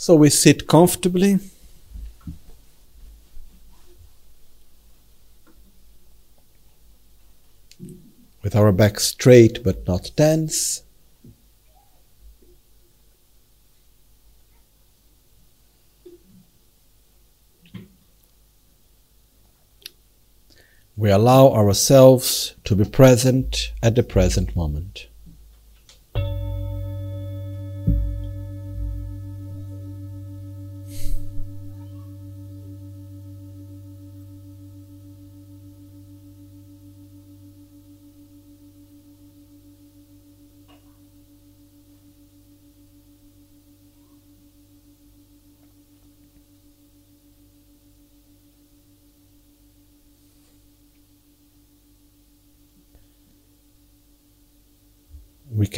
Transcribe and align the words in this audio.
So 0.00 0.14
we 0.14 0.30
sit 0.30 0.68
comfortably. 0.68 1.40
With 8.44 8.54
our 8.54 8.70
back 8.70 9.00
straight 9.00 9.64
but 9.64 9.88
not 9.88 10.12
tense. 10.16 10.84
We 20.96 21.10
allow 21.10 21.48
ourselves 21.48 22.54
to 22.62 22.76
be 22.76 22.84
present 22.84 23.72
at 23.82 23.96
the 23.96 24.04
present 24.04 24.54
moment. 24.54 25.07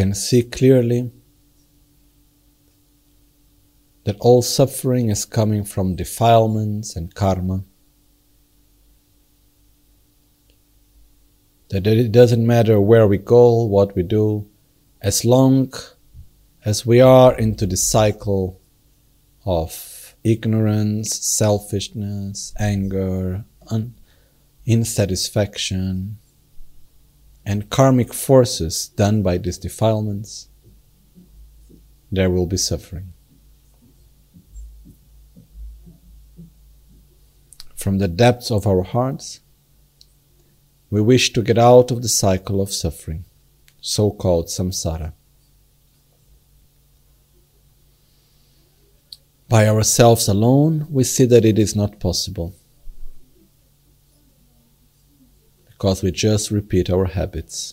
Can 0.01 0.15
see 0.15 0.43
clearly 0.43 1.13
that 4.05 4.17
all 4.19 4.41
suffering 4.41 5.11
is 5.11 5.27
coming 5.27 5.63
from 5.63 5.95
defilements 5.95 6.97
and 6.97 7.15
karma. 7.15 7.65
That 11.69 11.87
it 11.87 12.11
doesn't 12.13 12.47
matter 12.47 12.81
where 12.81 13.07
we 13.07 13.19
go, 13.19 13.63
what 13.65 13.95
we 13.95 14.03
do, 14.03 14.49
as 15.03 15.27
long 15.27 15.71
as 16.65 16.87
we 16.87 17.03
are 17.03 17.37
into 17.37 17.67
the 17.67 17.77
cycle 17.77 18.59
of 19.45 20.15
ignorance, 20.25 21.15
selfishness, 21.15 22.55
anger, 22.59 23.45
un- 23.71 23.97
insatisfaction, 24.67 26.20
and 27.51 27.69
karmic 27.69 28.15
forces 28.15 28.91
done 28.95 29.23
by 29.25 29.37
these 29.37 29.59
defilements, 29.59 30.47
there 32.13 32.31
will 32.31 32.47
be 32.47 32.57
suffering. 32.57 33.13
From 37.75 37.99
the 37.99 38.07
depths 38.07 38.53
of 38.53 38.69
our 38.69 38.85
hearts, 38.85 39.41
we 40.91 41.01
wish 41.01 41.33
to 41.33 41.43
get 41.43 41.59
out 41.59 41.91
of 41.91 42.03
the 42.03 42.09
cycle 42.09 42.61
of 42.61 42.73
suffering, 42.73 43.25
so 43.81 44.13
called 44.13 44.47
samsara. 44.47 45.13
By 49.49 49.67
ourselves 49.67 50.29
alone, 50.29 50.87
we 50.89 51.03
see 51.03 51.25
that 51.25 51.45
it 51.45 51.59
is 51.59 51.75
not 51.75 51.99
possible. 51.99 52.55
Because 55.81 56.03
we 56.03 56.11
just 56.13 56.51
repeat 56.51 56.91
our 56.91 57.07
habits. 57.07 57.73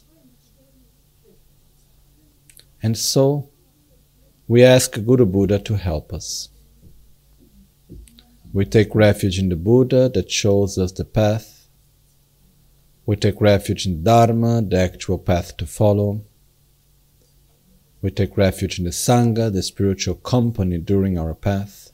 And 2.81 2.97
so, 2.97 3.49
we 4.47 4.63
ask 4.63 4.93
Guru 4.93 5.25
Buddha 5.25 5.59
to 5.59 5.75
help 5.75 6.13
us. 6.13 6.47
We 8.53 8.63
take 8.63 8.95
refuge 8.95 9.37
in 9.37 9.49
the 9.49 9.57
Buddha 9.57 10.07
that 10.07 10.31
shows 10.31 10.77
us 10.77 10.93
the 10.93 11.03
path. 11.03 11.67
We 13.05 13.17
take 13.17 13.41
refuge 13.41 13.85
in 13.85 14.05
Dharma, 14.05 14.61
the 14.61 14.77
actual 14.77 15.17
path 15.19 15.57
to 15.57 15.65
follow. 15.65 16.21
We 18.01 18.11
take 18.11 18.37
refuge 18.37 18.79
in 18.79 18.85
the 18.85 18.91
Sangha, 18.91 19.51
the 19.51 19.61
spiritual 19.61 20.15
company 20.15 20.77
during 20.77 21.19
our 21.19 21.33
path. 21.33 21.86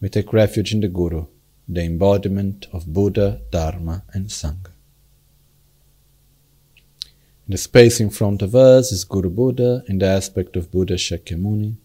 We 0.00 0.08
take 0.08 0.32
refuge 0.32 0.72
in 0.72 0.80
the 0.80 0.88
Guru, 0.88 1.26
the 1.68 1.82
embodiment 1.82 2.66
of 2.72 2.92
Buddha, 2.92 3.40
Dharma, 3.50 4.04
and 4.12 4.26
Sangha. 4.26 4.72
The 7.48 7.58
space 7.58 7.98
in 7.98 8.10
front 8.10 8.42
of 8.42 8.54
us 8.54 8.92
is 8.92 9.04
Guru 9.04 9.30
Buddha 9.30 9.82
in 9.88 9.98
the 9.98 10.06
aspect 10.06 10.54
of 10.54 10.70
Buddha 10.70 10.94
Shakyamuni 10.94 11.76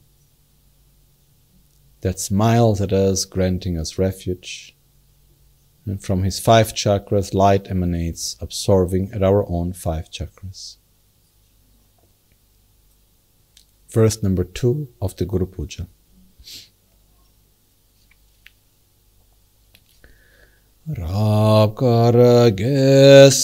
that 2.02 2.20
smiles 2.20 2.82
at 2.82 2.92
us, 2.92 3.24
granting 3.24 3.78
us 3.78 3.98
refuge. 3.98 4.76
And 5.86 6.04
from 6.04 6.24
his 6.24 6.38
five 6.38 6.74
chakras, 6.74 7.34
light 7.34 7.70
emanates, 7.72 8.36
absorbing 8.42 9.12
at 9.14 9.24
our 9.24 9.50
own 9.50 9.72
five 9.72 10.12
chakras. 10.12 10.76
Verse 13.90 14.22
number 14.22 14.44
two 14.44 14.90
of 15.02 15.16
the 15.16 15.26
Guru 15.26 15.46
Puja. 15.46 15.88
Rab 20.86 21.80
karagesen 21.80 23.40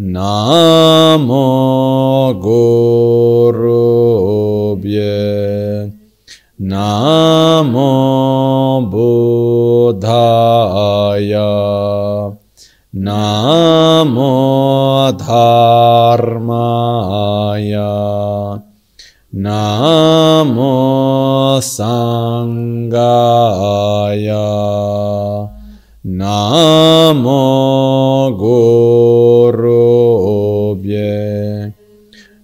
Namo 0.02 1.44
Gurubhye 2.42 3.62
Namo 6.58 7.90
Buddhaya 8.90 10.10
Namo 12.94 14.32
Dharmaya 15.12 16.32
Namo 19.32 20.68
Sangaya 21.60 22.72
Namo 26.04 28.34
Gurubhye. 28.34 30.02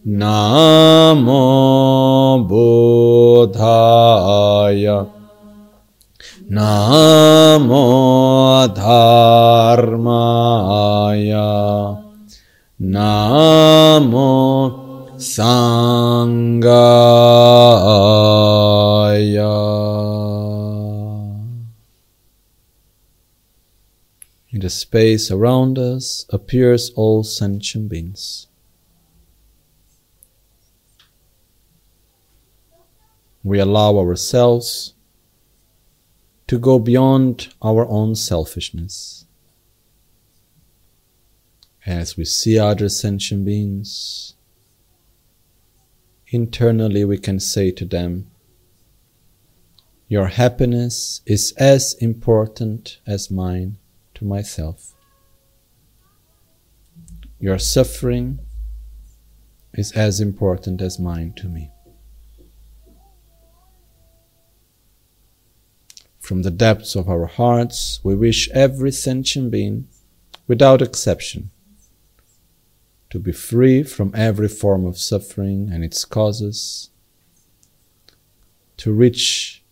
Namo 0.06 1.42
Buddhaya. 2.46 3.58
Namo 6.48 7.82
Dharmaya. 8.72 9.88
Namo 12.78 14.87
Sangaya. 15.18 16.78
In 24.50 24.60
the 24.60 24.70
space 24.70 25.30
around 25.30 25.78
us 25.78 26.24
appears 26.30 26.90
all 26.96 27.22
sentient 27.22 27.88
beings. 27.88 28.48
we 33.48 33.58
allow 33.58 33.96
ourselves 33.98 34.92
to 36.46 36.58
go 36.58 36.78
beyond 36.78 37.48
our 37.62 37.86
own 37.88 38.14
selfishness. 38.14 39.24
As 41.86 42.16
we 42.16 42.26
see 42.26 42.58
other 42.58 42.90
sentient 42.90 43.46
beings, 43.46 44.34
internally 46.30 47.04
we 47.04 47.18
can 47.18 47.40
say 47.40 47.70
to 47.70 47.84
them, 47.84 48.30
Your 50.08 50.26
happiness 50.26 51.20
is 51.26 51.52
as 51.56 51.94
important 51.94 52.98
as 53.06 53.30
mine 53.30 53.78
to 54.14 54.24
myself. 54.24 54.94
Your 57.40 57.58
suffering 57.58 58.40
is 59.74 59.92
as 59.92 60.20
important 60.20 60.82
as 60.82 60.98
mine 60.98 61.32
to 61.36 61.46
me. 61.46 61.70
From 66.18 66.42
the 66.42 66.50
depths 66.50 66.94
of 66.94 67.08
our 67.08 67.26
hearts, 67.26 68.00
we 68.02 68.14
wish 68.14 68.50
every 68.50 68.92
sentient 68.92 69.50
being, 69.50 69.88
without 70.46 70.82
exception, 70.82 71.50
to 73.10 73.18
be 73.18 73.32
free 73.32 73.82
from 73.82 74.12
every 74.14 74.48
form 74.48 74.84
of 74.86 74.98
suffering 74.98 75.70
and 75.72 75.82
its 75.82 76.04
causes, 76.04 76.90
to 78.76 78.92
reach 78.92 79.62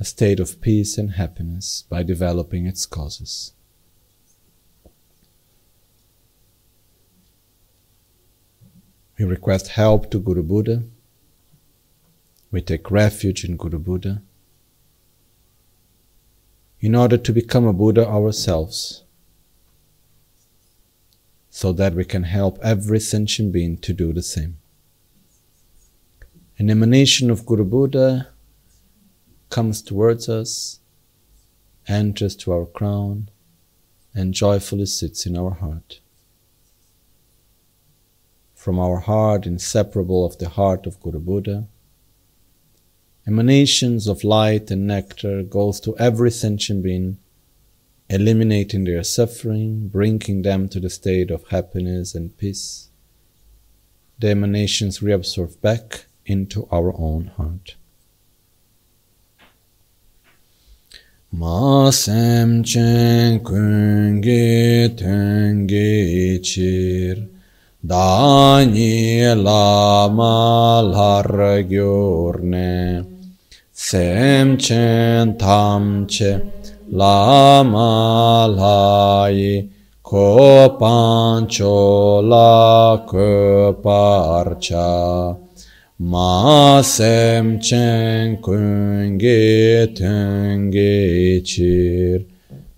a 0.00 0.04
state 0.04 0.40
of 0.40 0.60
peace 0.60 0.98
and 0.98 1.12
happiness 1.12 1.84
by 1.88 2.02
developing 2.02 2.66
its 2.66 2.86
causes. 2.86 3.52
We 9.18 9.24
request 9.24 9.68
help 9.68 10.10
to 10.10 10.18
Guru 10.18 10.42
Buddha. 10.42 10.82
We 12.50 12.60
take 12.60 12.90
refuge 12.90 13.44
in 13.44 13.56
Guru 13.56 13.78
Buddha 13.78 14.22
in 16.80 16.94
order 16.94 17.16
to 17.16 17.32
become 17.32 17.66
a 17.66 17.72
Buddha 17.72 18.06
ourselves, 18.06 19.03
so 21.56 21.72
that 21.72 21.94
we 21.94 22.04
can 22.04 22.24
help 22.24 22.58
every 22.64 22.98
sentient 22.98 23.52
being 23.52 23.76
to 23.76 23.92
do 23.92 24.12
the 24.12 24.24
same. 24.24 24.56
An 26.58 26.68
emanation 26.68 27.30
of 27.30 27.46
Guru 27.46 27.62
Buddha 27.64 28.30
comes 29.50 29.80
towards 29.80 30.28
us, 30.28 30.80
enters 31.86 32.34
to 32.34 32.50
our 32.50 32.66
crown, 32.66 33.28
and 34.12 34.34
joyfully 34.34 34.86
sits 34.86 35.26
in 35.26 35.38
our 35.38 35.52
heart. 35.52 36.00
From 38.56 38.80
our 38.80 38.98
heart, 38.98 39.46
inseparable 39.46 40.26
of 40.26 40.36
the 40.38 40.48
heart 40.48 40.88
of 40.88 41.00
Guru 41.00 41.20
Buddha, 41.20 41.68
emanations 43.28 44.08
of 44.08 44.24
light 44.24 44.72
and 44.72 44.88
nectar 44.88 45.44
goes 45.44 45.78
to 45.82 45.96
every 45.98 46.32
sentient 46.32 46.82
being, 46.82 47.18
eliminating 48.08 48.84
their 48.84 49.02
suffering, 49.02 49.88
bringing 49.88 50.42
them 50.42 50.68
to 50.68 50.80
the 50.80 50.90
state 50.90 51.30
of 51.30 51.48
happiness 51.48 52.14
and 52.14 52.36
peace. 52.36 52.88
The 54.18 54.30
emanations 54.30 55.00
reabsorb 55.00 55.60
back 55.60 56.06
into 56.26 56.68
our 56.70 56.94
own 56.96 57.32
heart. 57.36 57.76
Masem 61.34 62.64
chen 62.64 63.40
kungi 63.40 64.88
tengi 64.96 66.38
chir 66.38 67.28
Daniela 67.84 69.44
malar 70.08 71.26
gyurne 71.68 73.04
Sem 73.72 74.56
chen 74.56 75.36
tam 75.36 76.06
che 76.06 76.40
lama 76.90 78.46
lai 78.46 79.70
copancio 80.02 81.70
la 82.20 83.02
coparcia 83.06 84.84
ma 85.98 86.82
sem 86.82 87.58
cen 87.60 88.36
kungi 88.42 89.86
tungi 89.96 91.42
çir 91.42 92.26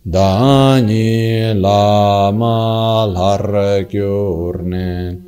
dani 0.06 1.55
lama 1.55 3.06
lar 3.06 3.85
gürne 3.91 5.19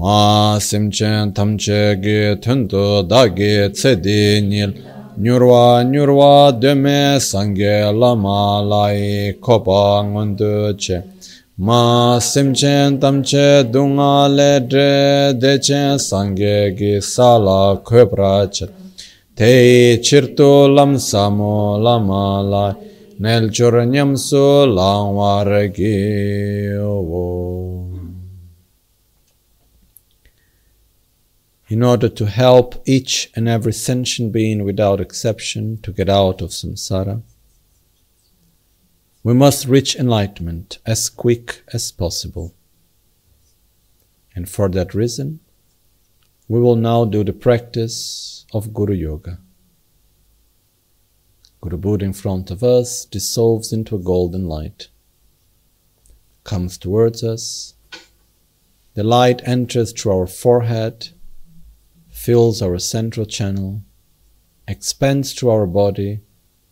mā 0.00 0.60
simchen 0.60 1.32
tamche 1.34 1.82
gi 2.02 2.36
tundu 2.42 3.02
dāgi 3.10 3.70
tsedi 3.72 4.40
nil. 4.48 4.72
Nyurwa 5.20 5.84
nyurwa 5.84 6.52
dēme 6.62 7.18
sāngi 7.20 7.74
lāma 8.00 8.62
lāi 8.70 9.34
kōpa 9.40 10.02
ngundu 10.06 10.74
che. 10.78 11.02
Mā 11.58 12.20
simchen 12.20 12.98
tamche 13.00 13.64
dungā 13.72 14.28
le 14.36 14.60
dre 14.60 15.34
dechen 15.34 15.98
sāngi 15.98 16.74
gi 16.78 16.94
sāla 17.02 17.82
kūprāch 17.84 18.68
te 19.36 19.52
chirtu 20.00 20.50
lam 20.76 20.92
samu 20.98 21.76
lāma 21.84 22.24
lāi 22.52 22.72
nel 23.22 23.50
In 31.68 31.82
order 31.82 32.08
to 32.08 32.24
help 32.24 32.82
each 32.86 33.30
and 33.36 33.46
every 33.46 33.74
sentient 33.74 34.32
being 34.32 34.64
without 34.64 35.02
exception 35.02 35.76
to 35.82 35.92
get 35.92 36.08
out 36.08 36.40
of 36.40 36.48
samsara, 36.48 37.20
we 39.22 39.34
must 39.34 39.66
reach 39.66 39.96
enlightenment 39.96 40.78
as 40.86 41.10
quick 41.10 41.62
as 41.74 41.92
possible. 41.92 42.54
And 44.34 44.48
for 44.48 44.70
that 44.70 44.94
reason, 44.94 45.40
we 46.48 46.58
will 46.58 46.76
now 46.76 47.04
do 47.04 47.22
the 47.22 47.34
practice 47.34 48.46
of 48.54 48.72
Guru 48.72 48.94
Yoga. 48.94 49.40
Guru 51.62 51.76
Buddha 51.76 52.06
in 52.06 52.14
front 52.14 52.50
of 52.50 52.64
us 52.64 53.04
dissolves 53.04 53.70
into 53.70 53.94
a 53.94 53.98
golden 53.98 54.46
light, 54.46 54.88
comes 56.42 56.78
towards 56.78 57.22
us. 57.22 57.74
The 58.94 59.04
light 59.04 59.46
enters 59.46 59.92
through 59.92 60.12
our 60.12 60.26
forehead, 60.26 61.10
fills 62.08 62.62
our 62.62 62.78
central 62.78 63.26
channel, 63.26 63.82
expands 64.66 65.34
through 65.34 65.50
our 65.50 65.66
body, 65.66 66.20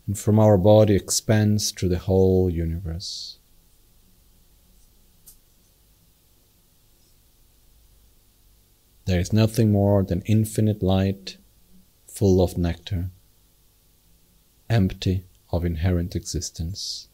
and 0.07 0.19
from 0.19 0.39
our 0.39 0.57
body 0.57 0.97
expands 0.97 1.71
through 1.71 1.91
the 1.91 1.99
whole 1.99 2.49
universe. 2.49 3.39
There 9.05 9.21
is 9.21 9.35
nothing 9.35 9.71
more 9.71 10.03
than 10.03 10.23
infinite 10.23 10.83
light 10.83 11.37
full 12.07 12.43
of 12.43 12.57
nectar 12.57 13.11
empty 14.71 15.25
of 15.51 15.65
inherent 15.65 16.15
existence, 16.15 17.09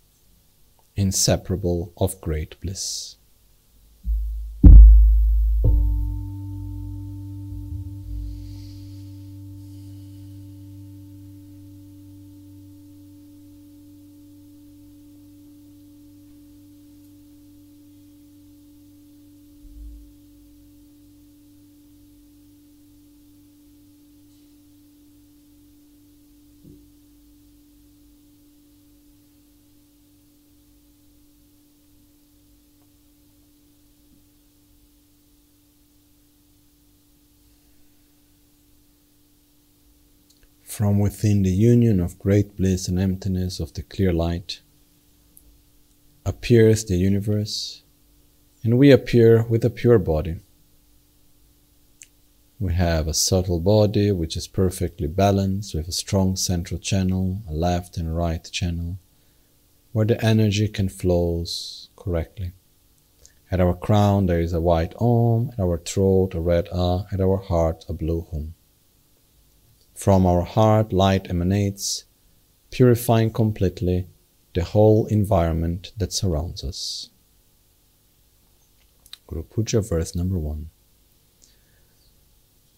inseparable 0.96 1.92
of 1.96 2.20
great 2.20 2.60
bliss. 2.60 3.16
From 40.76 40.98
within 40.98 41.44
the 41.44 41.52
union 41.52 42.00
of 42.00 42.18
great 42.18 42.56
bliss 42.56 42.88
and 42.88 42.98
emptiness 42.98 43.60
of 43.60 43.72
the 43.74 43.82
clear 43.84 44.12
light 44.12 44.60
appears 46.26 46.84
the 46.84 46.96
universe, 46.96 47.84
and 48.64 48.76
we 48.76 48.90
appear 48.90 49.44
with 49.44 49.64
a 49.64 49.70
pure 49.70 50.00
body. 50.00 50.40
We 52.58 52.74
have 52.74 53.06
a 53.06 53.14
subtle 53.14 53.60
body 53.60 54.10
which 54.10 54.36
is 54.36 54.48
perfectly 54.48 55.06
balanced 55.06 55.76
with 55.76 55.86
a 55.86 55.92
strong 55.92 56.34
central 56.34 56.80
channel, 56.80 57.38
a 57.48 57.52
left 57.52 57.96
and 57.96 58.16
right 58.16 58.42
channel, 58.50 58.98
where 59.92 60.06
the 60.06 60.20
energy 60.24 60.66
can 60.66 60.88
flows 60.88 61.88
correctly. 61.94 62.50
At 63.48 63.60
our 63.60 63.76
crown 63.76 64.26
there 64.26 64.40
is 64.40 64.52
a 64.52 64.60
white 64.60 64.94
Om, 64.98 65.52
at 65.52 65.60
our 65.60 65.78
throat 65.78 66.34
a 66.34 66.40
red 66.40 66.66
A, 66.72 67.06
at 67.12 67.20
our 67.20 67.36
heart 67.36 67.84
a 67.88 67.92
blue 67.92 68.26
Hum. 68.32 68.54
From 69.94 70.26
our 70.26 70.42
heart 70.42 70.92
light 70.92 71.30
emanates, 71.30 72.04
purifying 72.70 73.30
completely 73.30 74.06
the 74.52 74.64
whole 74.64 75.06
environment 75.06 75.92
that 75.96 76.12
surrounds 76.12 76.62
us. 76.64 77.10
Guru 79.26 79.44
Puja 79.44 79.80
verse 79.80 80.14
number 80.14 80.38
one. 80.38 80.70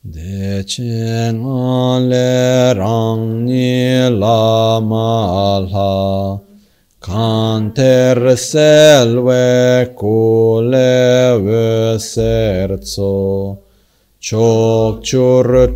De 0.08 0.62
chen 0.64 1.42
le 1.42 2.74
rang 2.76 3.44
ni 3.44 4.08
la 4.08 4.78
ma 4.80 5.58
la 5.58 6.38
Canter 7.00 8.36
selve 8.36 9.94
cule 9.96 11.40
ve 11.42 11.98
serzo 11.98 13.58
Chok 14.20 15.02
chur 15.02 15.74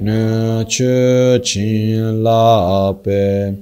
ne 0.00 0.64
chin 0.68 2.22
la 2.22 2.92
pe 2.92 3.54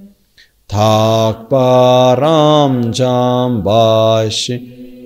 Tak 0.68 1.49
param 1.49 2.92
jam 2.92 3.62
bashi 3.62 4.57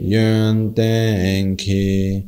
yun 0.01 0.75
tenki 0.75 2.25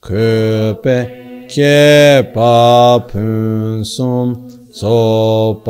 Köpe 0.00 1.46
ke 1.48 2.32
pa 2.32 2.98
pun 3.00 3.84
sum 3.84 4.28
so 4.72 5.62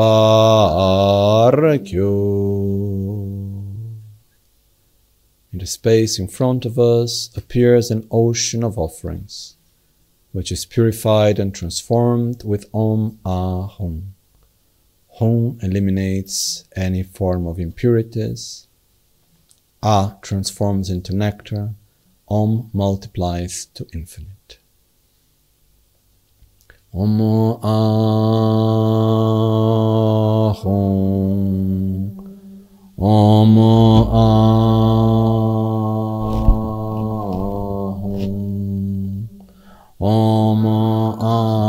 In 5.51 5.59
the 5.59 5.67
space 5.67 6.19
in 6.19 6.29
front 6.29 6.65
of 6.65 6.79
us 6.79 7.31
appears 7.37 7.91
an 7.91 8.07
ocean 8.11 8.63
of 8.63 8.79
offerings, 8.79 9.57
which 10.33 10.53
is 10.53 10.67
purified 10.67 11.39
and 11.39 11.55
transformed 11.55 12.45
with 12.45 12.69
Om 12.73 13.19
Ah 13.25 13.67
Hum. 13.67 14.15
Hum 15.19 15.59
eliminates 15.63 16.65
any 16.77 17.03
form 17.03 17.47
of 17.47 17.59
impurities. 17.59 18.67
Ah 19.83 20.17
transforms 20.23 20.91
into 20.91 21.15
nectar. 21.15 21.75
Om 22.29 22.71
multiplies 22.73 23.67
to 23.75 23.87
infinite. 23.95 24.59
Om 26.93 27.21
Ahum 27.21 27.99
Om 32.99 33.59
Ahum 33.59 35.18
ॐ 40.00 40.67
आहुं 41.28 41.62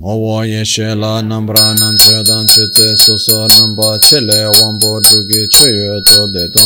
मवो 0.00 0.42
येशे 0.44 0.88
ला 1.00 1.12
नम्रा 1.28 1.68
नन् 1.78 1.96
चेदन् 1.96 2.50
चेचे 2.54 2.88
सुसो 3.02 3.38
number 3.46 3.88
चेले 4.04 4.40
वम्बो 4.44 4.92
दुगि 5.00 5.46
चुयो 5.46 5.94
तो 6.08 6.26
देतो 6.34 6.64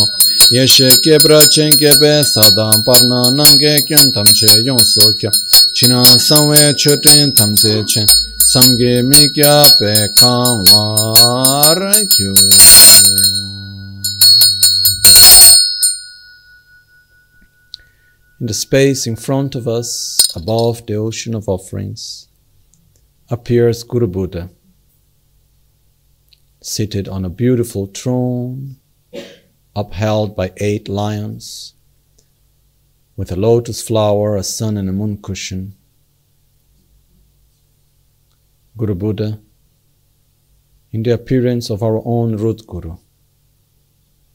येशे 0.55 0.89
Kebra 1.03 1.39
चेंकेबे 1.55 2.11
सादां 2.31 2.75
पर्ना 2.83 3.21
नंगे 3.37 3.75
क्यं 3.87 4.11
तं 4.15 4.27
चे 4.33 4.51
यों 4.67 4.77
सो 4.83 5.11
क्या 5.19 5.31
चिना 5.75 6.03
संवे 6.27 6.65
चुटिं 6.83 7.31
तं 7.39 7.55
से 7.63 7.73
चें 7.83 8.05
संगे 8.43 8.95
मिक्या 9.07 9.55
पे 9.79 9.95
कां 10.19 10.51
वार 10.67 11.79
क्यों 12.11 12.35
In 18.43 18.47
the 18.47 18.53
space 18.53 19.07
in 19.07 19.15
front 19.15 19.55
of 19.55 19.69
us, 19.69 20.27
above 20.35 20.85
the 20.85 20.95
ocean 20.95 21.33
of 21.33 21.47
offerings, 21.47 22.27
appears 23.29 23.83
Guru 23.83 24.05
Buddha, 24.05 24.49
seated 26.59 27.07
on 27.07 27.23
a 27.23 27.29
beautiful 27.29 27.85
throne 27.85 28.81
upheld 29.77 30.35
by 30.35 30.51
eight 30.57 30.89
lions, 30.89 31.75
with 33.15 33.31
a 33.31 33.37
lotus 33.37 33.81
flower, 33.81 34.35
a 34.35 34.43
sun, 34.43 34.75
and 34.75 34.89
a 34.89 34.91
moon 34.91 35.21
cushion. 35.21 35.77
Guru 38.75 38.95
Buddha, 38.95 39.39
in 40.91 41.03
the 41.03 41.13
appearance 41.13 41.69
of 41.69 41.81
our 41.81 42.01
own 42.05 42.35
root 42.35 42.67
Guru, 42.67 42.97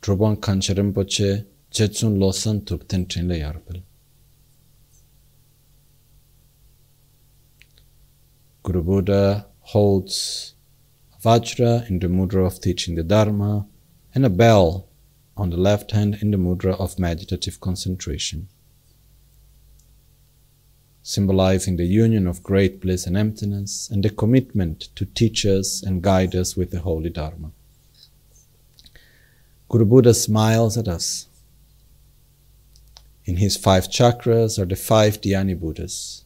Kanche 0.00 0.74
Rinpoche, 0.74 1.44
Jetsun 1.70 2.16
Losan 2.16 2.62
Tukten 2.62 3.06
Trinle. 3.06 3.82
Guru 8.68 8.82
Buddha 8.82 9.46
holds 9.60 10.52
a 11.16 11.22
Vajra 11.22 11.88
in 11.88 12.00
the 12.00 12.06
mudra 12.06 12.44
of 12.46 12.60
teaching 12.60 12.96
the 12.96 13.02
Dharma 13.02 13.66
and 14.14 14.26
a 14.26 14.28
bell 14.28 14.86
on 15.38 15.48
the 15.48 15.56
left 15.56 15.92
hand 15.92 16.18
in 16.20 16.32
the 16.32 16.36
mudra 16.36 16.78
of 16.78 16.98
meditative 16.98 17.62
concentration, 17.62 18.46
symbolizing 21.02 21.78
the 21.78 21.86
union 21.86 22.26
of 22.26 22.42
great 22.42 22.78
bliss 22.78 23.06
and 23.06 23.16
emptiness 23.16 23.88
and 23.90 24.04
the 24.04 24.10
commitment 24.10 24.94
to 24.96 25.06
teach 25.06 25.46
us 25.46 25.82
and 25.82 26.02
guide 26.02 26.34
us 26.34 26.54
with 26.54 26.70
the 26.70 26.80
holy 26.80 27.08
Dharma. 27.08 27.52
Guru 29.70 29.86
Buddha 29.86 30.12
smiles 30.12 30.76
at 30.76 30.88
us. 30.88 31.26
In 33.24 33.38
his 33.38 33.56
five 33.56 33.88
chakras 33.88 34.58
are 34.58 34.66
the 34.66 34.76
five 34.76 35.22
Dhyani 35.22 35.58
Buddhas, 35.58 36.24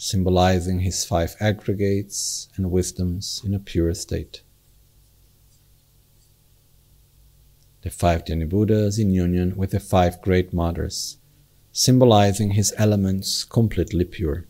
symbolizing 0.00 0.80
his 0.80 1.04
five 1.04 1.36
aggregates 1.40 2.48
and 2.56 2.70
wisdoms 2.70 3.42
in 3.44 3.52
a 3.54 3.58
pure 3.58 3.92
state. 3.92 4.40
the 7.82 7.90
five 7.90 8.24
Dhyani 8.24 8.48
Buddhas 8.48 8.98
in 8.98 9.10
union 9.10 9.56
with 9.56 9.70
the 9.70 9.80
five 9.80 10.20
great 10.20 10.52
mothers, 10.52 11.16
symbolizing 11.72 12.50
his 12.50 12.74
elements 12.76 13.44
completely 13.44 14.04
pure. 14.04 14.46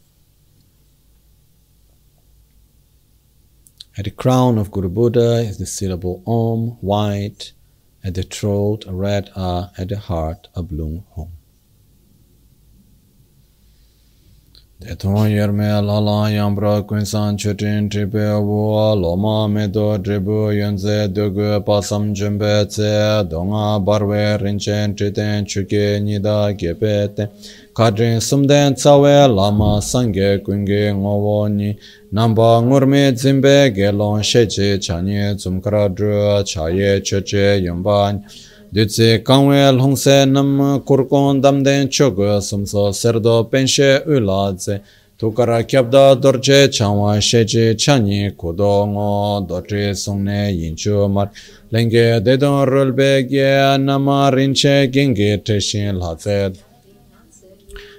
At 3.97 4.05
the 4.05 4.11
crown 4.11 4.59
of 4.59 4.71
Guru 4.71 4.89
Buddha 4.89 5.41
is 5.41 5.59
the 5.59 5.67
syllable 5.67 6.23
Om, 6.27 6.79
white, 6.81 7.53
at 8.03 8.15
the 8.15 8.23
throat 8.23 8.85
a 8.87 8.93
red 8.93 9.31
A, 9.37 9.71
at 9.77 9.89
the 9.91 9.99
heart 9.99 10.49
a 10.55 10.63
blue 10.63 11.05
Hum. 11.15 11.40
Tetun 14.81 15.29
yerme 15.29 15.69
lala 15.87 16.31
yambra 16.31 16.83
kunsan 16.89 17.37
chutin 17.37 17.91
tripe 17.91 18.41
wo 18.43 18.95
loma 18.95 19.47
medo 19.47 19.99
tribu 19.99 20.51
yunze 20.57 21.07
dugu 21.13 21.63
pasam 21.63 22.15
jumbe 22.15 22.65
tse 22.67 23.29
donga 23.29 23.79
barwe 23.85 24.39
rinchen 24.41 24.97
triten 24.97 25.45
chuki 25.45 26.01
nida 26.01 26.57
gepe 26.57 27.15
ten 27.15 27.29
kadrin 27.75 28.21
sumden 28.23 28.75
tsawe 28.75 29.29
lama 29.29 29.83
sange 29.83 30.39
kungi 30.43 30.95
ngowo 30.95 31.49
ni. 31.55 31.77
Namba 32.13 32.63
ngurme 32.63 33.13
zimbe 33.15 33.71
gelon 33.75 34.23
sheche 34.23 34.79
chanye 34.81 35.35
zumkara 35.37 35.89
dru 35.95 36.43
chaye 36.43 37.01
chuchi 37.03 37.65
yumbani 37.67 38.25
Dutsi 38.73 39.19
kangwe 39.25 39.73
longse 39.73 40.27
nam 40.31 40.81
kurkon 40.87 41.41
damden 41.43 41.89
chogo 41.89 42.41
sumso 42.41 42.93
serdo 42.93 43.45
penshe 43.51 43.99
ula 44.07 44.55
tse. 44.55 44.81
Tukara 45.19 45.63
kyabda 45.67 46.15
dorje 46.15 46.69
changwa 46.71 47.21
sheche 47.21 47.75
chanyi 47.75 48.31
kudo 48.37 48.87
ngo 48.87 49.45
dorje 49.49 49.95
songne 49.95 50.55
yinchu 50.55 51.09
mar. 51.11 51.31
Lenge 51.73 52.21
dedon 52.25 52.65
rulbe 52.69 53.29
ge 53.29 53.77
nama 53.79 54.31
rinche 54.31 54.87
gengi 54.89 55.43
teshin 55.45 55.99
latse 55.99 56.53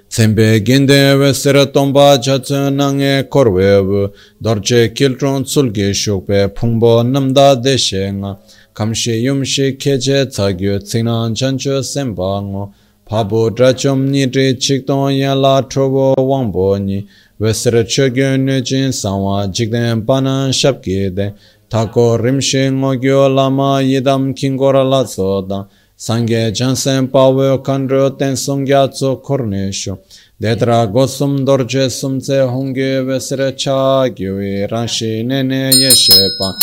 Tsembe 0.08 0.60
ginde 0.64 1.18
we 1.20 1.32
sira 1.34 1.66
tomba 1.66 2.18
chatsu 2.18 2.70
nange 2.72 3.28
korwe 3.28 3.78
wu 3.86 4.08
dorje 4.42 4.88
kiltron 4.94 5.44
tsulge 5.44 5.92
shukpe 5.94 6.48
pungbo 6.48 7.02
namda 7.02 7.56
deshe 7.62 8.12
nga. 8.12 8.38
kamshi 8.74 9.24
yumshi 9.24 9.78
keche 9.78 10.26
tsagyo 10.26 10.78
tsinan 10.78 11.34
chancho 11.34 11.82
senpa 11.82 12.42
ngo. 12.42 12.72
Pabo 13.04 13.50
drachom 13.50 14.08
nidri 14.10 14.54
chikton 14.58 15.12
ya 15.18 15.34
la 15.34 15.62
trobo 15.62 16.14
wangbo 16.16 16.78
ni. 16.78 17.06
Wesra 17.40 17.84
chogyo 17.84 18.36
nujin 18.36 18.92
sanwa 18.92 19.48
jikden 19.48 20.06
panan 20.06 20.52
shabki 20.52 21.14
den 21.14 21.34
tako 21.68 22.16
rimshi 22.16 22.70
ngogyo 22.70 23.28
lama 23.34 23.82
yidam 23.82 24.32
kingora 24.34 24.84
la 24.84 25.02
zodan 25.04 25.66
sangye 25.96 26.52
jansen 26.52 27.08
pawe 27.08 27.58
kandro 27.64 28.10
ten 28.10 28.36
songya 28.36 28.88
tso 28.92 29.16
kornisho 29.16 29.98
detra 30.40 30.86
gosum 30.86 31.44
dorje 31.44 31.90
sumce 31.90 32.38
hongye 32.46 33.00
wesra 33.06 33.50
chagyo 33.52 34.40
e 34.40 34.66
ranshi 34.66 35.24
nene 35.24 35.72
yeshe 35.72 36.28
pan 36.38 36.54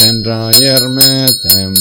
yerme 0.00 1.28
tempan 1.42 1.74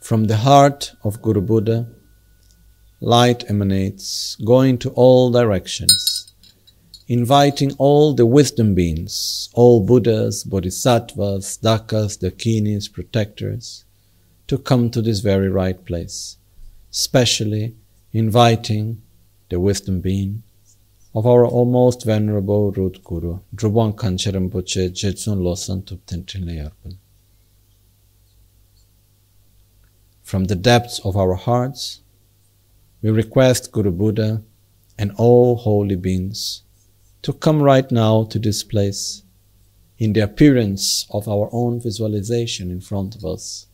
From 0.00 0.24
the 0.24 0.38
heart 0.38 0.94
of 1.04 1.22
Guru 1.22 1.40
Buddha, 1.40 1.86
light 3.00 3.48
emanates, 3.48 4.36
going 4.44 4.78
to 4.78 4.90
all 4.90 5.30
directions, 5.30 6.34
inviting 7.06 7.72
all 7.78 8.14
the 8.14 8.26
wisdom 8.26 8.74
beings, 8.74 9.50
all 9.54 9.84
Buddhas, 9.84 10.42
Bodhisattvas, 10.42 11.58
Dakas, 11.62 12.18
Dakinis, 12.18 12.92
protectors, 12.92 13.84
to 14.48 14.58
come 14.58 14.90
to 14.90 15.00
this 15.00 15.20
very 15.20 15.48
right 15.48 15.84
place, 15.84 16.38
specially 16.90 17.76
inviting 18.12 19.02
the 19.48 19.60
wisdom 19.60 20.00
being 20.00 20.42
of 21.14 21.26
our 21.26 21.46
almost 21.46 22.04
venerable 22.04 22.70
root 22.72 23.02
guru, 23.02 23.38
Drubang 23.54 23.94
Gangchen 23.94 24.34
Rinpoche 24.34 24.90
Jetsun 24.90 25.38
Losan 25.38 25.82
Tupten 25.84 26.24
Trinlayarpan. 26.24 26.96
From 30.22 30.44
the 30.44 30.54
depths 30.54 31.00
of 31.00 31.16
our 31.16 31.34
hearts, 31.34 32.02
we 33.00 33.10
request 33.10 33.72
Guru 33.72 33.90
Buddha 33.90 34.42
and 34.98 35.12
all 35.16 35.56
holy 35.56 35.96
beings 35.96 36.62
to 37.22 37.32
come 37.32 37.62
right 37.62 37.90
now 37.90 38.24
to 38.24 38.38
this 38.38 38.62
place 38.62 39.22
in 39.98 40.12
the 40.12 40.20
appearance 40.20 41.06
of 41.10 41.28
our 41.28 41.48
own 41.52 41.80
visualization 41.80 42.70
in 42.70 42.80
front 42.80 43.16
of 43.16 43.24
us. 43.24 43.66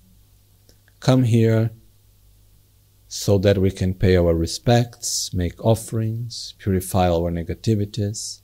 Come 1.00 1.24
here 1.24 1.70
so 3.16 3.38
that 3.38 3.58
we 3.58 3.70
can 3.70 3.94
pay 3.94 4.16
our 4.16 4.34
respects, 4.34 5.32
make 5.32 5.64
offerings, 5.64 6.54
purify 6.58 7.08
our 7.08 7.30
negativities, 7.30 8.40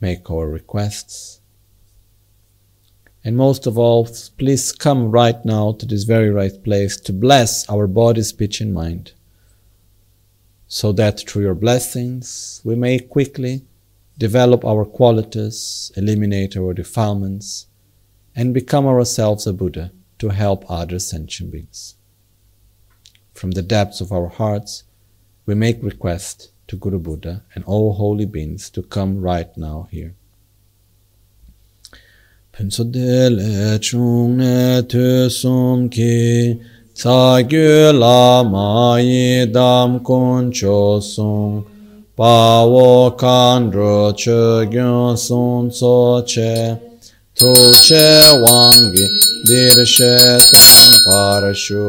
make 0.00 0.28
our 0.28 0.48
requests. 0.48 1.40
And 3.22 3.36
most 3.36 3.68
of 3.68 3.78
all, 3.78 4.08
please 4.36 4.72
come 4.72 5.12
right 5.12 5.44
now 5.44 5.74
to 5.74 5.86
this 5.86 6.02
very 6.02 6.30
right 6.30 6.60
place 6.64 6.96
to 7.02 7.12
bless 7.12 7.70
our 7.70 7.86
body, 7.86 8.22
speech, 8.22 8.60
and 8.60 8.74
mind, 8.74 9.12
so 10.66 10.90
that 10.90 11.20
through 11.20 11.42
your 11.42 11.54
blessings 11.54 12.60
we 12.64 12.74
may 12.74 12.98
quickly 12.98 13.62
develop 14.18 14.64
our 14.64 14.84
qualities, 14.84 15.92
eliminate 15.96 16.56
our 16.56 16.74
defilements, 16.74 17.68
and 18.34 18.52
become 18.52 18.86
ourselves 18.88 19.46
a 19.46 19.52
Buddha 19.52 19.92
to 20.22 20.28
help 20.28 20.64
other 20.70 21.00
sentient 21.00 21.50
beings. 21.50 21.96
From 23.34 23.50
the 23.50 23.62
depths 23.74 24.00
of 24.00 24.12
our 24.12 24.28
hearts, 24.28 24.84
we 25.46 25.56
make 25.56 25.82
request 25.82 26.52
to 26.68 26.76
Guru 26.76 27.00
Buddha 27.00 27.42
and 27.56 27.64
all 27.64 27.94
holy 27.94 28.24
beings 28.26 28.70
to 28.70 28.82
come 28.82 29.20
right 29.20 29.50
now 29.56 29.88
here. 29.90 30.14
Tu 32.56 32.70
sum 35.40 35.88
ki 35.88 36.60
gyu 37.50 37.92
la 37.98 38.44
ma 38.44 38.96
yi 38.98 39.46
dam 39.46 39.90
cho 40.52 41.00
pa 42.14 42.64
wo 42.64 43.10
kan 43.10 43.70
ro 43.72 44.12
che 44.12 45.16
sun 45.16 45.70
so 45.72 46.22
che 46.22 46.91
Tuče 47.38 48.20
wangi 48.44 49.06
diršetan 49.48 50.92
parašu 51.06 51.88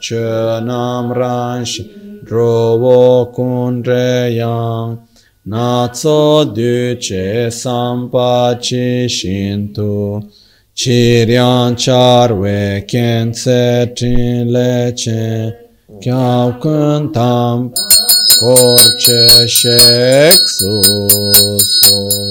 čenam 0.00 1.12
ranši 1.12 1.82
drovo 2.22 3.32
kundreyang 3.34 4.98
natso 5.44 6.44
duce 6.44 7.50
sampachi 7.50 9.08
shintu 9.08 10.22
chiryan 10.78 11.74
charve 11.76 12.86
kense 12.86 13.90
trinleche 13.96 15.52
kyau 16.02 16.48
kuntam 16.62 17.74
korche 18.40 19.48
shek 19.48 20.40
su 20.46 20.82
su. 21.58 22.29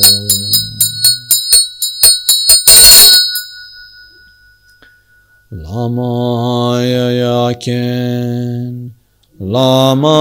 Lama 5.79 6.83
ya 6.83 7.07
ya 7.11 7.53
ken 7.55 8.91
Lama 9.39 10.19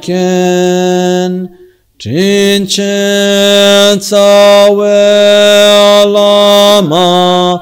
ken 0.00 1.44
lama 6.16 7.60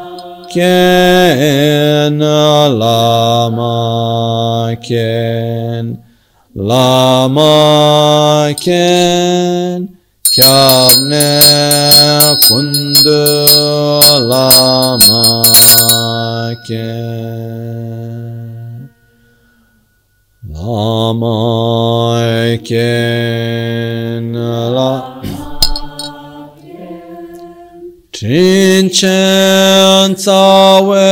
ken 0.54 2.18
lama 2.78 3.74
ken 4.86 5.98
lama 6.54 7.54
ken 8.54 9.88
kyamne 10.34 11.42
kundu 12.46 13.26
lama 14.30 15.43
ken 16.66 18.44
Lama 20.52 21.38
ken 22.64 24.32
la 24.76 24.92
Chin 28.12 28.88
chen 28.90 30.14
tsawe 30.14 31.10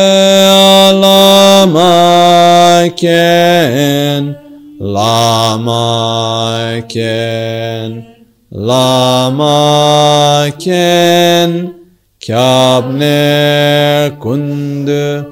lama 1.02 2.88
ken 2.96 4.36
Lama 4.78 6.82
ken 6.88 8.04
Lama 8.50 10.50
ken 10.58 11.74
Kyabne 12.22 14.14
kundu 14.22 15.31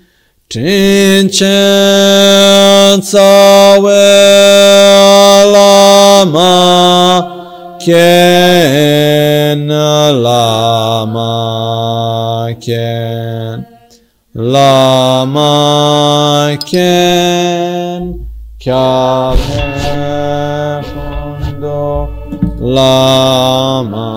Chen 0.51 1.29
tsawe 2.99 4.03
lama 5.47 6.51
ken 7.79 9.69
lama 10.27 11.31
ken 12.59 13.65
lama 14.35 15.53
ken 16.69 18.01
kya 18.59 19.31
fondo 20.91 22.11
lama 22.59 24.07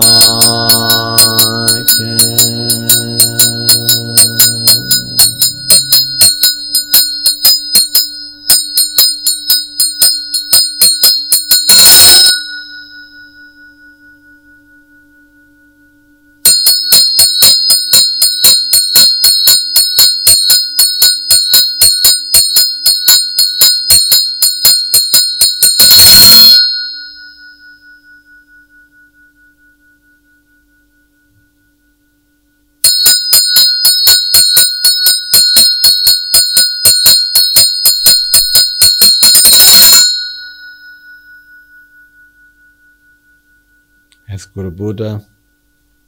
Buddha 44.95 45.15
uh, 45.15 45.19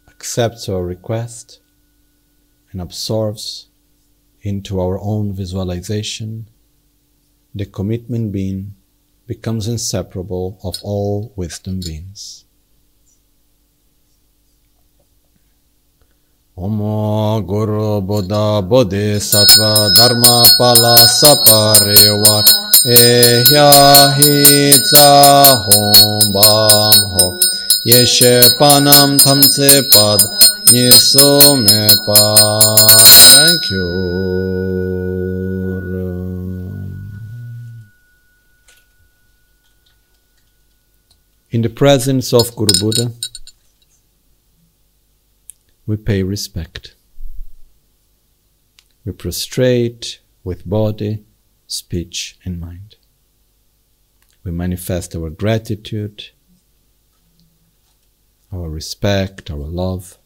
accepts 0.09 0.69
our 0.69 0.81
request 0.81 1.59
and 2.71 2.79
absorbs 2.79 3.67
into 4.43 4.79
our 4.79 4.97
own 5.01 5.33
visualization, 5.33 6.47
the 7.53 7.65
commitment 7.65 8.31
being 8.31 8.75
becomes 9.25 9.67
inseparable 9.67 10.57
of 10.63 10.77
all 10.83 11.33
wisdom 11.35 11.81
beings. 11.81 12.45
Omo 16.57 17.45
Guru 17.45 17.99
Buddha 17.99 18.61
Bodhisattva 18.61 19.91
Dharma 19.97 20.45
Pala 20.57 20.95
Tsa 20.95 21.35
Hom 25.43 26.31
Bam 26.31 26.95
Ho 27.11 27.46
Tamtse 29.17 29.81
Pad. 29.93 30.19
In 41.49 41.61
the 41.61 41.69
presence 41.73 42.33
of 42.33 42.53
Guru 42.57 42.73
Buddha, 42.77 43.13
we 45.85 45.95
pay 45.95 46.23
respect. 46.23 46.93
We 49.05 49.13
prostrate 49.13 50.19
with 50.43 50.69
body, 50.69 51.23
speech, 51.67 52.37
and 52.43 52.59
mind. 52.59 52.97
We 54.43 54.51
manifest 54.51 55.15
our 55.15 55.29
gratitude, 55.29 56.31
our 58.51 58.69
respect, 58.69 59.51
our 59.51 59.57
love. 59.57 60.17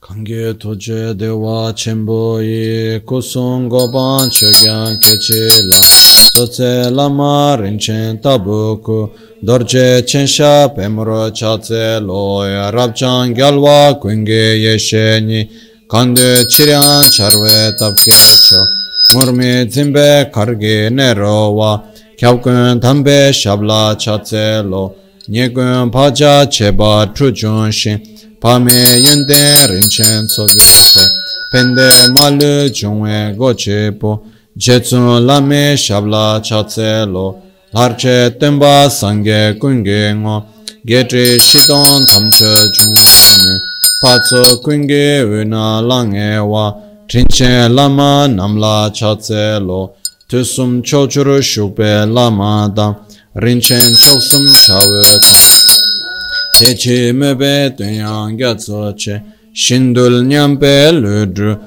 Kange 0.00 0.54
toje 0.58 1.14
dewa 1.14 1.72
chenpo 1.74 2.40
yi 2.42 3.00
kusung 3.00 3.68
goban 3.68 4.30
chogyan 4.30 4.98
keche 4.98 5.62
la. 5.68 5.76
Tsotse 6.32 6.90
lama 6.90 7.56
rinchen 7.60 8.18
tabuku 8.20 9.10
dorje 9.44 10.02
chensha 10.06 10.68
pemro 10.74 11.30
chatse 11.30 12.00
loya. 12.00 12.72
Rabchan 12.72 13.34
gyalwa 13.34 14.00
kunge 14.00 14.58
yeshe 14.64 15.20
ni 15.22 15.48
Kande 15.90 16.44
chiryan 16.48 17.02
charwe 17.10 17.72
tabke 17.78 18.14
cho 18.48 18.79
ngurmi 19.12 19.68
zimbe 19.70 20.30
kargi 20.32 20.90
nero 20.90 21.54
wa 21.54 21.82
kyabkun 22.18 22.80
tambe 22.80 23.32
shabla 23.32 23.96
chatse 23.98 24.62
lo. 24.62 24.94
Nyekun 25.28 25.90
paja 25.90 26.46
cheba 26.46 27.06
truchun 27.14 27.72
shin 27.72 28.00
pame 28.40 28.70
yende 28.70 29.66
rinchen 29.68 30.26
tsoge 30.26 30.60
se. 30.60 31.00
Pende 31.52 31.88
malu 32.14 32.70
chungwe 32.70 33.34
goche 33.36 33.90
po 33.98 34.22
jetsun 34.56 35.26
lame 35.26 35.76
shabla 35.76 36.40
chatse 36.42 37.06
lo. 37.06 37.42
Larche 37.74 38.30
tenpa 38.38 38.90
sange 38.90 39.58
kunge 39.58 40.14
ngo 40.14 40.44
getri 40.86 41.38
shidon 41.38 42.06
tamche 42.06 42.52
chungwe 42.74 43.10
ne. 43.44 43.58
Patso 44.02 44.56
kunge 44.62 45.22
una 45.22 45.80
lange 45.80 46.38
wa 46.38 46.89
trinchen 47.10 47.74
lama 47.74 48.28
namla 48.28 48.90
tusum 50.28 50.80
chochuru 50.82 51.42
lama 52.14 52.72
da 52.76 52.94
rinchen 53.34 53.80
choksum 54.02 54.44
chawe 54.64 55.02
techi 56.58 57.12
mebe 57.12 57.74
shindul 59.52 60.22
nyampe 60.22 60.92
ludru. 61.02 61.58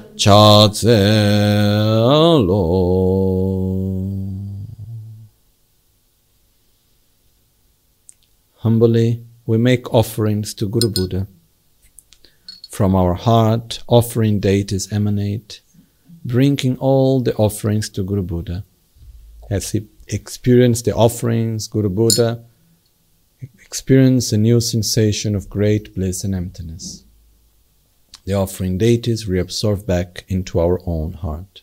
Humbly, 8.62 9.20
we 9.46 9.58
make 9.58 9.92
offerings 9.92 10.54
to 10.54 10.66
Guru 10.68 10.88
Buddha. 10.88 11.26
From 12.74 12.96
our 12.96 13.14
heart, 13.14 13.84
offering 13.86 14.40
deities 14.40 14.92
emanate, 14.92 15.60
bringing 16.24 16.76
all 16.78 17.20
the 17.20 17.32
offerings 17.36 17.88
to 17.90 18.02
Guru 18.02 18.22
Buddha. 18.22 18.64
As 19.48 19.70
he 19.70 19.86
experienced 20.08 20.84
the 20.84 20.92
offerings, 20.92 21.68
Guru 21.68 21.88
Buddha 21.88 22.42
experience 23.64 24.32
a 24.32 24.38
new 24.38 24.60
sensation 24.60 25.36
of 25.36 25.48
great 25.48 25.94
bliss 25.94 26.24
and 26.24 26.34
emptiness. 26.34 27.04
The 28.24 28.34
offering 28.34 28.76
deities 28.76 29.26
reabsorb 29.26 29.86
back 29.86 30.24
into 30.26 30.58
our 30.58 30.80
own 30.84 31.12
heart. 31.12 31.62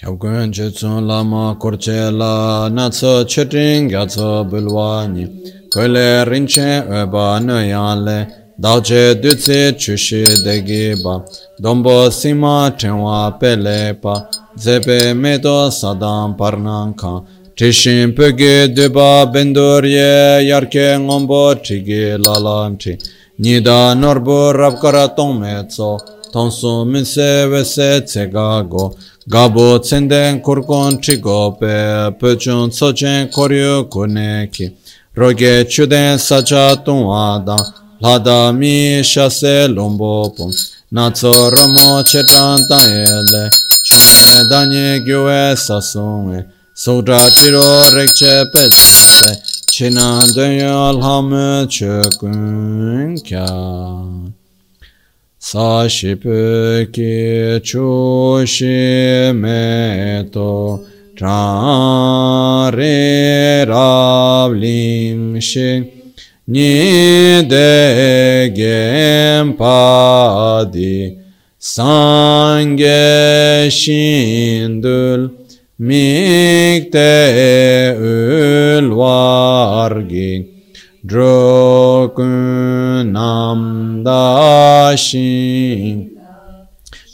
Khyabgun 0.00 0.52
chitsun 0.52 1.08
lama 1.08 1.56
kurche 1.58 2.16
la 2.16 2.68
natsa 2.68 3.24
chitin 3.26 3.88
gyatsa 3.90 4.48
bulwani 4.48 5.26
Kule 5.72 6.24
rinche 6.24 6.86
uba 6.86 7.40
nuyanle 7.40 8.28
Dawche 8.60 9.20
dutsi 9.20 9.72
chushi 9.76 10.22
degiba 10.44 11.24
Dombo 11.60 12.10
sima 12.12 12.70
tenwa 12.78 13.36
pelepa 13.40 14.28
Zepe 14.56 15.14
meto 15.16 15.68
sadam 15.68 16.36
parnanka 16.36 17.24
Tishin 17.56 18.12
pegi 18.14 18.72
duba 18.72 19.26
bendurye 19.26 20.46
Yarke 20.46 20.96
ngombo 21.00 21.54
tigi 21.56 22.16
lalanti 22.16 22.96
Nida 23.40 23.94
norbu 23.96 24.52
rabkara 24.52 25.08
tongme 25.08 25.66
tso 25.68 25.98
tonsu 26.32 26.84
minse 26.86 27.46
wese 27.50 28.00
tsega 28.04 28.62
go. 28.68 28.94
Gabo 29.28 29.78
tsenden 29.78 30.40
kurkon 30.40 31.00
chigo 31.02 31.52
pe 31.60 32.10
pechun 32.20 32.70
tsochen 32.70 33.28
koryo 33.30 33.84
kuneki 33.90 34.72
roge 35.16 35.64
chuden 35.68 36.18
sacha 36.18 36.76
tungwa 36.84 37.44
da. 37.46 37.56
Lada 38.00 38.52
mi 38.52 39.02
shase 39.02 39.66
lombo 39.68 40.30
pum 40.36 40.50
natso 40.92 41.32
romo 41.50 42.02
chetan 42.04 42.58
tanyele 42.68 43.50
chune 43.84 44.48
danye 44.48 45.00
gyue 45.04 45.56
sasunge 45.56 46.44
sodra 46.74 47.18
chiro 47.30 47.82
rekche 47.92 48.44
petse 48.52 49.34
chinan 49.68 50.22
dunyo 50.34 50.92
lhamu 50.92 51.66
chukun 51.66 53.18
kya. 53.26 54.37
Sa 55.48 55.88
shipu 55.88 56.92
ki 56.92 57.58
chu 57.64 58.44
shi 58.44 59.32
to 60.30 60.86
Tra 61.16 62.70
re 62.70 63.64
shing 65.40 65.84
ni 66.46 67.42
de 67.52 68.52
gem 68.54 69.54
padi 69.56 71.16
sange 71.58 72.92
shindul 73.80 75.30
mikte 75.80 77.14
drokun 81.04 83.12
nam 83.12 84.02
dashin 84.04 86.10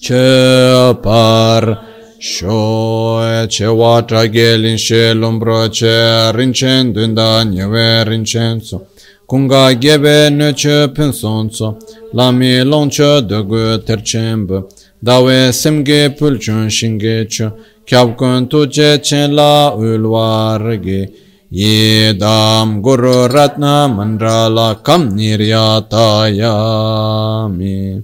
che 0.01 0.97
par 1.03 1.85
sho 2.19 3.47
che 3.47 3.67
watra 3.67 4.27
gelin 4.27 4.79
she 4.79 5.13
lombro 5.13 5.69
che 5.69 6.33
rinchen 6.33 6.93
dunda 6.93 7.45
nyeve 7.45 8.05
rinchen 8.05 8.63
so 8.63 8.87
kunga 9.27 9.79
gebe 9.79 10.31
ne 10.31 10.55
che 10.55 10.89
penson 10.89 11.51
so 11.51 11.77
lami 12.13 12.65
lonche 12.65 13.21
de 13.27 13.45
gu 13.45 13.83
terchemb 13.85 14.65
dawe 14.99 15.53
semge 15.53 16.17
pulchun 16.17 16.71
shinge 16.71 17.29
cho 17.29 17.53
kyab 17.85 18.17
kun 18.17 18.49
tu 18.49 18.67
che 18.67 18.99
chen 19.01 19.35
la 19.35 19.75
ulwar 19.77 20.81
ge 20.81 21.24
idam 21.55 22.83
guru 22.83 23.29
ratna 23.29 23.89
mandrala 23.89 24.83
kam 24.83 25.17
niryatayami 25.17 28.03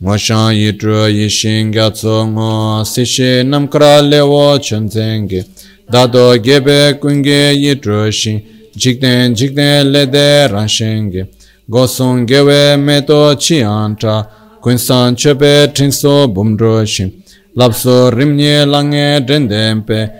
Mwashan 0.00 0.54
yidru 0.54 1.08
yishin 1.08 1.72
gatsu 1.72 2.26
ngu 2.26 2.84
sishi 2.86 3.44
namkra 3.44 4.02
lewo 4.02 4.58
chanzengi 4.58 5.44
Dado 5.90 6.38
gebe 6.38 6.94
kungi 6.94 7.64
yidru 7.64 8.12
shin 8.12 8.42
jikden 8.74 9.34
jikden 9.34 9.92
lede 9.92 10.48
ranshengi 10.48 11.24
Gosung 11.68 12.26
gewe 12.26 12.76
meto 12.76 13.34
chiyantra 13.34 14.26
kunsan 14.62 15.16
chepe 15.16 15.66
tingso 15.74 16.28
bumdru 16.28 16.86
shin 16.86 17.12
Lapsu 17.56 18.10
rimnye 18.10 18.64
lange 18.64 19.20
dendempe 19.20 20.10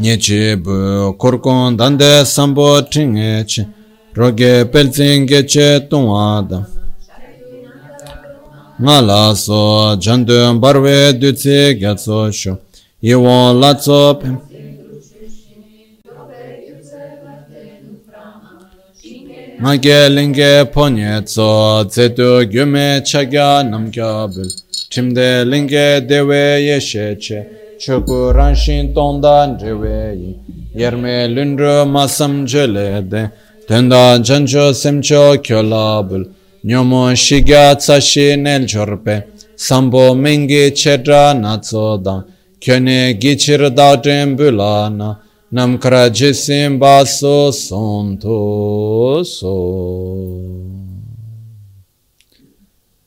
nye 0.00 0.16
chi 0.18 0.56
bu 0.64 1.16
korkon 1.18 1.76
dande 1.78 2.24
sambo 2.24 2.82
tinge 2.82 3.44
chi 3.46 3.62
roge 4.14 4.64
pelzin 4.72 5.26
ge 5.26 5.88
tongwa 5.88 6.46
da 6.50 6.66
nga 8.82 9.00
la 9.00 9.34
so 9.34 9.96
jandun 9.96 10.60
barwe 10.60 11.12
du 11.20 11.32
gyatso 11.32 12.30
sho 12.30 12.52
tso 12.54 12.58
iwon 13.00 13.60
la 13.60 13.74
tso 13.74 14.14
pim 14.20 14.36
nga 19.60 19.76
ge 19.84 20.08
linge 20.08 20.64
ponye 20.74 21.22
tso 21.24 21.84
zedu 21.88 22.44
gyume 22.52 23.00
chagya 23.02 23.62
namgya 23.70 24.28
bul 24.28 24.50
timde 24.90 25.44
linge 25.44 26.00
dewe 26.08 26.60
ye 26.66 26.80
she 26.80 27.16
che 27.16 27.65
Ranshin 28.34 28.94
tonda 28.94 29.46
ndrewe. 29.46 30.34
Yerme 30.74 31.28
lundru 31.28 31.86
masam 31.86 32.46
jele 32.46 33.02
de. 33.10 33.30
Tenda 33.68 34.18
janjo 34.18 34.74
semcho 34.74 35.36
kyola 35.42 36.02
bil. 36.02 36.24
Nyomo 36.64 37.14
shigya 37.14 37.74
tsashi 37.76 38.36
nel. 38.36 38.66
Sambo 39.56 40.14
mingi 40.14 40.70
chedra. 40.70 41.34
Kyone 42.60 43.14
gichir 43.20 43.70
bulana. 44.36 45.18
Baso 46.78 47.52
sonto 47.52 49.24
so. 49.24 49.52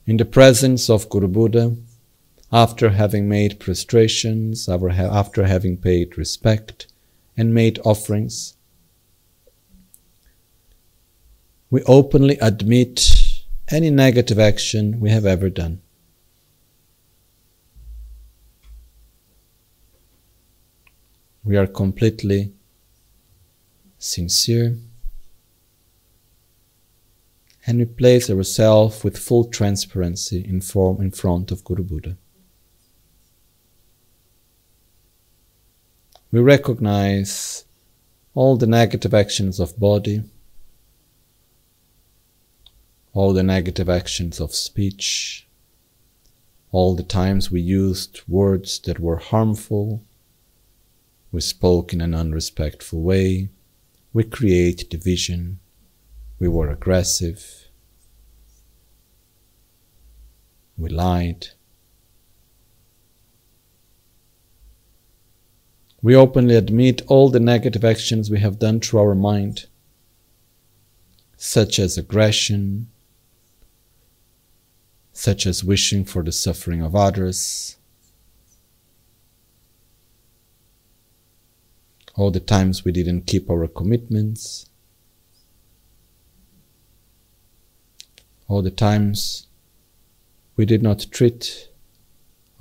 In 0.08 0.18
the 0.18 0.26
presence 0.26 0.90
of 0.90 1.10
Guru 1.10 1.28
Buddha, 1.28 1.72
after 2.52 2.90
having 2.90 3.30
made 3.30 3.60
prostrations, 3.60 4.68
after 4.68 5.46
having 5.46 5.78
paid 5.78 6.18
respect 6.18 6.88
and 7.38 7.54
made 7.54 7.80
offerings, 7.86 8.56
we 11.70 11.84
openly 11.84 12.38
admit 12.42 13.10
any 13.70 13.90
negative 13.90 14.40
action 14.40 15.00
we 15.00 15.12
have 15.12 15.26
ever 15.26 15.50
done. 15.50 15.82
we 21.50 21.58
are 21.58 21.66
completely 21.66 22.52
sincere 23.98 24.78
and 27.66 27.80
we 27.80 27.86
place 27.86 28.30
ourselves 28.30 29.04
with 29.04 29.18
full 29.18 29.46
transparency 29.46 30.46
in 30.48 30.62
form 30.62 31.02
in 31.02 31.10
front 31.10 31.52
of 31.52 31.64
Guru 31.64 31.84
Buddha. 31.84 32.18
We 36.32 36.42
recognize 36.42 37.66
all 38.36 38.56
the 38.56 38.68
negative 38.68 39.16
actions 39.16 39.60
of 39.60 39.80
body, 39.80 40.24
all 43.14 43.34
the 43.34 43.42
negative 43.42 43.90
actions 43.90 44.40
of 44.40 44.54
speech, 44.54 45.48
all 46.72 46.96
the 46.96 47.04
times 47.04 47.50
we 47.50 47.62
used 47.62 48.22
words 48.28 48.78
that 48.82 49.00
were 49.00 49.18
harmful, 49.18 50.04
we 51.32 51.42
spoke 51.42 51.94
in 51.94 52.02
an 52.02 52.14
unrespectful 52.14 53.02
way, 53.02 53.50
we 54.14 54.24
create 54.24 54.88
division, 54.88 55.60
we 56.38 56.48
were 56.48 56.70
aggressive, 56.70 57.70
we 60.78 60.90
lied. 60.90 61.48
We 66.02 66.16
openly 66.16 66.56
admit 66.56 67.02
all 67.08 67.30
the 67.30 67.42
negative 67.42 67.84
actions 67.84 68.30
we 68.30 68.40
have 68.40 68.60
done 68.60 68.80
through 68.80 69.02
our 69.02 69.16
mind, 69.16 69.66
such 71.36 71.78
as 71.78 71.98
aggression, 71.98 72.88
such 75.12 75.46
as 75.46 75.64
wishing 75.64 76.06
for 76.06 76.24
the 76.24 76.32
suffering 76.32 76.82
of 76.82 76.96
others, 76.96 77.76
all 82.16 82.32
the 82.32 82.40
times 82.40 82.86
we 82.86 82.94
didn't 82.94 83.28
keep 83.28 83.50
our 83.50 83.68
commitments, 83.68 84.70
all 88.48 88.62
the 88.62 88.72
times 88.72 89.48
we 90.56 90.66
did 90.66 90.82
not 90.82 91.08
treat 91.12 91.70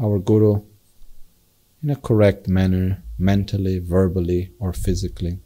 our 0.00 0.18
Guru 0.18 0.62
in 1.82 1.90
a 1.90 1.96
correct 1.96 2.48
manner, 2.48 3.02
mentally, 3.18 3.78
verbally, 3.78 4.50
or 4.58 4.72
physically. 4.72 5.38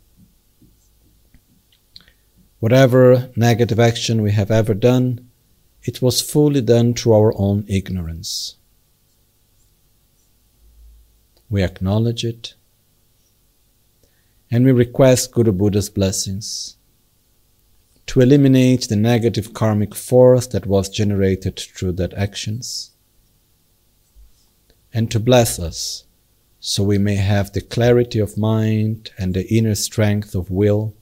Whatever 2.60 3.30
negative 3.36 3.80
action 3.80 4.22
we 4.22 4.32
have 4.32 4.50
ever 4.50 4.72
done, 4.72 5.28
it 5.82 6.00
was 6.00 6.20
fully 6.20 6.60
done 6.60 6.94
through 6.94 7.14
our 7.14 7.34
own 7.36 7.64
ignorance. 7.68 8.56
We 11.50 11.62
acknowledge 11.62 12.24
it 12.24 12.54
and 14.50 14.66
we 14.66 14.72
request 14.72 15.32
Guru 15.32 15.50
Buddha's 15.50 15.88
blessings 15.88 16.76
to 18.06 18.20
eliminate 18.20 18.88
the 18.88 18.96
negative 18.96 19.54
karmic 19.54 19.94
force 19.94 20.46
that 20.48 20.66
was 20.66 20.90
generated 20.90 21.58
through 21.58 21.92
that 21.92 22.12
actions 22.12 22.90
and 24.92 25.10
to 25.10 25.18
bless 25.18 25.58
us 25.58 26.04
so 26.64 26.84
we 26.84 26.96
may 26.96 27.16
have 27.16 27.52
the 27.52 27.60
clarity 27.60 28.20
of 28.20 28.38
mind 28.38 29.10
and 29.18 29.34
the 29.34 29.52
inner 29.52 29.74
strength 29.74 30.32
of 30.32 30.48
will 30.48 30.94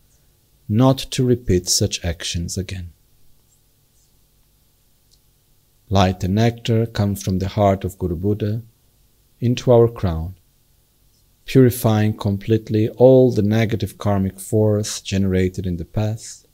not 0.66 0.96
to 0.96 1.22
repeat 1.22 1.68
such 1.68 2.02
actions 2.02 2.56
again. 2.56 2.90
Light 5.90 6.24
and 6.24 6.36
nectar 6.36 6.86
come 6.86 7.14
from 7.14 7.40
the 7.40 7.48
heart 7.48 7.84
of 7.84 7.98
Guru 7.98 8.16
Buddha 8.16 8.62
into 9.38 9.70
our 9.70 9.86
crown 9.86 10.34
purifying 11.44 12.16
completely 12.16 12.88
all 12.90 13.30
the 13.30 13.42
negative 13.42 13.98
karmic 13.98 14.40
force 14.40 15.00
generated 15.02 15.66
in 15.66 15.76
the 15.76 15.84
past, 15.84 16.46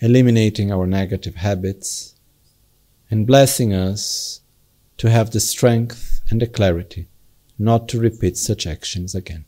eliminating 0.00 0.70
our 0.70 0.86
negative 0.86 1.36
habits, 1.36 2.16
and 3.10 3.26
blessing 3.26 3.72
us 3.72 4.42
to 4.98 5.08
have 5.08 5.30
the 5.30 5.40
strength 5.40 6.20
and 6.28 6.42
the 6.42 6.46
clarity 6.46 7.08
not 7.58 7.88
to 7.88 8.00
repeat 8.00 8.36
such 8.36 8.66
actions 8.66 9.14
again. 9.14 9.44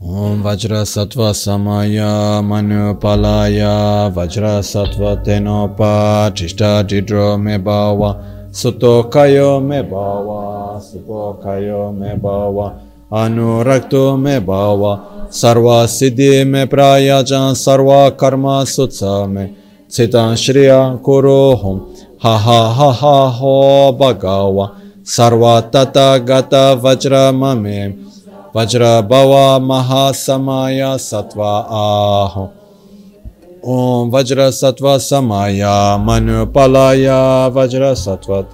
Om 0.00 0.42
Vajra 0.42 0.82
Sattva 0.82 1.32
Samaya 1.32 2.42
Manupalaya 2.42 4.12
Vajra 4.12 4.60
Sattva 4.60 5.24
Tenopa 5.24 6.30
Tishta 6.34 6.82
Didro 6.82 7.38
Mebawa 7.38 8.32
Suto 8.52 9.08
kayo 9.08 9.64
me 9.64 9.80
bawa, 9.80 10.76
supo 10.76 11.40
kayo 11.40 11.88
me 11.88 12.12
bawa, 12.20 12.76
anurakto 13.08 14.20
me 14.20 14.44
bawa, 14.44 15.24
sarva 15.32 15.88
siddhi 15.88 16.44
me 16.44 16.68
prayajan, 16.68 17.56
sarva 17.56 18.12
karma 18.12 18.60
sutsa 18.68 19.24
me, 19.24 19.56
citan 19.88 20.36
shriya 20.36 21.00
kuro 21.00 21.56
hum, 21.56 21.96
ha 22.20 22.36
ha 22.36 22.68
ha 22.76 22.92
ha 22.92 23.30
ho 23.30 23.90
bhagawa, 23.96 24.76
सर्वततगत 25.06 26.54
वज्र 26.84 27.32
ममे 27.32 27.88
वज्र 28.56 29.00
भव 29.00 29.60
महासमाय 29.66 30.98
सत्व 30.98 31.42
आह। 31.42 32.46
ओम 33.64 34.10
वज्र 34.10 34.50
सत्व 34.50 34.98
समाय 34.98 35.62
मनुपलाय 35.98 37.08
वज्र 37.48 37.94
सत्व 37.94 38.44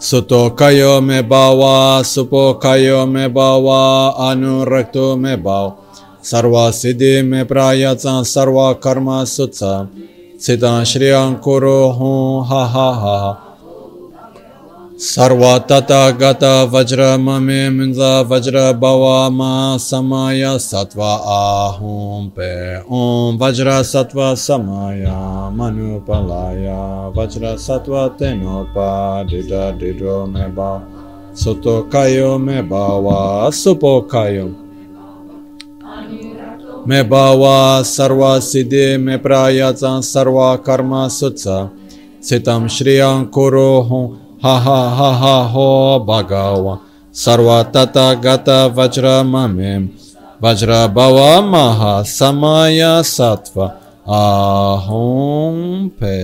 सुतो 0.00 0.50
कयो 0.50 1.00
में 1.00 1.28
बावा 1.28 2.02
सुपो 2.02 2.60
कयो 2.62 3.06
में 3.06 3.34
बावा 3.34 4.08
अनुरक्तो 4.08 5.16
में 5.16 5.42
बाव 5.42 5.72
सर्व 6.24 6.70
सिद्धि 6.70 7.22
में 7.22 7.46
प्रायच 7.46 8.02
सर्व 8.06 8.72
कर्म 8.72 9.24
सुत्सा। 9.24 9.88
सिद्धां 10.40 10.84
श्रियाँ 10.84 11.34
कुरु 11.34 11.84
हा 12.40 12.64
हा, 12.64 12.90
हा। 12.90 13.49
Vajra 18.28 18.68
bhava 18.76 19.32
ma 19.32 19.78
samaya 19.78 20.60
sattva 20.60 21.12
ahum 21.24 22.30
pe 22.36 22.84
om 22.86 23.38
vajra 23.38 23.80
sattva 23.80 24.36
samaya 24.36 25.48
manupalaya 25.56 27.08
vajra 27.16 27.56
sattva 27.56 28.12
tenopa 28.18 29.24
dida 29.24 29.72
didro 29.72 30.26
me 30.28 30.44
bhava 30.52 30.84
soto 31.32 31.88
kayo 31.88 32.38
me 32.38 32.60
bhava 32.60 33.48
supo 33.48 34.04
kayo 34.04 34.52
me 36.84 37.02
bhava 37.02 37.80
sarva 37.80 38.36
siddhi 38.36 39.00
me 39.00 39.16
prayatsa 39.16 40.02
sarva 40.04 40.62
karma 40.62 41.08
sutsa 41.08 41.70
sitam 42.20 42.68
shriyam 42.68 43.30
kuro 43.32 43.80
hum 43.80 44.29
हा 44.44 44.52
हा 44.64 44.78
हा 44.96 45.08
हा 45.20 45.34
हो 45.52 45.68
भगवा 46.08 46.78
सर्वतता 47.24 48.12
गत 48.26 48.48
वज्र 48.76 49.22
ममेम 49.32 49.88
वज्र 50.42 50.86
भव 50.96 51.18
मह 51.50 51.80
समय 52.12 52.80
सत्व 53.06 53.62
आहों 54.20 55.88
पे 56.00 56.16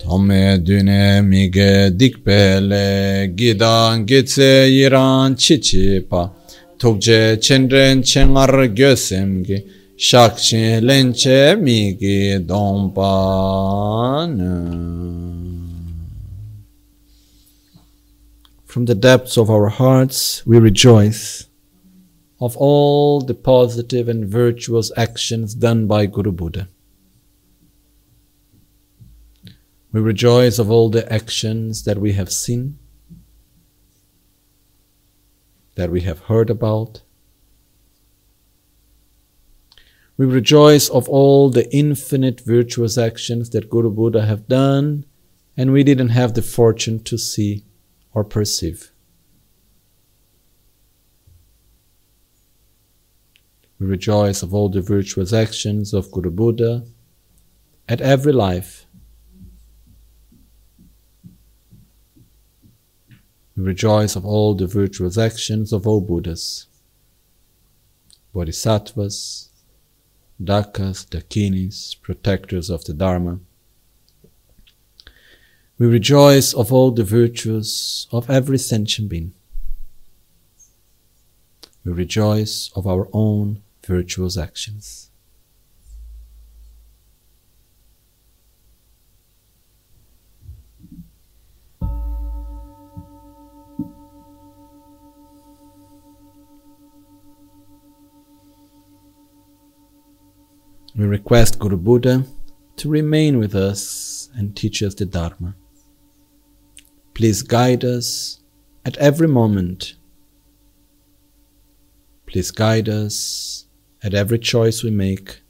Tome 0.00 0.66
düne 0.66 1.20
mige 1.20 2.00
dikpele 2.00 3.26
gidan 3.36 4.06
gitse 4.06 4.44
yiran 4.44 5.34
çiçipa 5.34 6.32
Tukce 6.78 7.38
çenren 7.40 8.02
çengar 8.02 8.64
gösemgi 8.64 9.66
şakçi 9.98 10.88
lençe 10.88 11.54
migi 11.54 12.44
dompanı 12.48 14.58
From 18.68 18.84
the 18.84 18.94
depths 18.94 19.38
of 19.38 19.48
our 19.48 19.70
hearts, 19.70 20.44
we 20.44 20.58
rejoice 20.58 21.46
of 22.38 22.54
all 22.58 23.22
the 23.22 23.32
positive 23.32 24.10
and 24.10 24.26
virtuous 24.26 24.92
actions 24.94 25.54
done 25.54 25.86
by 25.86 26.04
Guru 26.04 26.32
Buddha. 26.32 26.68
We 29.90 30.02
rejoice 30.02 30.58
of 30.58 30.70
all 30.70 30.90
the 30.90 31.10
actions 31.10 31.84
that 31.84 31.96
we 31.96 32.12
have 32.12 32.30
seen, 32.30 32.78
that 35.76 35.90
we 35.90 36.02
have 36.02 36.24
heard 36.24 36.50
about. 36.50 37.00
We 40.18 40.26
rejoice 40.26 40.90
of 40.90 41.08
all 41.08 41.48
the 41.48 41.74
infinite 41.74 42.42
virtuous 42.42 42.98
actions 42.98 43.48
that 43.50 43.70
Guru 43.70 43.90
Buddha 43.90 44.26
have 44.26 44.46
done 44.46 45.06
and 45.56 45.72
we 45.72 45.82
didn't 45.82 46.10
have 46.10 46.34
the 46.34 46.42
fortune 46.42 47.02
to 47.04 47.16
see 47.16 47.64
or 48.18 48.24
perceive. 48.24 48.90
We 53.78 53.86
rejoice 53.86 54.42
of 54.42 54.52
all 54.52 54.68
the 54.68 54.80
virtuous 54.80 55.32
actions 55.32 55.94
of 55.94 56.10
Guru 56.10 56.30
Buddha 56.30 56.84
at 57.88 58.00
every 58.00 58.32
life 58.32 58.86
We 63.58 63.64
rejoice 63.64 64.14
of 64.14 64.24
all 64.24 64.54
the 64.54 64.68
virtuous 64.68 65.18
actions 65.18 65.72
of 65.72 65.84
all 65.84 66.00
Buddhas, 66.00 66.66
Bodhisattvas, 68.32 69.48
Dakas, 70.40 71.04
Dakinis, 71.08 72.00
protectors 72.00 72.70
of 72.70 72.84
the 72.84 72.94
Dharma. 72.94 73.40
We 75.80 75.86
rejoice 75.86 76.54
of 76.54 76.72
all 76.72 76.90
the 76.90 77.04
virtues 77.04 78.08
of 78.10 78.28
every 78.28 78.58
sentient 78.58 79.08
being. 79.08 79.32
We 81.84 81.92
rejoice 81.92 82.72
of 82.74 82.84
our 82.88 83.08
own 83.12 83.62
virtuous 83.86 84.36
actions. 84.36 85.10
We 100.96 101.04
request 101.04 101.60
Guru 101.60 101.76
Buddha 101.76 102.24
to 102.78 102.88
remain 102.88 103.38
with 103.38 103.54
us 103.54 104.28
and 104.34 104.56
teach 104.56 104.82
us 104.82 104.94
the 104.94 105.06
Dharma. 105.06 105.54
Please 107.18 107.42
guide 107.42 107.84
us 107.84 108.38
at 108.84 108.96
every 108.98 109.26
moment. 109.26 109.96
Please 112.26 112.52
guide 112.52 112.88
us 112.88 113.66
at 114.04 114.14
every 114.14 114.38
choice 114.38 114.84
we 114.84 114.92
make, 114.92 115.40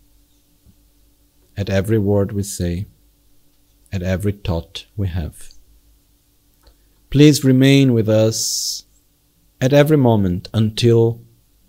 at 1.59 1.68
every 1.68 1.98
word 1.98 2.33
we 2.33 2.42
say, 2.42 2.87
at 3.92 4.02
every 4.02 4.33
thought 4.33 4.87
we 4.96 5.09
have. 5.09 5.50
Please 7.11 7.44
remain 7.44 7.92
with 7.92 8.09
us 8.09 8.85
at 9.61 9.74
every 9.74 9.98
moment 9.98 10.48
until 10.54 11.20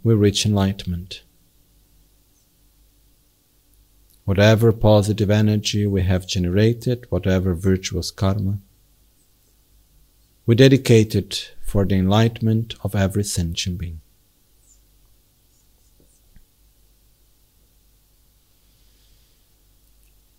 we 0.02 0.14
reach 0.14 0.46
enlightenment. 0.46 1.24
whatever 4.24 4.72
positive 4.72 5.32
energy 5.32 5.88
we 5.88 6.04
have 6.04 6.28
generated, 6.28 7.08
whatever 7.10 7.56
virtuous 7.56 8.12
karma, 8.12 8.60
we 10.50 10.56
dedicate 10.56 11.14
it 11.14 11.54
for 11.62 11.86
the 11.86 11.94
enlightenment 11.94 12.74
of 12.84 12.96
every 12.96 13.24
sentient 13.24 13.78
being. 13.78 14.02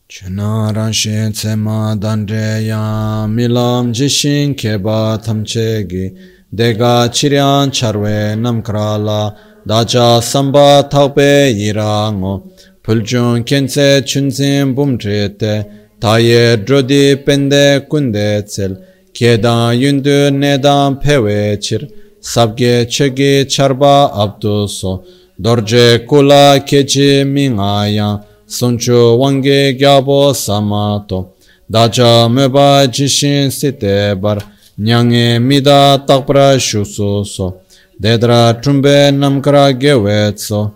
Chana 0.08 0.92
she 0.92 1.10
tsema 1.10 1.96
dandre 1.96 2.66
ya 2.66 3.28
milam 3.28 3.92
jishin 3.92 4.56
keba 4.56 5.16
tamchegi 5.24 6.04
dega 6.52 7.08
chiryan 7.16 7.70
charwe 7.70 8.34
namkrala 8.34 9.36
dacha 9.64 10.20
samba 10.20 10.88
thaupe 10.90 11.54
irango 11.68 12.50
Pulchun 12.82 13.44
kense 13.44 14.02
chunzin 14.02 14.74
bumtrete, 14.74 15.54
taye 16.00 16.56
drodi 16.56 17.14
pende 17.24 17.86
kunde 17.88 18.42
tsel, 18.42 18.89
Kedan 19.14 19.72
yündü 19.72 20.40
nedan 20.40 21.00
peveçir, 21.00 21.88
sabge 22.20 22.88
çegi 22.90 23.46
çarba 23.48 24.10
abdusu, 24.14 25.04
dorje 25.44 26.06
kula 26.06 26.64
keçi 26.64 27.24
minaya, 27.26 28.24
sunçu 28.46 29.18
vange 29.18 29.72
gyabo 29.72 30.34
samato, 30.34 31.28
daca 31.72 32.28
möba 32.28 32.92
cishin 32.92 33.48
site 33.48 34.22
bar, 34.22 34.38
nyange 34.78 35.38
mida 35.38 36.06
takpra 36.06 36.58
şususo, 36.58 37.56
dedra 38.02 38.60
çumbe 38.62 39.20
namkra 39.20 39.70
gevetso, 39.70 40.72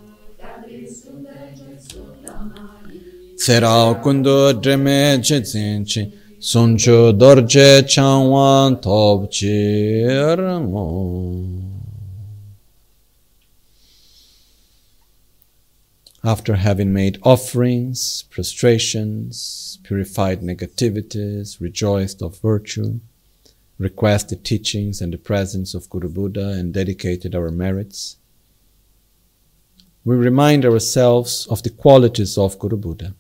Tsera 3.45 4.01
kundu 4.03 4.63
dreme 4.65 5.21
chetsinchi, 5.23 6.13
sunchu 6.45 7.11
dorje 7.19 7.83
changwan 7.89 8.79
top 8.83 9.33
After 16.23 16.57
having 16.57 16.93
made 16.93 17.19
offerings, 17.23 18.25
prostrations, 18.29 19.79
purified 19.85 20.43
negativities, 20.43 21.63
rejoiced 21.63 22.21
of 22.21 22.39
virtue, 22.41 23.01
requested 23.79 24.45
teachings 24.45 25.01
and 25.01 25.15
the 25.15 25.19
presence 25.19 25.73
of 25.73 25.89
Guru 25.89 26.11
Buddha, 26.11 26.49
and 26.49 26.75
dedicated 26.75 27.35
our 27.35 27.51
merits, 27.51 28.19
we 30.05 30.15
remind 30.15 30.67
ourselves 30.67 31.47
of 31.47 31.63
the 31.63 31.71
qualities 31.71 32.37
of 32.37 32.59
Guru 32.59 32.77
Buddha 32.77 33.15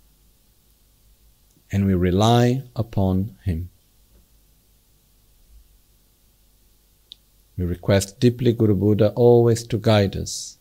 and 1.75 1.87
we 1.87 1.95
rely 1.95 2.62
upon 2.77 3.37
Him. 3.43 3.68
We 7.59 7.64
request 7.64 8.20
deeply 8.20 8.53
Guru 8.53 8.77
Buddha 8.77 9.11
always 9.16 9.66
to 9.66 9.79
guide 9.79 10.14
us, 10.14 10.59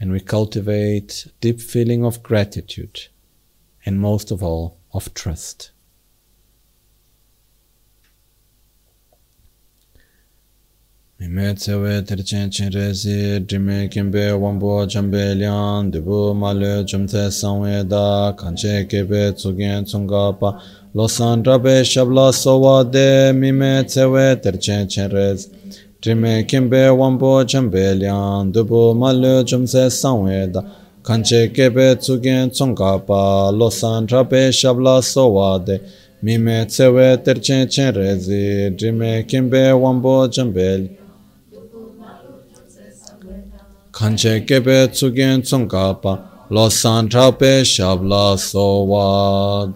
and 0.00 0.10
we 0.10 0.18
cultivate 0.18 1.28
deep 1.40 1.60
feeling 1.60 2.04
of 2.04 2.24
gratitude 2.24 3.06
and 3.84 4.00
most 4.00 4.32
of 4.32 4.42
all 4.42 4.78
of 4.92 5.14
trust. 5.14 5.70
Mime 11.18 11.54
tsewe 11.54 12.02
terchen 12.04 12.50
chen 12.50 12.70
si 12.94 13.40
drime 13.40 13.88
kimbe 13.88 14.32
wambo 14.38 14.86
chambe 14.86 15.34
liang 15.34 15.90
debu 15.90 16.34
malu 16.36 16.84
chumtse 16.84 17.30
sangwe 17.32 17.88
da 17.88 18.34
kanche 18.36 18.84
kebe 18.86 19.32
tsugen 19.32 19.82
tsunga 19.86 20.38
pa. 20.38 20.60
Losan 20.94 21.42
rabe 21.42 21.82
shabla 21.82 22.30
sowa 22.34 22.84
de 22.84 23.32
mime 23.32 23.82
tsewe 23.86 24.36
terchen 24.42 24.86
chen 24.88 25.08
si 25.38 25.48
drime 26.02 26.44
kimbe 26.46 26.90
wambo 26.90 27.42
chambe 27.46 27.94
liang 27.98 28.52
debu 28.52 28.94
malu 28.94 29.42
chumtse 29.42 29.88
sangwe 29.88 30.52
da 30.52 30.60
kanche 31.02 31.48
kebe 31.48 31.96
tsugen 31.96 32.50
tsunga 32.50 32.98
pa. 33.06 33.50
Losan 33.52 34.06
rabe 34.06 34.52
shabla 34.52 35.02
sowa 35.02 35.64
de 35.64 35.80
mime 36.22 36.66
tsewe 36.66 37.16
terchen 37.24 37.66
chen 37.70 38.20
si 38.20 38.68
drime 38.76 39.24
kimbe 39.26 39.72
wambo 39.72 40.28
chambe 40.28 40.76
liang 40.76 41.05
kanche 43.96 44.44
kepe 44.46 44.92
tsuken 44.92 45.40
tsongkapa 45.40 46.12
lo 46.50 46.68
san 46.68 47.08
trape 47.08 47.64
shabla 47.64 48.36
sowad. 48.36 49.72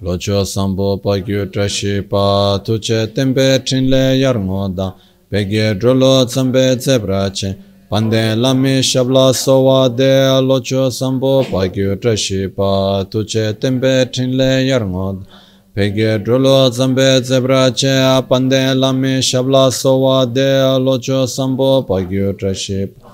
Lo 0.00 0.16
cho 0.18 0.44
sambo 0.44 0.98
pa 0.98 1.18
gyu 1.18 1.50
trashi 1.50 2.08
pa 2.08 2.58
tuche 2.64 3.12
tempe 3.12 3.58
trinle 3.64 4.20
yar 4.20 4.36
yarngoda 4.36 4.94
pege 5.30 5.74
drolo 5.80 6.24
tsambe 6.26 6.76
tsebrache 6.76 7.56
pande 7.90 8.36
lami 8.36 8.82
shabla 8.82 9.34
sowade 9.34 10.46
lo 10.46 10.60
cho 10.60 10.88
sambo 10.90 11.42
pa 11.42 11.66
gyu 11.66 11.96
trashi 11.96 12.46
pa 12.54 13.04
tuche 13.10 13.58
tempe 13.58 14.06
trinle 14.12 14.62
yar 14.68 14.82
yarngoda 14.82 15.26
pege 15.74 16.22
drolo 16.24 16.70
tsambe 16.70 17.20
tsebrache 17.20 18.22
pande 18.28 18.74
lami 18.76 19.20
shabla 19.20 19.72
sowade 19.72 20.78
lo 20.84 20.98
cho 20.98 21.26
sambo 21.26 21.82
pa 21.82 21.96
gyu 22.00 22.32
trashi 22.38 22.86
pa. 22.86 23.06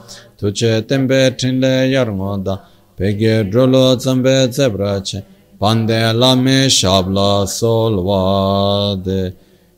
tuche 0.43 0.83
tembe 0.89 1.37
trinle 1.37 1.89
yarngoda, 1.89 2.59
pege 2.99 3.49
drolo 3.49 3.95
tsambe 3.97 4.49
tsebrache, 4.51 5.23
pande 5.57 6.13
lame 6.13 6.69
shabla 6.69 7.47
solwade. 7.47 9.35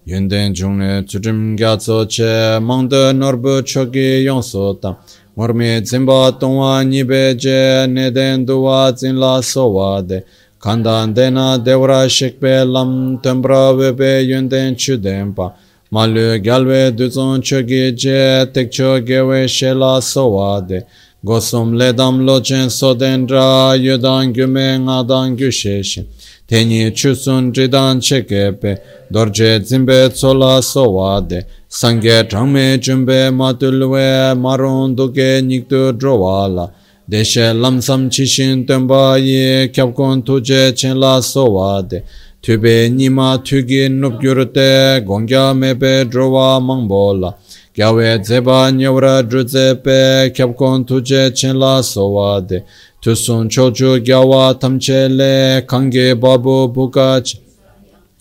Yunden 0.06 0.54
jungne 0.54 1.04
tsurim 1.04 1.54
gyatso 1.54 2.06
che, 2.06 2.58
mangde 2.60 3.12
norbu 3.12 3.62
choki 3.62 4.24
yonso 4.24 4.80
tam, 4.80 4.96
mormi 5.36 5.84
zimba 5.84 6.32
tongwa 6.32 6.82
nibe 6.82 7.36
je, 7.36 7.86
neden 7.86 8.46
duwa 8.46 8.92
zinla 8.96 9.42
sowade. 9.42 10.24
Kandan 10.58 11.12
dena 11.14 11.58
devra 11.58 12.08
shikpe 12.08 12.64
lam, 12.64 13.18
tembra 13.22 13.72
webe 13.76 14.24
yunden 14.24 14.74
chudempa, 14.76 15.52
Malyu 15.90 16.36
gyalwe 16.42 16.98
duzon 16.98 17.40
chogi 17.42 17.94
je 17.96 18.46
tekcho 18.54 18.98
gewe 19.06 19.48
shela 19.48 20.00
sowade. 20.00 20.82
Gosum 21.24 21.72
ledam 21.78 22.26
lochen 22.26 22.68
sodendra 22.68 23.76
yudan 23.76 24.32
gyume 24.34 24.78
ngadan 24.78 25.36
gyusheshin. 25.36 26.06
Tenyi 26.48 26.94
chusun 26.94 27.52
jidan 27.52 28.00
chekepe 28.00 28.78
dorje 29.12 29.60
zimbe 29.64 30.08
tsola 30.12 30.62
sowade. 30.62 31.44
Sangye 31.68 32.28
trangme 32.28 32.80
chumbe 32.80 33.30
matulwe 33.30 34.34
maron 34.36 34.96
duke 34.96 35.40
nikdu 35.42 35.92
drowala. 36.00 36.70
Deshe 37.10 37.52
lamsam 37.52 38.10
chishin 38.10 38.66
tenbayi 38.66 39.68
kyabkon 39.72 40.22
tuje 40.24 40.72
chenla 40.74 41.22
sowade. 41.22 42.02
Tube 42.44 42.90
nima 42.90 43.38
tugi 43.42 43.88
nup 43.88 44.20
gyurute 44.20 45.00
gongya 45.06 45.54
mepe 45.54 46.04
drowa 46.04 46.60
mangbola. 46.60 47.34
Gyawe 47.74 48.18
dzeba 48.18 48.70
nyawra 48.70 49.22
drudzepe 49.22 50.30
kyabkon 50.34 50.84
tuje 50.84 51.30
chenla 51.34 51.82
sowade. 51.82 52.64
Tusun 53.00 53.48
chochu 53.48 53.98
gyawa 54.04 54.54
tamchele 54.60 55.62
kange 55.66 56.14
babu 56.14 56.68
bukach. 56.68 57.34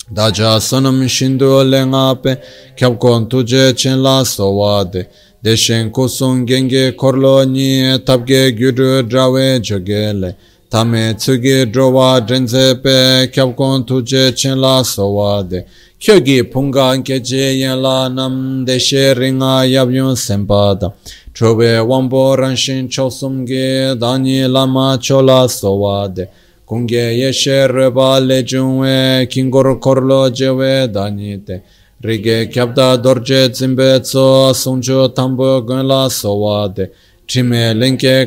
Daja 0.10 0.60
sanam 0.62 1.06
shindu 1.10 1.62
lengape 1.64 2.38
kyabkon 2.78 3.28
tuje 3.28 3.74
chenla 3.76 4.24
sowade. 4.26 5.08
Deshen 5.44 5.92
kusun 5.92 6.46
genge 6.46 6.92
korlo 6.96 7.44
nye 7.44 8.00
tabge 8.00 8.52
gyuru 8.56 9.04
drawe 9.04 9.60
jogele. 9.60 10.36
tame 10.74 11.14
tsugi 11.14 11.66
drowa 11.72 12.20
drenze 12.28 12.82
pe 12.82 13.30
kyabkon 13.32 13.86
tuje 13.86 14.32
chenla 14.36 14.84
sowa 14.84 15.44
de. 15.48 15.66
Kyogi 16.00 16.42
punga 16.44 16.98
nkeche 16.98 17.60
yenla 17.62 18.10
nam 18.10 18.66
deshe 18.66 19.14
ringa 19.14 19.66
yabyun 19.70 20.16
senpa 20.16 20.74
da. 20.82 20.90
Chobe 21.32 21.78
wambo 21.78 22.36
ranshin 22.36 22.90
chosumge 22.90 23.96
dani 24.00 24.48
lama 24.48 24.98
chola 25.00 25.48
sowa 25.48 26.08
de. 26.08 26.28
Kunge 26.66 27.20
yeshe 27.22 27.68
reba 27.68 28.20
lejunwe 28.20 29.28
kingor 29.30 29.80
korlo 29.80 30.28
jewe 30.34 30.88
dani 30.92 31.38
de. 31.38 31.62
Rige 32.02 32.50
kyabda 32.52 32.98
dorje 32.98 33.50
tsimbe 33.52 34.00
tso 34.02 34.52
sunjo 34.54 35.08
tambo 35.14 35.62
gunla 35.62 36.10
sowa 36.10 36.68
de. 36.68 36.90
Chime 37.28 37.74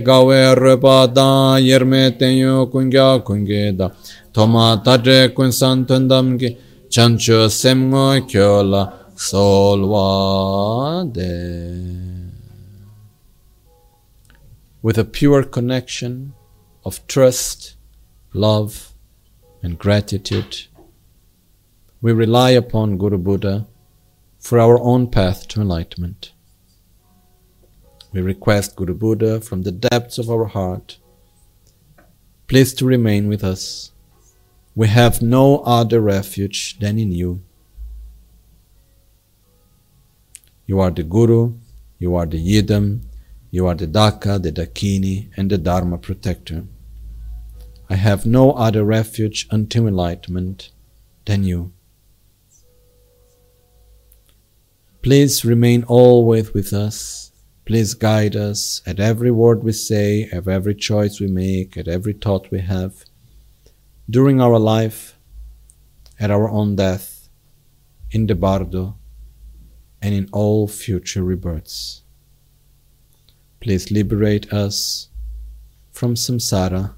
gawe 0.05 0.55
reba 0.55 1.07
da 1.13 1.59
yerme 1.59 2.11
tenyo 2.19 2.67
kungya 2.71 3.19
kunge 3.25 3.73
da 3.77 3.91
kunsan 5.35 5.87
chancho 6.89 7.49
semgo 7.51 8.21
kyola 8.27 8.93
solwade 9.17 10.57
with 14.87 14.99
a 14.99 15.05
pure 15.05 15.43
connection 15.43 16.33
of 16.85 17.05
trust, 17.09 17.75
love, 18.33 18.93
and 19.61 19.77
gratitude, 19.77 20.67
we 22.01 22.13
rely 22.13 22.51
upon 22.51 22.97
Guru 22.97 23.19
Buddha 23.19 23.67
for 24.39 24.61
our 24.61 24.79
own 24.81 25.11
path 25.11 25.49
to 25.49 25.61
enlightenment. 25.61 26.31
We 28.17 28.23
request 28.23 28.77
Guru 28.77 28.95
Buddha 28.95 29.43
from 29.43 29.61
the 29.61 29.71
depths 29.71 30.17
of 30.17 30.31
our 30.31 30.47
heart, 30.47 30.97
please 32.47 32.73
to 32.77 32.87
remain 32.87 33.29
with 33.29 33.45
us. 33.45 33.93
We 34.75 34.89
have 34.89 35.21
no 35.21 35.59
other 35.59 36.01
refuge 36.01 36.79
than 36.79 36.99
in 36.99 37.13
you. 37.13 37.43
You 40.65 40.81
are 40.81 40.91
the 40.91 41.03
Guru, 41.03 41.59
you 41.99 42.17
are 42.17 42.25
the 42.25 42.39
Yidam, 42.43 43.03
you 43.51 43.67
are 43.67 43.75
the 43.75 43.87
Daka, 43.87 44.39
the 44.39 44.51
Dakini, 44.51 45.29
and 45.37 45.51
the 45.51 45.59
Dharma 45.59 45.99
protector. 45.99 46.65
I 47.91 47.97
have 47.97 48.25
no 48.25 48.53
other 48.53 48.83
refuge 48.83 49.47
until 49.51 49.87
enlightenment 49.87 50.71
than 51.27 51.45
you. 51.45 51.71
Please 55.03 55.45
remain 55.45 55.85
always 55.85 56.55
with 56.55 56.73
us. 56.73 57.26
Please 57.67 57.95
guide 57.95 58.37
us 58.37 58.81
at 58.87 59.01
every 59.01 59.33
word 59.33 59.65
we 59.65 59.73
say, 59.73 60.29
at 60.33 60.47
every 60.47 60.75
choice 60.75 61.19
we 61.19 61.27
make, 61.27 61.77
at 61.77 61.89
every 61.89 62.13
thought 62.13 62.49
we 62.53 62.61
have, 62.61 63.05
during 64.09 64.41
our 64.41 64.57
life, 64.57 65.19
at 66.21 66.31
our 66.31 66.49
own 66.49 66.77
death, 66.77 67.29
in 68.13 68.29
the 68.29 68.37
bardo, 68.37 68.97
and 70.01 70.15
in 70.15 70.29
all 70.33 70.69
future 70.69 71.25
rebirths. 71.25 72.03
Please 73.59 73.91
liberate 73.91 74.53
us 74.53 75.09
from 75.91 76.15
samsara 76.15 76.95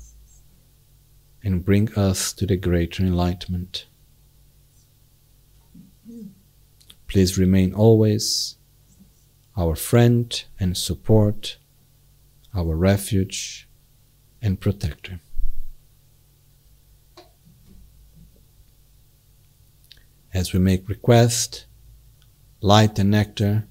and 1.43 1.65
bring 1.65 1.91
us 1.95 2.35
to 2.35 2.45
the 2.45 2.59
greater 2.59 3.03
enlightenment. 3.03 3.87
Please 7.07 7.39
remain 7.39 7.73
always 7.73 8.58
our 9.59 9.75
friend 9.75 10.45
and 10.61 10.77
support, 10.77 11.59
our 12.55 12.77
refuge 12.77 13.69
and 14.41 14.61
protector. 14.61 15.19
As 20.33 20.53
we 20.53 20.61
make 20.61 20.89
request, 20.89 21.67
light 22.61 23.01
and 23.01 23.11
nectar 23.11 23.67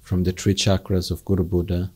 from 0.00 0.22
the 0.22 0.30
three 0.30 0.54
chakras 0.54 1.10
of 1.10 1.24
Guru 1.24 1.42
Buddha 1.42 1.90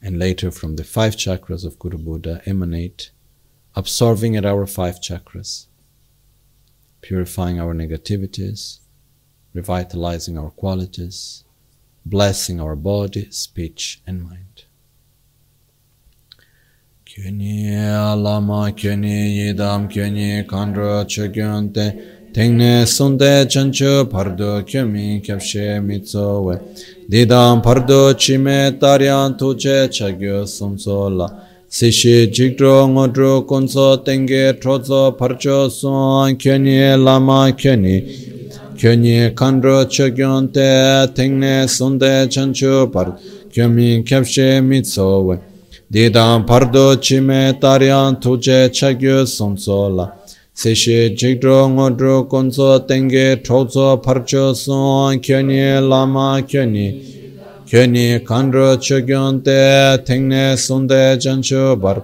and 0.00 0.18
later 0.18 0.50
from 0.50 0.76
the 0.76 0.84
five 0.84 1.16
chakras 1.16 1.66
of 1.66 1.78
Guru 1.78 1.98
Buddha 1.98 2.40
emanate, 2.46 3.10
absorbing 3.76 4.36
at 4.36 4.46
our 4.46 4.66
five 4.66 5.02
chakras, 5.02 5.66
purifying 7.02 7.60
our 7.60 7.74
negativities, 7.74 8.78
revitalizing 9.52 10.38
our 10.38 10.50
qualities, 10.50 11.44
blessing 12.08 12.60
our 12.60 12.76
body, 12.76 13.28
speech, 13.30 14.00
and 14.06 14.22
mind. 14.22 14.64
Kyuni 17.06 17.74
alama 17.74 18.72
kyuni 18.72 19.36
yidam 19.38 19.88
kyuni 19.90 20.46
kandra 20.46 21.04
chagyante 21.04 22.32
tengne 22.32 22.86
sonde 22.86 23.46
chancho 23.46 24.04
pardo 24.10 24.62
kyomi 24.62 25.20
kyapshe 25.20 25.80
mitsowe. 25.82 26.60
Didam 27.10 27.62
pardo 27.62 28.14
chime 28.14 28.78
taryan 28.78 29.36
tuche 29.38 29.88
chagyo 29.88 30.46
somsola 30.46 31.28
sishi 31.68 32.26
jigdro 32.32 32.88
ngodro 32.88 33.46
konso 33.46 33.96
tenge 34.02 34.58
trozo 34.60 35.12
parcho 35.18 35.70
son 35.70 36.36
kyuni 36.36 36.96
lama 36.96 37.52
kyuni 37.52 38.37
Kyönyi 38.78 39.32
kandro 39.36 39.88
çökyon 39.88 40.46
te 40.46 41.06
tengne 41.14 41.68
sunde 41.68 42.30
çançu 42.30 42.90
par 42.92 43.08
Kyönmi 43.52 44.04
kepşe 44.04 44.60
mitso 44.60 45.30
ve 45.30 45.38
Didan 45.92 46.46
pardo 46.46 47.00
çime 47.00 47.58
taryan 47.60 48.20
tuje 48.20 48.72
çakyo 48.72 49.26
sunso 49.26 49.96
la. 49.96 50.18
Seşi 50.54 51.14
cikdro 51.18 51.68
ngodro 51.68 52.28
konso 52.28 52.86
tenge 52.86 53.40
çozo 53.44 54.02
parço 54.04 54.54
son 54.54 55.18
Kyönyi 55.18 55.90
lama 55.90 56.46
kyönyi 56.46 57.02
Kyönyi 57.66 58.24
kandro 58.24 58.80
çökyon 58.80 59.40
te 59.40 60.04
tengne 60.06 60.56
sunde 60.56 61.18
çançu 61.20 61.78
par 61.82 61.98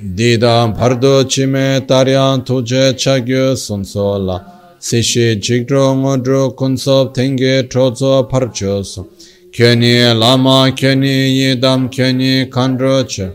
Dīdāṁ 0.00 0.70
bhārdo 0.78 1.28
chīmē 1.28 1.84
tāryāṁ 1.84 2.40
tūcē 2.48 2.84
chāgyū 3.02 3.52
sūnso 3.62 4.06
lā 4.28 4.36
Sīshī 4.80 5.26
jīgdrō 5.44 5.82
ngōdrō 5.98 6.40
kūnsōp 6.56 7.10
tēngi 7.18 7.68
trōcō 7.68 8.12
pārchō 8.30 8.78
sū 8.92 9.04
Kyōni 9.52 9.92
lāma 10.22 10.56
kyōni 10.72 11.12
yīdāṁ 11.36 11.84
kyōni 11.92 12.32
kāndrō 12.48 12.94
chē 13.12 13.28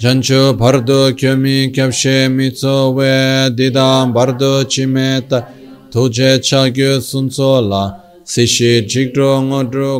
Janchū 0.00 0.42
bhārdo 0.56 1.00
kyōmi 1.12 1.68
kyabshē 1.76 2.16
mīcō 2.32 2.76
wē 2.96 3.14
Dīdāṁ 3.52 4.16
bhārdo 4.16 4.54
chīmē 4.64 5.08
tā 5.28 5.44
tūcē 5.92 6.38
chāgyū 6.40 7.02
sūnso 7.04 7.52
lā 7.68 7.84
Sīshī 8.24 8.72
jīgdrō 8.88 9.34
ngōdrō 9.50 9.92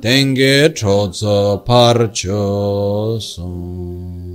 tenge 0.00 0.72
chozo 0.74 1.62
parcho 1.64 3.20
son. 3.20 4.30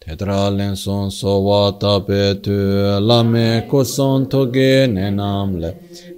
Tedra 0.00 0.48
len 0.48 0.76
son 0.76 1.10
so 1.10 1.40
wata 1.42 2.00
pe 2.06 2.40
tu 2.40 2.50
lame 3.00 3.68
kuson 3.68 4.26
toge 4.30 4.88
ne 4.90 5.10
namle, 5.10 5.74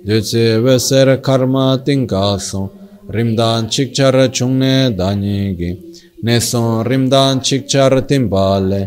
dutse 0.06 0.62
veser 0.62 1.16
karma 1.20 1.82
tinga 1.84 2.38
son, 2.38 2.70
rimdan 3.10 3.66
chikchar 3.68 4.14
chungne 4.30 4.96
danyigi, 4.96 5.76
ne 6.22 6.38
son 6.38 6.84
rimdan 6.84 7.40
chikchar 7.40 8.06
timbale, 8.06 8.82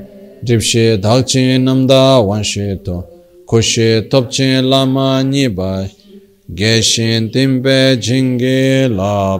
dripshe 0.45 0.97
dhagche 0.97 1.59
namda 1.59 2.23
wanshe 2.23 2.81
to, 2.85 3.03
kushe 3.45 4.09
topche 4.09 4.63
lama 4.63 5.21
nibai, 5.23 6.04
geshin 6.53 7.31
timpe 7.31 7.99
la. 8.89 9.37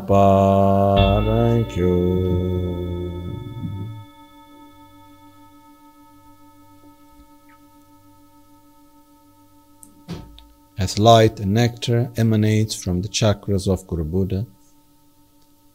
As 10.77 10.99
light 10.99 11.39
and 11.39 11.53
nectar 11.53 12.11
emanates 12.17 12.75
from 12.75 13.01
the 13.01 13.07
chakras 13.07 13.67
of 13.67 13.87
Guru 13.87 14.03
Buddha, 14.03 14.45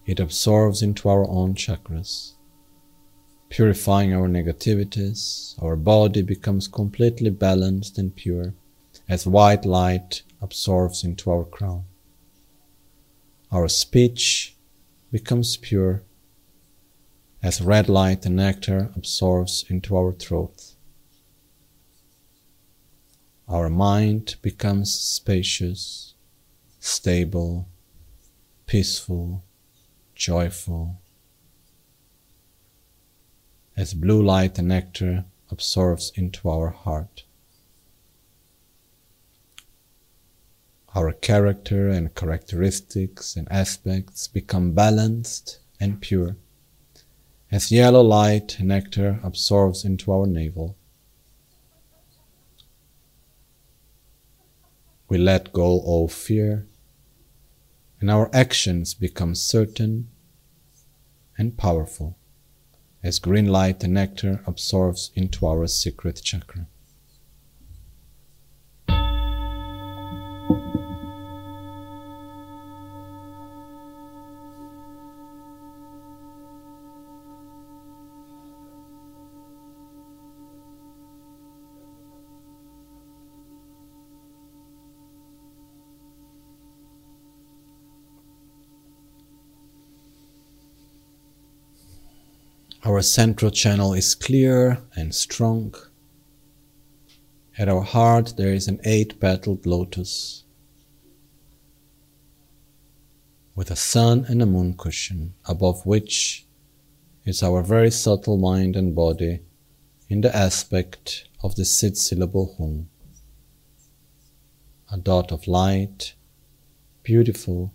it 0.07 0.21
absorbs 0.21 0.83
into 0.83 1.09
our 1.09 1.29
own 1.29 1.55
chakras 1.55 2.35
purifying 3.51 4.15
our 4.15 4.29
negativities, 4.29 5.61
our 5.61 5.75
body 5.77 6.23
becomes 6.23 6.69
completely 6.69 7.31
balanced 7.31 7.99
and 7.99 8.15
pure 8.15 8.55
as 9.09 9.27
white 9.27 9.67
light 9.67 10.23
absorbs 10.41 11.05
into 11.05 11.31
our 11.31 11.45
crown. 11.45 11.85
Our 13.51 13.69
speech 13.69 14.57
becomes 15.11 15.57
pure 15.57 16.03
as 17.43 17.61
red 17.61 17.89
light 17.89 18.27
and 18.27 18.37
nectar 18.37 18.91
absorbs 18.95 19.65
into 19.69 19.97
our 19.97 20.13
throat. 20.13 20.75
Our 23.49 23.69
mind 23.69 24.37
becomes 24.43 24.93
spacious, 24.93 26.15
stable, 26.79 27.67
peaceful, 28.67 29.43
joyful, 30.15 31.01
as 33.77 33.95
blue 33.95 34.23
light 34.23 34.59
and 34.59 34.69
nectar 34.69 35.25
absorbs 35.51 36.13
into 36.15 36.49
our 36.49 36.69
heart. 36.69 37.25
Our 40.95 41.13
character 41.13 41.89
and 41.89 42.15
characteristics 42.15 43.37
and 43.37 43.47
aspects 43.51 44.27
become 44.27 44.73
balanced 44.73 45.61
and 45.79 46.01
pure 46.01 46.37
as 47.53 47.73
yellow 47.73 48.03
light 48.03 48.59
nectar 48.61 49.21
absorbs 49.23 49.85
into 49.85 50.13
our 50.13 50.27
navel. 50.27 50.77
We 55.09 55.19
let 55.19 55.53
go 55.53 55.65
all 55.65 56.09
fear 56.09 56.67
and 58.01 58.11
our 58.11 58.31
actions 58.33 58.95
become 58.95 59.35
certain 59.35 60.09
and 61.37 61.57
powerful 61.57 62.17
as 63.03 63.19
green 63.19 63.47
light 63.47 63.83
nectar 63.83 64.43
absorbs 64.47 65.11
into 65.15 65.47
our 65.47 65.67
secret 65.67 66.21
chakra. 66.23 66.67
Our 93.01 93.05
central 93.05 93.51
channel 93.51 93.95
is 93.95 94.15
clear 94.15 94.83
and 94.95 95.15
strong. 95.15 95.75
At 97.57 97.67
our 97.67 97.81
heart, 97.81 98.35
there 98.37 98.53
is 98.53 98.69
an 98.69 98.79
eight 98.85 99.19
petaled 99.19 99.65
lotus 99.65 100.45
with 103.55 103.71
a 103.71 103.75
sun 103.75 104.27
and 104.29 104.43
a 104.43 104.45
moon 104.45 104.75
cushion, 104.77 105.33
above 105.47 105.87
which 105.87 106.45
is 107.25 107.43
our 107.43 107.63
very 107.63 107.91
subtle 107.91 108.37
mind 108.37 108.77
and 108.77 108.95
body 108.95 109.41
in 110.11 110.21
the 110.21 110.37
aspect 110.37 111.25
of 111.43 111.55
the 111.55 111.65
six 111.65 112.03
syllable 112.03 112.55
hum. 112.59 112.91
A 114.93 114.99
dot 114.99 115.33
of 115.33 115.49
light, 115.49 116.13
beautiful, 117.03 117.73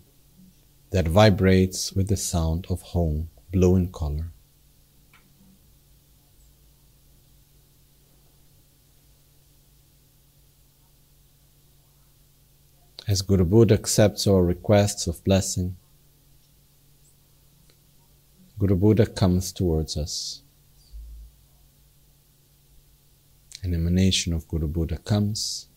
that 0.92 1.08
vibrates 1.08 1.92
with 1.92 2.06
the 2.06 2.16
sound 2.16 2.68
of 2.70 2.80
Hum, 2.82 3.28
blue 3.50 3.74
in 3.74 3.90
color. 3.90 4.30
As 13.08 13.22
Guru 13.22 13.44
Buddha 13.44 13.74
accepts 13.74 14.26
our 14.26 14.42
requests 14.42 15.06
of 15.06 15.22
blessing, 15.22 15.76
Guru 18.58 18.74
Buddha 18.74 19.06
comes 19.06 19.52
towards 19.52 19.96
us. 19.96 20.42
An 23.62 23.74
emanation 23.74 24.32
of 24.32 24.48
Guru 24.48 24.66
Buddha 24.66 24.98
comes, 24.98 25.68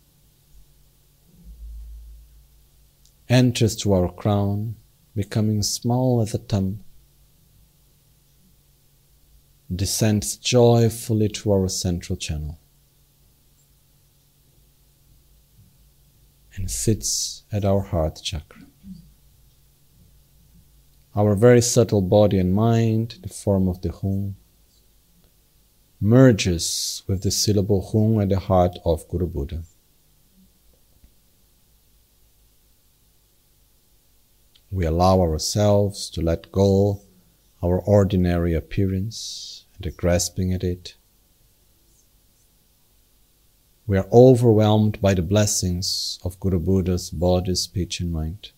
enters 3.27 3.75
to 3.77 3.93
our 3.93 4.11
crown, 4.11 4.75
becoming 5.15 5.61
small 5.61 6.21
as 6.21 6.33
a 6.33 6.39
thumb, 6.39 6.83
descends 9.75 10.35
joyfully 10.35 11.29
to 11.29 11.51
our 11.51 11.69
central 11.69 12.17
channel. 12.17 12.57
And 16.59 16.69
sits 16.69 17.43
at 17.51 17.63
our 17.63 17.81
heart 17.81 18.19
chakra. 18.21 18.63
Our 21.15 21.33
very 21.35 21.61
subtle 21.61 22.01
body 22.01 22.37
and 22.37 22.53
mind, 22.53 23.19
the 23.23 23.29
form 23.29 23.67
of 23.67 23.81
the 23.81 23.91
Hum, 23.91 24.35
merges 25.99 27.01
with 27.07 27.23
the 27.23 27.31
syllable 27.31 27.81
Hum 27.91 28.21
at 28.21 28.29
the 28.29 28.39
heart 28.39 28.77
of 28.85 29.07
Guru 29.07 29.27
Buddha. 29.27 29.63
We 34.71 34.85
allow 34.85 35.19
ourselves 35.21 36.09
to 36.11 36.21
let 36.21 36.51
go 36.51 37.01
our 37.63 37.79
ordinary 37.79 38.53
appearance 38.53 39.65
and 39.75 39.85
the 39.85 39.91
grasping 39.91 40.53
at 40.53 40.63
it 40.63 40.95
we 43.89 43.97
are 43.97 44.07
overwhelmed 44.13 45.01
by 45.01 45.15
the 45.15 45.21
blessings 45.23 46.19
of 46.23 46.39
Guru 46.39 46.59
Buddha's 46.59 47.09
body, 47.09 47.55
speech, 47.55 47.99
and 47.99 48.11
mind. 48.13 48.51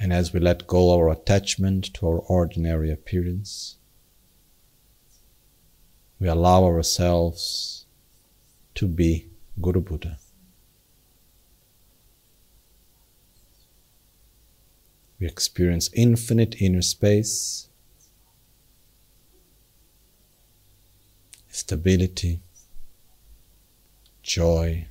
And 0.00 0.12
as 0.12 0.32
we 0.32 0.40
let 0.40 0.66
go 0.66 0.92
our 0.92 1.08
attachment 1.10 1.94
to 1.94 2.08
our 2.08 2.18
ordinary 2.18 2.90
appearance, 2.90 3.76
we 6.18 6.26
allow 6.26 6.64
ourselves 6.64 7.86
to 8.74 8.88
be 8.88 9.28
Guru 9.62 9.80
Buddha. 9.80 10.18
We 15.20 15.28
experience 15.28 15.88
infinite 15.94 16.60
inner 16.60 16.82
space 16.82 17.68
stability, 21.54 22.40
joy. 24.24 24.88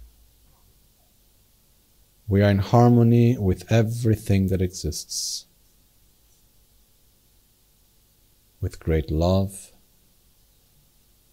We 2.25 2.41
are 2.41 2.49
in 2.49 2.59
harmony 2.59 3.37
with 3.37 3.69
everything 3.69 4.47
that 4.47 4.61
exists, 4.61 5.45
with 8.61 8.79
great 8.79 9.11
love, 9.11 9.73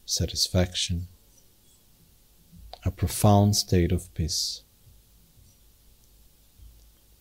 satisfaction, 0.04 1.06
a 2.84 2.90
profound 2.90 3.54
state 3.54 3.92
of 3.92 4.12
peace. 4.14 4.62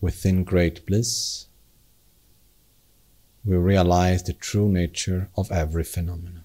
Within 0.00 0.42
great 0.42 0.84
bliss, 0.84 1.46
we 3.44 3.54
realize 3.54 4.24
the 4.24 4.32
true 4.32 4.68
nature 4.68 5.28
of 5.36 5.52
every 5.52 5.84
phenomenon. 5.84 6.44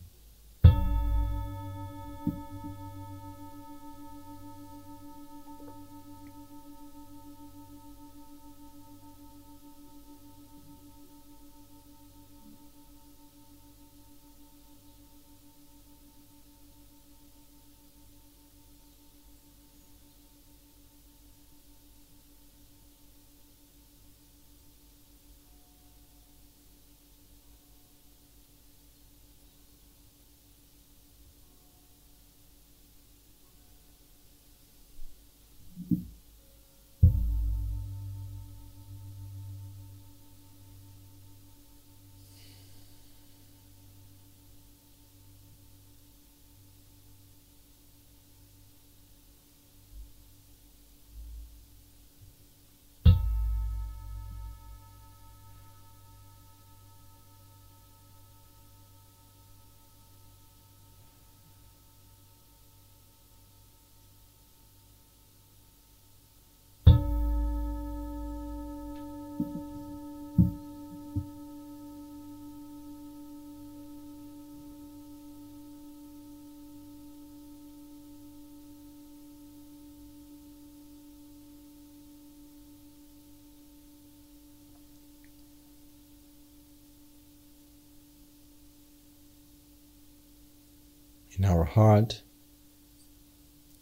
in 91.41 91.49
our 91.49 91.63
heart, 91.63 92.21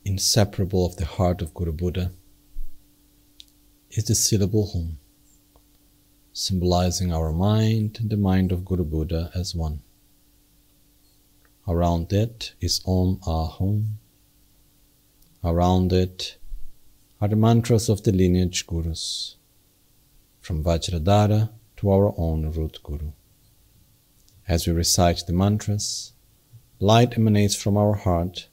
inseparable 0.05 0.86
of 0.86 0.95
the 0.95 1.05
heart 1.05 1.41
of 1.41 1.53
Guru 1.53 1.74
Buddha, 1.74 2.14
is 3.91 4.05
the 4.05 4.16
syllable 4.16 4.72
Hum, 4.72 4.97
symbolizing 6.32 7.12
our 7.12 7.34
mind 7.34 7.97
and 7.99 8.10
the 8.10 8.16
mind 8.16 8.53
of 8.53 8.64
Guru 8.64 8.86
Buddha 8.86 9.30
as 9.36 9.53
one. 9.53 9.82
Around 11.68 12.14
it 12.14 12.53
is 12.62 12.82
Om 12.88 13.20
Ah 13.28 13.47
Hum. 13.47 13.97
Around 15.43 15.91
it 15.91 16.38
are 17.20 17.28
the 17.28 17.36
mantras 17.36 17.89
of 17.89 18.03
the 18.03 18.14
lineage 18.14 18.68
gurus, 18.68 19.36
from 20.39 20.64
Vajradhara 20.64 21.49
to 21.76 21.91
our 21.91 22.14
own 22.18 22.49
root 22.53 22.80
guru. 22.84 23.12
As 24.47 24.66
we 24.66 24.72
recite 24.72 25.24
the 25.28 25.34
mantras, 25.34 26.14
light 26.82 27.17
emanates 27.17 27.55
from 27.55 27.75
our 27.75 27.93
heart, 27.93 28.47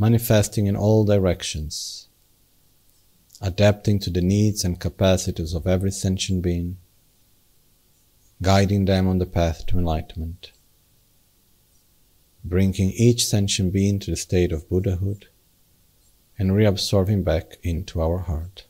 manifesting 0.00 0.66
in 0.66 0.74
all 0.74 1.04
directions, 1.04 2.08
adapting 3.40 4.00
to 4.00 4.10
the 4.10 4.20
needs 4.20 4.64
and 4.64 4.80
capacities 4.80 5.54
of 5.54 5.64
every 5.64 5.92
sentient 5.92 6.42
being, 6.42 6.76
guiding 8.40 8.84
them 8.84 9.06
on 9.06 9.18
the 9.18 9.26
path 9.26 9.64
to 9.64 9.78
enlightenment, 9.78 10.50
bringing 12.44 12.90
each 12.90 13.24
sentient 13.24 13.72
being 13.72 14.00
to 14.00 14.10
the 14.10 14.16
state 14.16 14.50
of 14.50 14.68
Buddhahood, 14.68 15.28
and 16.36 16.50
reabsorbing 16.50 17.22
back 17.22 17.58
into 17.62 18.00
our 18.00 18.18
heart. 18.18 18.64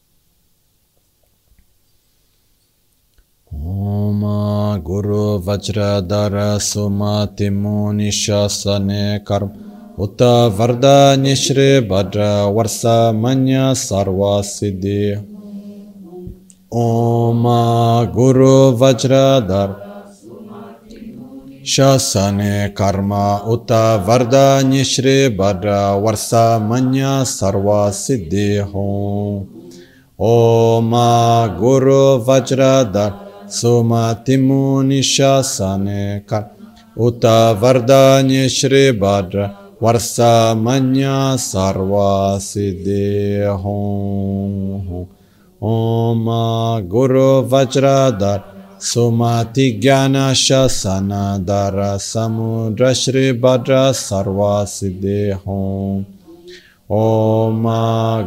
Om 3.52 4.80
Guru 4.82 5.38
Vajradhara 5.38 6.56
Sumati 6.56 7.50
Munishasane 7.50 9.22
Karma. 9.22 9.52
Uta 9.98 10.48
Varda 10.48 11.14
Nishri 11.20 11.86
Bhadra 11.86 12.48
Varsa 12.50 13.14
Manya 13.14 13.74
Sarva 13.74 14.40
Siddhi. 14.40 15.18
Om 16.72 17.42
Guru 18.14 18.72
Vajradhara 18.74 19.76
Shasane 21.62 22.74
Karma. 22.74 23.42
Uta 23.46 24.02
Varda 24.02 24.62
Nishri 24.64 25.28
Bhadra 25.36 26.00
Varsa 26.02 26.58
Manya 26.58 27.22
Sarva 27.26 27.92
Siddhi. 27.92 28.64
Om 30.18 30.90
Guru 31.60 32.18
सुमतिमो 33.58 34.60
निशासन 34.82 35.86
कर 36.32 36.44
उत 37.06 37.24
वरदान्य 37.62 38.48
श्री 38.48 38.90
भद्र 39.00 39.48
वर्षा 39.82 40.32
मन 40.54 40.92
सर्वा 41.40 42.38
सिदे 42.38 43.44
हो 43.62 43.78
ओम 45.60 46.26
गुरु 46.92 47.30
वज्र 47.52 47.88
दर 48.20 48.40
सुमति 48.90 49.70
ज्ञान 49.82 50.16
शसन 50.36 51.10
दर 51.48 51.80
समुद्र 52.02 52.92
श्री 53.02 53.32
भद्र 53.42 53.80
सर्वा 53.96 54.52
सिदे 54.74 55.20
हो 55.46 55.58
ओम 57.00 57.66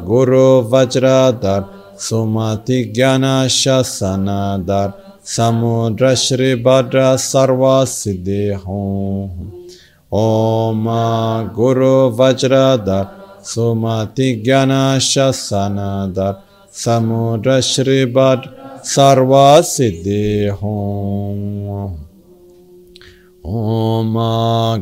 गुरु 0.08 0.46
वज्र 0.74 1.16
दर 1.44 1.66
सुमति 2.08 2.84
ज्ञान 2.96 3.26
शसन 3.58 4.26
दर 4.70 5.05
समुद्र 5.28 6.14
श्री 6.16 6.54
भद्र 6.64 7.04
सर्व 7.18 7.64
सिद्धि 7.88 8.48
हूँ 8.66 9.52
ओम 10.14 10.86
गुरु 11.56 11.94
वज्रधर 12.20 13.08
सुमति 13.46 14.32
ज्ञान 14.44 14.72
शसनधर 15.02 16.36
समुद्र 16.76 17.60
श्री 17.62 18.06
भद्र 18.14 18.82
सर्व 18.86 19.34
सिद्धि 19.66 20.48
हूँ 20.62 21.90
ओम 23.56 24.16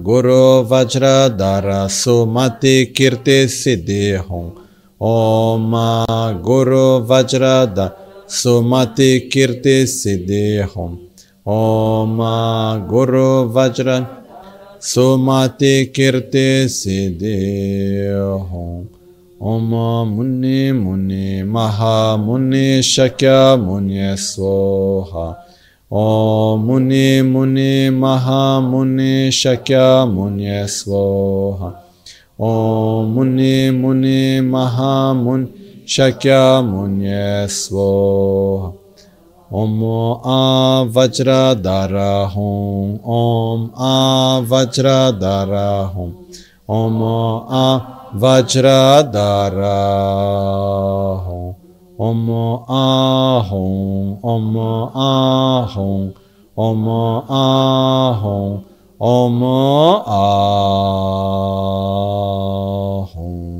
गुरु 0.03 0.43
वज्रधर 0.73 1.71
सुमति 1.93 2.77
कीर्ति 2.97 3.47
सिद्धि 3.53 4.05
हूँ 4.29 4.45
ओम 5.01 5.73
गुरु 6.43 6.85
वज्रधर 7.07 8.02
सुमति 8.29 9.19
कीर्ति 9.19 9.87
सिद्धि 9.87 10.61
ओम 11.47 12.17
गुरु 12.89 13.43
वज्र। 13.43 14.05
सुमति 14.81 15.85
कीर्ति 15.85 16.69
सिद्धि 16.69 17.35
ओम 19.45 19.71
मुनि 20.09 20.71
मुनि 20.71 21.43
महामुनि 21.43 22.81
शक्य 22.83 23.55
मुनि 23.55 24.15
स्वाहा। 24.17 25.47
ओम 25.91 26.59
मुनि 26.59 27.21
मुनि 27.21 27.89
महामुनि 27.89 29.31
शक्य 29.33 29.75
मुनि 30.05 30.67
स्वाहा। 30.67 31.93
ओम 32.39 33.05
मुनि 33.05 33.71
मुनि 33.71 34.41
महामुनि 34.41 35.62
Shakya 35.85 36.63
Swoha 37.49 38.73
Om 39.51 39.83
A 40.23 40.85
Vajra 40.87 41.53
Darahum 41.55 42.99
Om 43.03 43.71
A 43.75 44.41
Vajra 44.41 45.11
Darahum 45.11 46.15
Om 46.67 47.03
A 47.03 48.09
Vajra 48.15 49.03
Darahum 49.11 49.53
Om 51.99 52.29
A 52.67 53.43
Hum 53.43 54.19
Om 54.23 54.57
A 54.95 55.67
Hum 55.67 56.13
Om 56.55 56.87
A 57.29 58.13
Hum 58.23 58.63
Om 58.99 59.43
A 60.07 60.23
Hum 63.13 63.52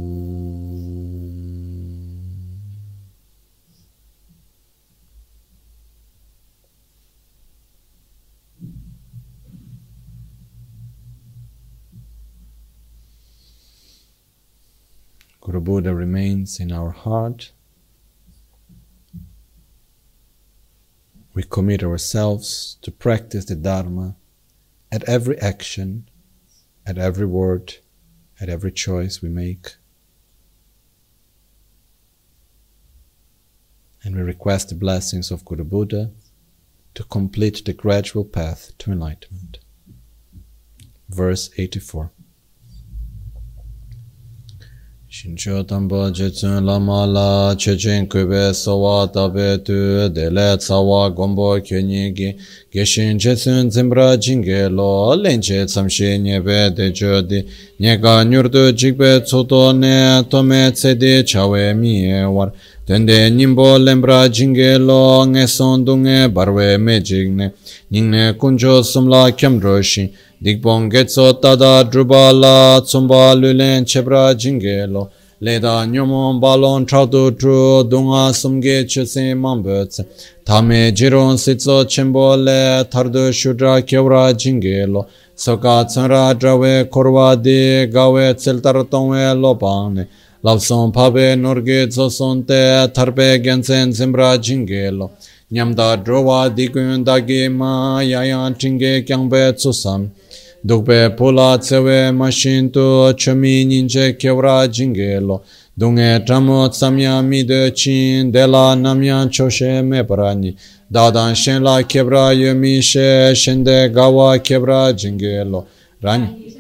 Guru 15.54 15.66
Buddha 15.66 15.93
remains 15.93 16.60
in 16.60 16.72
our 16.72 16.89
heart. 16.89 17.51
We 21.36 21.43
commit 21.43 21.84
ourselves 21.84 22.78
to 22.82 22.89
practice 22.89 23.45
the 23.45 23.54
Dharma 23.54 24.16
at 24.91 25.04
every 25.04 25.38
action, 25.38 26.10
at 26.88 26.97
every 26.97 27.28
word, 27.28 27.76
at 28.41 28.49
every 28.49 28.72
choice 28.72 29.22
we 29.22 29.30
make. 29.30 29.76
And 34.04 34.16
we 34.16 34.24
request 34.24 34.70
the 34.70 34.76
blessings 34.76 35.30
of 35.30 35.45
Guru 35.45 35.66
Buddha 35.66 36.10
to 36.95 37.04
complete 37.04 37.64
the 37.64 37.74
gradual 37.74 38.26
path 38.26 38.72
to 38.80 38.91
enlightenment. 38.91 39.60
Verse 41.10 41.51
84. 41.60 42.10
Shinchyo 45.14 45.64
Tamba 45.68 46.09
Jetsun 46.11 46.66
Lama 46.66 47.05
La 47.05 47.55
Chechen 47.55 48.07
Kube 48.07 48.51
Sawa 48.51 49.07
Tabe 49.14 49.64
Tu 49.64 50.09
Dele 50.09 50.57
Tsawa 50.57 51.11
Gombo 51.16 51.59
Kyunyi 51.61 52.16
Ki 52.16 52.36
Geshin 52.74 53.20
Jetsun 53.20 53.70
Zimbra 53.70 54.18
Jinge 54.18 54.68
Lo 54.72 55.14
Lenche 55.16 55.66
Tsamshi 55.68 56.18
Nyebe 56.18 56.72
Dejo 56.76 57.22
Di 57.22 57.45
Nyeka 57.80 58.24
Nyurdu 58.26 58.72
Jigbe 58.72 59.22
Tsoto 59.24 59.72
Ne 59.72 60.24
Tome 60.28 60.72
Tsedi 60.72 61.24
Chawe 61.24 61.76
Miye 61.76 62.26
War 62.26 62.51
Tende 62.88 63.30
Nyimbo 63.30 63.78
Lembra 63.78 64.28
Jinge 64.28 64.80
Lo 64.80 65.28
Nge 65.28 65.45
Sondunge 65.45 66.28
Barwe 66.34 66.80
Me 66.80 66.99
Jigne 67.01 67.51
Nyingne 67.91 68.34
Kunjo 68.34 68.82
Sumla 68.82 69.32
Kyamdro 69.32 69.80
Shin 69.84 70.09
Dikpon 70.43 70.89
getso 70.89 71.31
tada 71.39 71.89
druba 71.89 72.33
la 72.33 72.81
tsumba 72.81 73.33
lulen 73.33 73.85
chebra 73.85 74.35
jingelo 74.35 75.09
Leda 75.39 75.85
nyomon 75.87 76.41
balon 76.41 76.85
tradu 76.85 77.31
tru 77.31 77.81
dunga 77.89 78.33
sumge 78.33 78.83
chese 78.83 79.33
mambutse 79.35 80.05
Tame 80.43 80.91
jiron 80.91 81.37
sitso 81.37 81.85
chenpo 81.85 82.35
le 82.35 82.83
tardu 82.91 83.31
shudra 83.31 83.81
kyawra 83.83 84.33
jingelo 84.33 85.07
Soka 85.33 85.85
tsanra 85.85 86.37
drawe 86.37 86.89
korwa 86.89 87.41
di 87.41 87.87
gawe 87.87 88.33
tsiltar 88.35 88.83
tongwe 88.89 89.33
lopane 89.39 90.07
Lapson 90.43 90.91
pabe 90.91 91.37
norge 91.37 91.87
tsoson 91.87 92.45
te 92.45 92.91
tarpe 92.91 93.41
gensen 93.41 93.93
zimbra 93.93 94.37
jingelo 94.37 95.11
Nyamda 95.53 96.03
drowa 96.03 96.49
dikun 96.49 97.05
dagi 97.05 97.47
ma 97.49 98.01
yayan 98.01 98.53
tinge 98.57 99.05
kyangbe 99.07 99.55
tsusam 99.55 100.11
Dukpe 100.66 101.09
pula 101.18 101.57
tsewe 101.57 102.11
mashintu 102.11 103.14
chumi 103.18 103.66
ninje 103.66 104.14
kevra 104.18 104.66
jingelo. 104.68 105.41
Dunge 105.78 106.24
tramo 106.26 106.70
tsamya 106.70 107.22
mide 107.22 107.72
chin 107.76 108.32
dela 108.32 108.74
namya 108.76 109.28
choshe 109.30 109.84
me 109.84 110.03
parani, 110.03 110.55
Dadan 110.89 111.34
shenla 111.36 111.84
kevra 111.84 112.32
yomi 112.34 112.82
she 112.82 113.34
shende 113.34 113.93
gawa 113.93 114.39
kevra 114.39 114.93
jingelo. 114.93 115.66
Rani. 116.01 116.55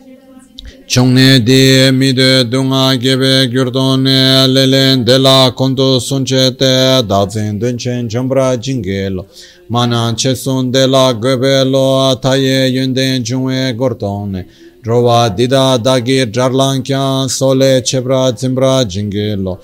Chongne 0.85 1.39
di 1.41 1.89
mide 1.91 2.43
dunga 2.43 2.95
gebe 2.99 3.47
gyurdone 3.47 4.45
lelen 4.47 5.05
dela 5.05 5.49
kondu 5.55 5.97
sunche 5.97 6.55
te 6.57 7.01
dazin 7.07 7.57
dunchen 7.57 8.09
jambra 8.09 8.57
jingelo. 8.57 9.25
Manan 9.69 10.15
chesun 10.15 10.71
dela 10.73 11.13
gebelo 11.13 12.11
ataye 12.11 12.67
yunden 12.69 13.23
jungwe 13.23 13.73
gordone. 13.77 14.45
Drova 14.83 15.29
dida 15.29 15.77
dagi 15.81 16.29
jarlan 16.29 16.83
kyan 16.83 17.29
sole 17.29 17.81
chebra 17.81 18.33
zimbra 18.37 18.83
jingelo. 18.83 19.59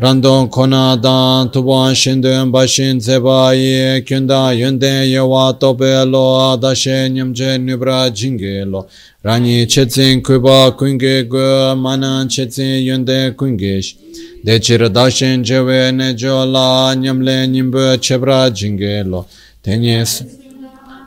randong 0.00 0.50
kona 0.50 0.96
dan 1.02 1.48
tuban 1.50 1.94
shindun 1.94 2.52
bashin 2.52 3.00
zebayi 3.00 4.04
kyunda 4.04 4.52
yunden 4.52 5.08
yewa 5.08 5.58
tope 5.58 6.04
lo 6.04 6.52
adashe 6.52 7.08
nyamche 7.10 7.58
nubra 7.58 8.10
jingi 8.10 8.64
lo. 8.70 8.86
Rani 9.24 9.66
chetsin 9.66 10.22
kuba 10.22 10.72
kungi 10.76 11.28
gu 11.28 11.74
manan 11.76 12.28
chetsin 12.28 12.84
yunden 12.84 13.34
kungish 13.34 13.96
dechir 14.44 14.88
dashin 14.92 15.42
jewe 15.42 15.90
nejo 15.92 16.44
la 16.44 16.94
nyamle 16.94 17.48
nyimbu 17.48 17.96
chebra 17.98 18.50
jingi 18.50 19.02
lo. 19.08 19.26
Tenyes. 19.62 20.24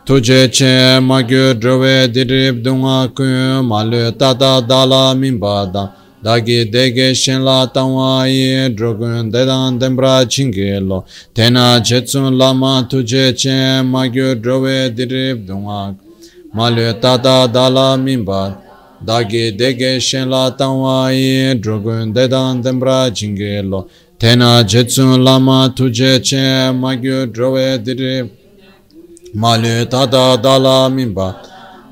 Tuje 0.04 0.50
che 0.52 1.00
magyo 1.00 1.54
drove 1.54 2.08
dirib 2.12 2.64
dunga 2.64 3.14
kun 3.14 3.64
malu 3.68 4.12
tata 4.18 4.60
dala 4.68 5.14
mimba 5.14 5.72
dāgī 6.24 6.66
dēgē 6.68 7.14
shēnlā 7.16 7.58
tāngwā 7.72 8.28
yī 8.28 8.72
drōgūn 8.76 9.30
dēdāng 9.32 9.78
dēmbrā 9.80 10.16
chīngī 10.28 10.82
lō 10.84 10.98
tēnā 11.38 11.68
chētsūn 11.88 12.36
lāma 12.36 12.74
tūchē 12.92 13.24
chē 13.40 13.56
mā 13.88 14.04
gyū 14.12 14.34
drōwē 14.44 14.76
dīrīb 14.98 15.46
dōngā 15.48 15.80
mā 16.60 16.68
lū 16.76 16.88
tātā 17.06 17.38
dālā 17.56 17.88
mīmbā 18.04 18.42
dāgī 19.08 19.46
dēgē 19.62 19.94
shēnlā 20.04 20.44
tāngwā 20.60 20.98
yī 21.16 21.56
drōgūn 21.64 22.12
dēdāng 22.18 22.66
dēmbrā 22.66 23.00
chīngī 23.16 23.54
lō 23.72 23.86
tēnā 24.20 24.52
chētsūn 24.74 25.24
lāma 25.24 25.62
tūchē 25.78 26.18
chē 26.32 26.44
mā 26.82 26.98
gyū 27.00 27.30
drōwē 27.32 27.70
dīrīb 27.86 28.36
mā 29.40 29.56
lū 29.64 29.78
tātā 29.96 30.26
dālā 30.44 30.82
mīmbā 30.92 31.30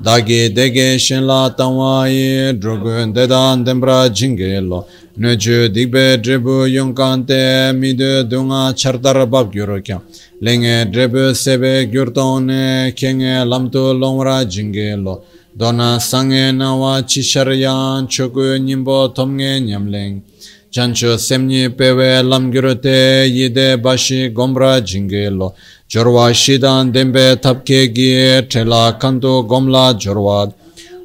dāgī 0.04 0.54
dēgē 0.54 1.00
shēnlā 1.02 1.56
tāngwāyī 1.58 2.54
drōgūn 2.62 3.14
dēdān 3.16 3.64
dēmbrā 3.66 3.96
jīngē 4.14 4.60
lō 4.62 4.82
nē 5.18 5.32
chū 5.42 5.56
dīgbē 5.74 6.04
drēbū 6.22 6.58
yōngkān 6.70 7.24
tē 7.26 7.40
mīdū 7.74 8.28
dūngā 8.30 8.62
chārdār 8.78 9.24
bāb 9.26 9.50
gyūrō 9.56 9.80
kiāng 9.88 10.04
lēngē 10.46 10.76
drēbū 10.94 11.24
sēbē 11.42 11.74
gyūr 11.90 12.14
tāng 12.14 12.46
nē 12.46 12.94
kēngē 12.94 13.42
lamtū 13.50 13.88
lōngwā 13.98 14.38
jīngē 14.46 14.90
lō 15.02 15.18
dōnā 15.58 15.90
sāngē 15.98 16.46
nāwā 16.54 16.94
chīshār 17.02 17.56
yāng 17.58 18.06
chūgū 18.06 18.62
nīmbō 18.68 19.00
tōmgē 19.18 19.52
ñam 19.66 19.90
lēng 19.90 20.22
chanchū 20.70 21.16
sēmnī 21.18 21.72
pēwē 21.74 22.22
lam 22.22 22.52
gyūrō 22.54 22.76
tē 22.86 22.98
yīdē 23.34 23.68
bāshī 23.82 24.30
gōmbrā 24.30 24.78
jīngē 24.86 25.26
lō 25.34 25.50
Jorwa 25.90 26.34
shidan 26.34 26.92
dembe 26.94 27.36
tapke 27.42 27.88
gi 27.96 28.42
trela 28.50 29.00
kanto 29.00 29.44
gomla 29.48 29.94
jorwa. 29.98 30.52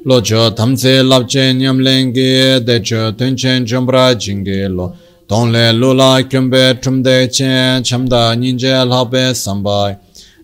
Lojo 0.05 0.49
tamze 0.53 1.01
labje 1.01 1.53
nyamlengi 1.53 2.59
decho 2.65 3.11
tunchen 3.17 3.65
jombra 3.65 4.13
jingelo. 4.13 4.93
Tongle 5.29 5.71
lula 5.71 6.21
kyumbe 6.23 6.81
trumde 6.81 7.31
chen 7.31 7.81
chamda 7.81 8.35
ninje 8.35 8.73
labe 8.85 9.33
sambai. 9.33 9.95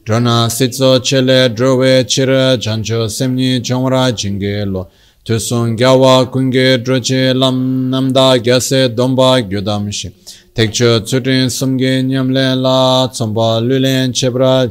Drona 0.06 0.48
sitso 0.50 1.00
chele 1.04 1.50
drowe 1.54 2.06
chira 2.06 2.58
chancho 2.58 3.10
semni 3.10 3.60
chomra 3.60 4.10
jingelo. 4.14 4.88
Tusun 5.26 5.76
gyawa 5.76 6.32
kunge 6.32 6.78
droche 6.82 7.34
lam 7.36 7.90
namda 7.92 8.38
gyase 8.42 8.88
domba 8.96 9.42
gyudamshi. 9.42 10.14
Tekcho 10.60 11.00
tsutin 11.00 11.48
sumge 11.50 12.04
nyamle 12.04 12.54
la 12.56 13.08
tsomba 13.10 13.60
lulen 13.62 14.12
chebra 14.12 14.70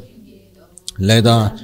leda. 0.99 1.55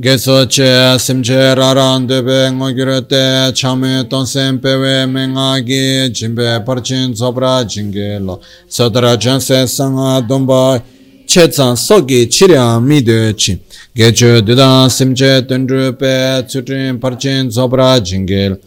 Geso 0.00 0.46
che 0.46 0.96
simche 0.98 1.54
raran 1.54 2.06
debe 2.06 2.50
ngogyuru 2.50 3.04
chame 3.52 4.06
tonsen 4.08 4.58
pewe 4.58 5.04
mengagi 5.04 6.10
jimbe 6.10 6.62
parchin 6.64 7.14
zobra 7.14 7.62
jinge 7.66 8.18
lo. 8.18 8.40
Sodra 8.66 9.14
jansen 9.18 9.66
sanga 9.66 10.22
domba 10.22 10.82
che 11.26 11.48
tsan 11.48 11.76
sogi 11.76 12.26
chirya 12.28 12.78
mi 12.80 13.02
chi. 13.34 13.60
Gecho 13.92 14.40
dudan 14.40 14.88
simche 14.88 15.44
tundru 15.44 15.94
pe 15.94 16.44
tsutin 16.46 16.98
parchin 16.98 17.50
zobra 17.50 18.00
jinge 18.00 18.48
lo. 18.48 18.58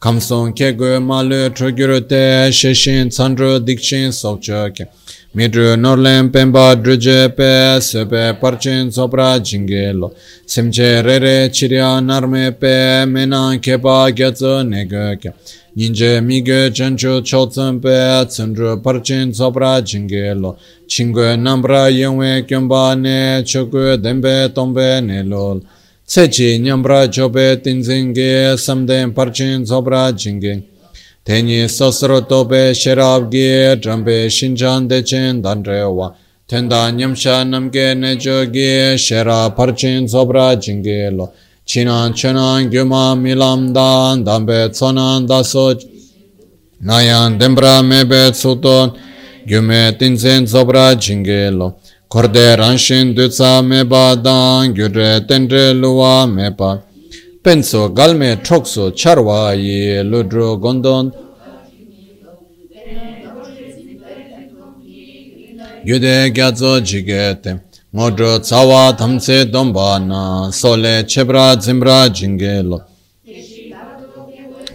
kamson 0.00 0.54
ke 0.56 0.76
go 0.78 0.98
ma 0.98 1.20
le 1.20 1.50
trogyo 1.50 2.00
te 2.08 2.50
sheshin 2.50 3.08
tsandro 3.08 3.60
dikshin 3.60 4.08
sokcho 4.08 4.74
ke. 4.74 4.88
Midru 5.36 5.76
norlen 5.76 6.30
pemba 6.32 6.74
druje 6.74 7.36
pe 7.36 7.78
sepe 7.80 8.40
parchin 8.40 8.90
sopra 8.90 9.38
jingelo. 9.38 10.14
Simche 10.46 11.04
re 11.04 11.18
re 11.18 11.50
chirya 11.50 12.00
narme 12.00 12.58
pe 12.58 13.04
menan 13.04 13.60
kepa 13.60 14.10
gyatso 14.10 14.64
nega 14.66 15.20
ke. 15.20 15.34
Ninje 15.76 16.24
mige 16.24 16.72
chancho 16.72 17.20
chotsen 17.20 17.78
pe 17.82 18.24
tsandro 18.24 18.82
parchin 18.82 19.34
sopra 19.34 19.82
jingelo. 19.82 20.56
Chingo 20.88 21.36
nambra 21.36 21.90
yungwe 21.92 22.42
kyomba 22.48 22.98
ne 22.98 23.42
chokwe 23.44 24.00
denbe 24.00 24.48
tombe 24.54 25.04
ne 25.04 25.22
lol. 25.22 25.60
Tsechi 26.10 26.58
nyambra 26.58 27.08
chope 27.08 27.62
tinzingi 27.62 28.58
samden 28.58 29.14
parchin 29.14 29.64
zobra 29.64 30.10
jingi. 30.12 30.60
Teni 31.24 31.68
sosro 31.68 32.20
tope 32.28 32.74
sherabgi 32.74 33.80
drambi 33.80 34.28
shinchan 34.28 34.88
dechen 34.88 35.40
dandrewa. 35.40 36.12
Tenda 36.48 36.90
nyamsha 36.90 37.44
namge 37.48 37.94
nechogi 37.94 38.98
shera 38.98 39.54
parchin 39.54 40.08
zobra 40.08 40.56
jingi 40.56 41.16
lo. 41.16 41.32
Chinan 41.64 42.12
chenan 42.12 42.68
gyuma 42.72 43.14
milam 43.14 43.72
dan 43.72 44.24
dan, 44.24 44.24
dambe 44.24 44.68
tsonan 44.72 45.28
daso. 45.28 45.78
Nayan 46.82 47.38
dembra 47.38 47.84
mebe 47.84 48.32
tsuton 48.32 48.98
gyume 49.46 49.96
tinzin 49.96 50.44
zobra 50.44 50.92
jingi 50.96 51.56
lo. 51.56 51.76
Korde 52.10 52.56
ranshin 52.58 53.14
dutsa 53.14 53.62
meba 53.62 54.16
dan 54.24 54.74
gyure 54.74 55.24
tendre 55.28 55.72
luwa 55.72 56.26
meba. 56.26 56.82
Penso 57.40 57.88
galme 57.94 58.36
chokso 58.42 58.90
charwa 58.90 59.54
ye 59.54 60.02
ludro 60.02 60.56
gondon. 60.60 61.12
Yude 65.84 66.30
gyazo 66.34 66.80
jigete. 66.80 67.60
Ngodro 67.94 68.40
tsawa 68.40 68.92
tamse 68.98 69.44
domba 69.44 69.98
na 70.00 70.50
sole 70.50 71.04
chebra 71.06 71.56
zimbra 71.60 72.08
jingelo. 72.08 72.82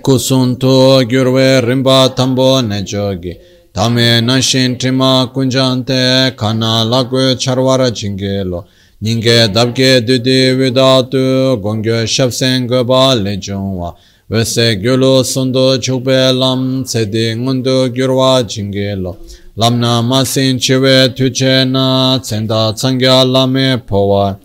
Kusunto 0.02 1.04
gyurwe 1.04 1.62
rimba 1.62 2.10
tambo 2.16 2.62
ne 2.62 2.82
jogi 2.84 3.38
Tame 3.76 4.22
nanshin 4.22 4.78
tima 4.78 5.28
kunjante 5.34 6.32
kana 6.38 6.84
lakwe 6.86 7.36
charwara 7.36 7.92
chingelo. 7.92 8.66
Nyinge 9.02 9.48
dabke 9.54 10.02
dudi 10.02 10.52
vidatu 10.56 11.58
gongyo 11.62 12.06
shapsen 12.08 12.68
goba 12.68 13.16
lechungwa. 13.16 13.96
Vese 14.30 14.76
gyulu 14.76 15.24
sundu 15.26 15.78
chukpe 15.78 16.32
lam 16.34 16.84
tsedi 16.86 17.36
ngundu 17.36 17.90
gyurwa 17.90 18.44
chingelo. 18.48 19.18
Lamna 19.58 20.02
masin 20.02 20.58
chiwe 20.58 21.10
tuche 21.10 21.66
na 21.66 22.18
tsenda 22.24 22.72
tsangya 22.74 23.26
lame 23.26 23.78
powa. 23.78 24.38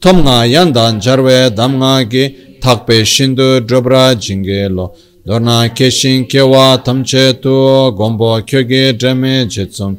Tomna 0.00 0.44
yandan 0.44 1.00
jarwe 1.00 1.50
damga 1.54 2.04
ki 2.10 2.34
takpe 2.60 3.04
shindu 3.04 3.60
drobra 3.60 4.16
chingelo. 4.18 4.90
dorna 5.26 5.68
keshin 5.74 6.26
kewa 6.26 6.78
tamche 6.84 7.40
tu 7.40 7.92
gombo 7.96 8.40
kyoge 8.42 8.98
drame 8.98 9.46
jetsum. 9.46 9.96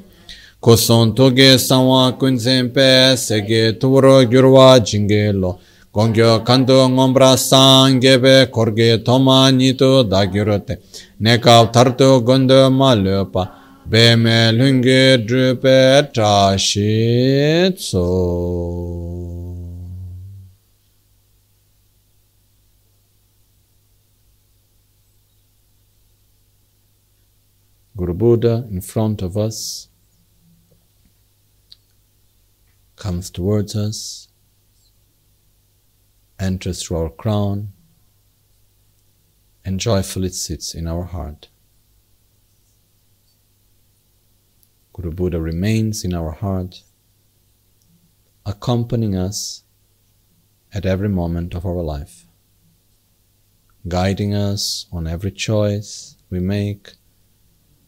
Koson 0.62 1.14
toge 1.16 1.58
sanwa 1.58 2.12
kunzen 2.18 2.74
pe 2.74 3.16
sege 3.18 3.74
tuwaro 3.80 4.24
gyurwa 4.26 4.80
jinge 4.80 5.32
lo. 5.34 5.60
Gongyo 5.94 6.40
kanto 6.44 6.90
ngombra 6.90 7.38
sangebe 7.38 8.46
korge 8.52 8.98
toma 9.06 9.52
nito 9.52 10.04
da 10.04 10.26
gyurote 10.26 10.78
nekav 11.22 11.72
tarto 11.72 12.20
gondo 12.26 12.70
ma 12.72 12.96
lepa 12.96 13.48
be 13.88 14.16
me 14.16 14.52
lunge 14.52 15.18
drupe 15.28 16.10
trashi 16.12 17.70
tso 17.78 19.43
Guru 27.96 28.14
Buddha 28.16 28.68
in 28.72 28.82
front 28.82 29.22
of 29.22 29.38
us 29.38 29.88
comes 32.96 33.30
towards 33.30 33.76
us, 33.76 34.30
enters 36.40 36.82
through 36.82 36.98
our 36.98 37.10
crown, 37.10 37.72
and 39.64 39.80
joyfully 39.80 40.30
sits 40.30 40.74
in 40.74 40.88
our 40.88 41.04
heart. 41.04 41.50
Guru 44.94 45.12
Buddha 45.12 45.40
remains 45.40 46.04
in 46.04 46.16
our 46.16 46.32
heart, 46.32 46.82
accompanying 48.44 49.16
us 49.16 49.64
at 50.74 50.86
every 50.88 51.10
moment 51.10 51.54
of 51.54 51.64
our 51.64 51.84
life, 51.84 52.26
guiding 53.88 54.34
us 54.34 54.88
on 54.92 55.06
every 55.06 55.32
choice 55.32 56.18
we 56.32 56.40
make, 56.40 56.94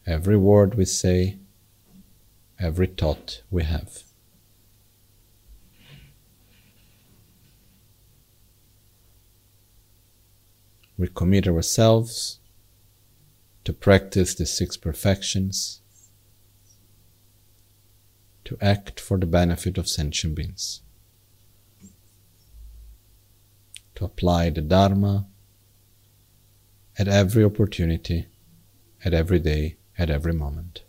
every 0.06 0.38
word 0.38 0.76
we 0.76 0.86
say, 0.86 1.38
every 2.60 2.88
thought 2.88 3.41
we 3.49 3.64
have. 3.64 4.03
we 10.97 11.08
commit 11.08 11.47
ourselves 11.47 12.39
to 13.64 13.74
practice 13.74 14.34
the 14.36 14.45
six 14.45 14.78
perfections, 14.78 15.82
to 18.45 18.58
act 18.62 18.99
for 18.99 19.18
the 19.18 19.26
benefit 19.26 19.78
of 19.78 19.88
sentient 19.88 20.36
beings, 20.36 20.82
to 23.95 24.06
apply 24.06 24.49
the 24.49 24.62
Dharma 24.62 25.28
at 26.97 27.08
every 27.08 27.43
opportunity, 27.43 28.28
at 29.03 29.14
every 29.14 29.39
day, 29.39 29.78
at 29.97 30.09
every 30.09 30.33
moment. 30.33 30.81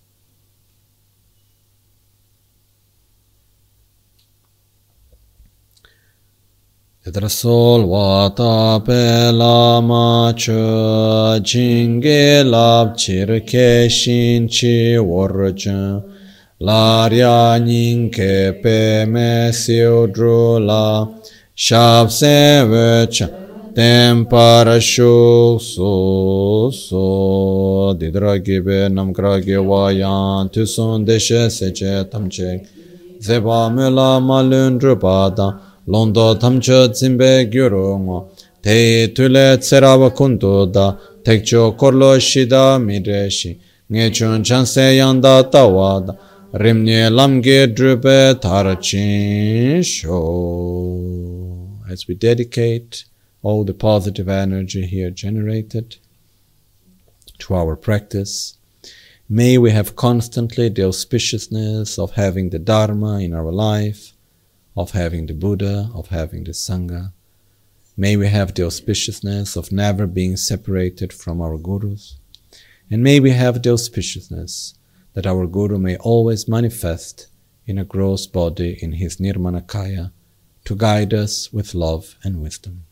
Tetrasol 7.04 7.86
wata 7.86 8.84
pe 8.84 9.30
lama 9.30 10.34
cha 10.36 11.38
jinge 11.38 12.44
lab 12.44 12.96
chir 12.96 13.28
ke 13.46 13.88
shin 13.88 14.48
chi 14.48 14.98
wor 14.98 15.52
cha 15.52 16.02
larya 16.58 17.64
ning 17.64 18.10
ke 18.10 18.60
pe 18.60 19.04
me 19.04 19.52
siu 19.52 20.08
dru 20.08 20.58
la 20.58 21.06
shab 21.54 22.10
se 22.10 22.66
ve 22.66 23.06
cha 23.06 23.45
tem 23.76 24.24
para 24.24 24.80
shu 24.80 25.58
so 25.60 26.70
so 26.72 27.94
didra 27.98 28.34
gibe 28.46 28.88
nam 28.90 29.12
kra 29.12 29.38
ge 29.46 29.58
wa 29.70 29.90
yan 29.90 30.48
tu 30.48 30.64
son 30.64 31.04
de 31.04 31.18
she 31.18 31.50
se 31.50 31.68
che 31.72 32.08
tam 32.10 32.24
che 32.30 32.50
zeba 33.20 33.68
me 33.74 33.90
la 33.90 34.18
malun 34.18 34.78
dru 34.78 34.96
pa 34.96 35.28
da 35.28 35.48
londo 35.86 36.34
tamcho 36.36 36.88
zimbe 36.92 37.48
gyuru 37.52 37.98
ngo, 37.98 38.18
te 38.62 39.12
tule 39.14 39.58
tseraba 39.58 40.10
kundu 40.10 40.66
da, 40.72 40.96
tekcho 41.22 41.76
korlo 41.76 42.18
shida 42.18 42.78
mireshi, 42.78 43.58
nge 43.92 44.10
chun 44.12 44.42
chanse 44.42 44.96
yanda 44.96 45.44
tawa 45.52 46.00
da, 46.06 46.12
rimnye 46.52 47.10
lamge 47.10 47.66
drupe 47.74 48.34
tarachin 48.40 49.82
sho. 49.84 50.18
As 51.88 52.08
we 52.08 52.14
dedicate 52.14 53.04
all 53.46 53.62
the 53.62 53.80
positive 53.90 54.28
energy 54.28 54.84
here 54.86 55.08
generated 55.08 55.98
to 57.38 57.54
our 57.54 57.76
practice, 57.76 58.58
may 59.28 59.56
we 59.56 59.70
have 59.70 59.94
constantly 59.94 60.68
the 60.68 60.82
auspiciousness 60.82 61.96
of 61.96 62.16
having 62.24 62.50
the 62.50 62.58
Dharma 62.58 63.20
in 63.20 63.32
our 63.32 63.52
life, 63.52 64.14
of 64.76 64.90
having 64.90 65.26
the 65.26 65.32
Buddha, 65.32 65.88
of 65.94 66.08
having 66.08 66.42
the 66.42 66.50
Sangha. 66.50 67.12
May 67.96 68.16
we 68.16 68.26
have 68.26 68.52
the 68.52 68.62
auspiciousness 68.62 69.56
of 69.56 69.70
never 69.70 70.08
being 70.08 70.36
separated 70.36 71.12
from 71.12 71.40
our 71.40 71.56
gurus. 71.56 72.16
And 72.90 73.00
may 73.00 73.20
we 73.20 73.30
have 73.30 73.62
the 73.62 73.70
auspiciousness 73.70 74.74
that 75.14 75.26
our 75.26 75.46
Guru 75.46 75.78
may 75.78 75.96
always 75.98 76.48
manifest 76.48 77.28
in 77.64 77.78
a 77.78 77.84
gross 77.84 78.26
body 78.26 78.76
in 78.82 78.90
his 79.02 79.18
Nirmanakaya 79.18 80.10
to 80.64 80.74
guide 80.74 81.14
us 81.14 81.52
with 81.52 81.74
love 81.76 82.16
and 82.24 82.42
wisdom. 82.42 82.86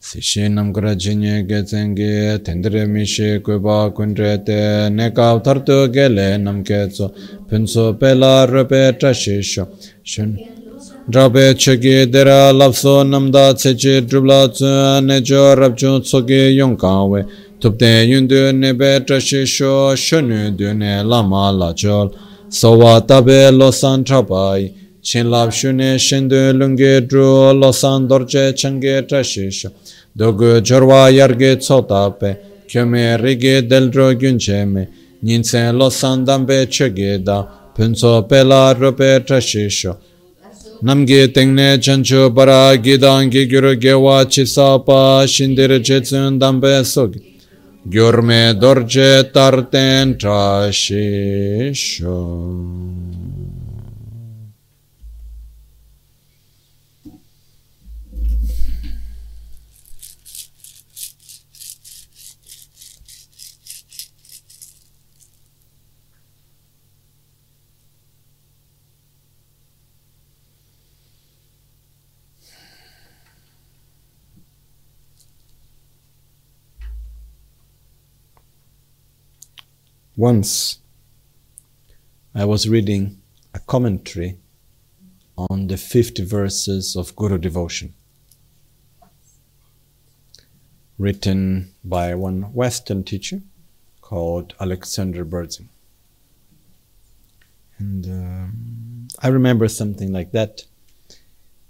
Sishi 0.00 0.48
namkara 0.48 0.94
jinye 0.94 1.42
ge 1.42 1.62
zengi, 1.66 2.38
tendere 2.44 2.86
mishi 2.86 3.40
kuiba 3.42 3.90
kundre 3.92 4.38
te, 4.46 4.88
nekaw 4.90 5.42
tartu 5.42 5.92
gele 5.92 6.38
namke 6.38 6.88
tso, 6.88 7.10
pinso 7.50 7.98
pela 7.98 8.46
rupe 8.46 8.96
tashi 8.96 9.42
sho. 9.42 9.66
Shun, 10.04 10.38
drabe 11.10 11.52
chigi 11.58 12.06
dera 12.08 12.52
lapso 12.52 13.02
namda 13.02 13.52
tsechi 13.54 14.00
drubla 14.06 14.48
tsu, 14.48 15.02
nejo 15.02 15.56
rabchun 15.56 16.00
tsogi 16.00 16.54
yonkawe, 16.56 17.26
tupde 17.58 18.06
yundu 18.08 18.52
nebe 18.54 19.04
tashi 19.04 19.44
sho, 19.44 19.96
shunu 19.96 20.56
dune 20.56 21.02
lama 21.02 21.50
lachol, 21.50 22.14
sowa 22.48 23.00
tabe 23.04 23.50
losan 23.50 24.04
trabayi, 24.04 24.72
Chin 25.08 25.26
lab 25.30 25.50
shune 25.50 25.96
shindu 25.96 26.52
lungi 26.52 27.00
dru 27.08 27.28
losan 27.60 28.06
dorje 28.06 28.52
changi 28.52 28.94
trashisho. 29.08 29.70
Dogu 30.14 30.60
jorwa 30.60 31.08
yargi 31.10 31.56
tsotape, 31.56 32.30
kyome 32.68 33.16
rigi 33.22 33.62
deldro 33.66 34.12
gyuncheme. 34.12 34.86
Ninsen 35.24 35.78
losan 35.78 36.26
dambe 36.26 36.66
chögi 36.66 37.24
da, 37.24 37.48
punso 37.74 38.22
pela 38.28 38.74
rupe 38.74 39.24
trashisho. 39.26 39.96
Namgi 40.82 41.28
tengne 41.32 41.78
chanchu 41.78 42.30
para 42.36 42.76
gidangi 42.76 43.46
gyuru 43.50 43.74
gewa 43.80 44.26
chisapa 44.26 45.26
shindir 45.26 45.80
jetsun 45.80 46.38
dambe 46.38 46.84
sogi. 46.84 47.20
Gyurme 47.88 48.52
dorje 48.60 49.32
tarten 49.32 50.18
trashisho. 50.18 50.98
Once 80.18 80.80
I 82.34 82.44
was 82.44 82.68
reading 82.68 83.22
a 83.54 83.60
commentary 83.60 84.36
on 85.36 85.68
the 85.68 85.76
50 85.76 86.24
verses 86.24 86.96
of 86.96 87.14
Guru 87.14 87.38
Devotion, 87.38 87.94
written 90.98 91.72
by 91.84 92.16
one 92.16 92.52
Western 92.52 93.04
teacher 93.04 93.42
called 94.00 94.54
Alexander 94.58 95.24
Berzin. 95.24 95.68
And 97.78 98.04
um, 98.06 99.08
I 99.22 99.28
remember 99.28 99.68
something 99.68 100.12
like 100.12 100.32
that, 100.32 100.64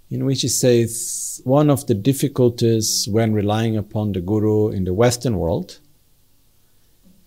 in 0.09 0.25
which 0.25 0.41
he 0.41 0.49
says 0.49 1.43
one 1.45 1.69
of 1.69 1.87
the 1.87 1.93
difficulties 1.93 3.07
when 3.11 3.35
relying 3.35 3.77
upon 3.77 4.13
the 4.13 4.23
Guru 4.23 4.71
in 4.71 4.85
the 4.85 4.95
Western 4.95 5.37
world 5.37 5.81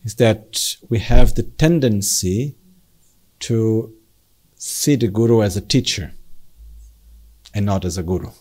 is 0.04 0.16
that 0.16 0.76
we 0.90 1.00
have 1.00 1.36
the 1.36 1.44
tendency 1.44 2.56
to 3.40 3.94
see 4.56 4.96
the 4.96 5.08
Guru 5.08 5.42
as 5.42 5.58
a 5.58 5.62
teacher 5.62 6.14
and 7.54 7.66
not 7.66 7.86
as 7.86 7.98
a 7.98 8.04
Guru. 8.04 8.32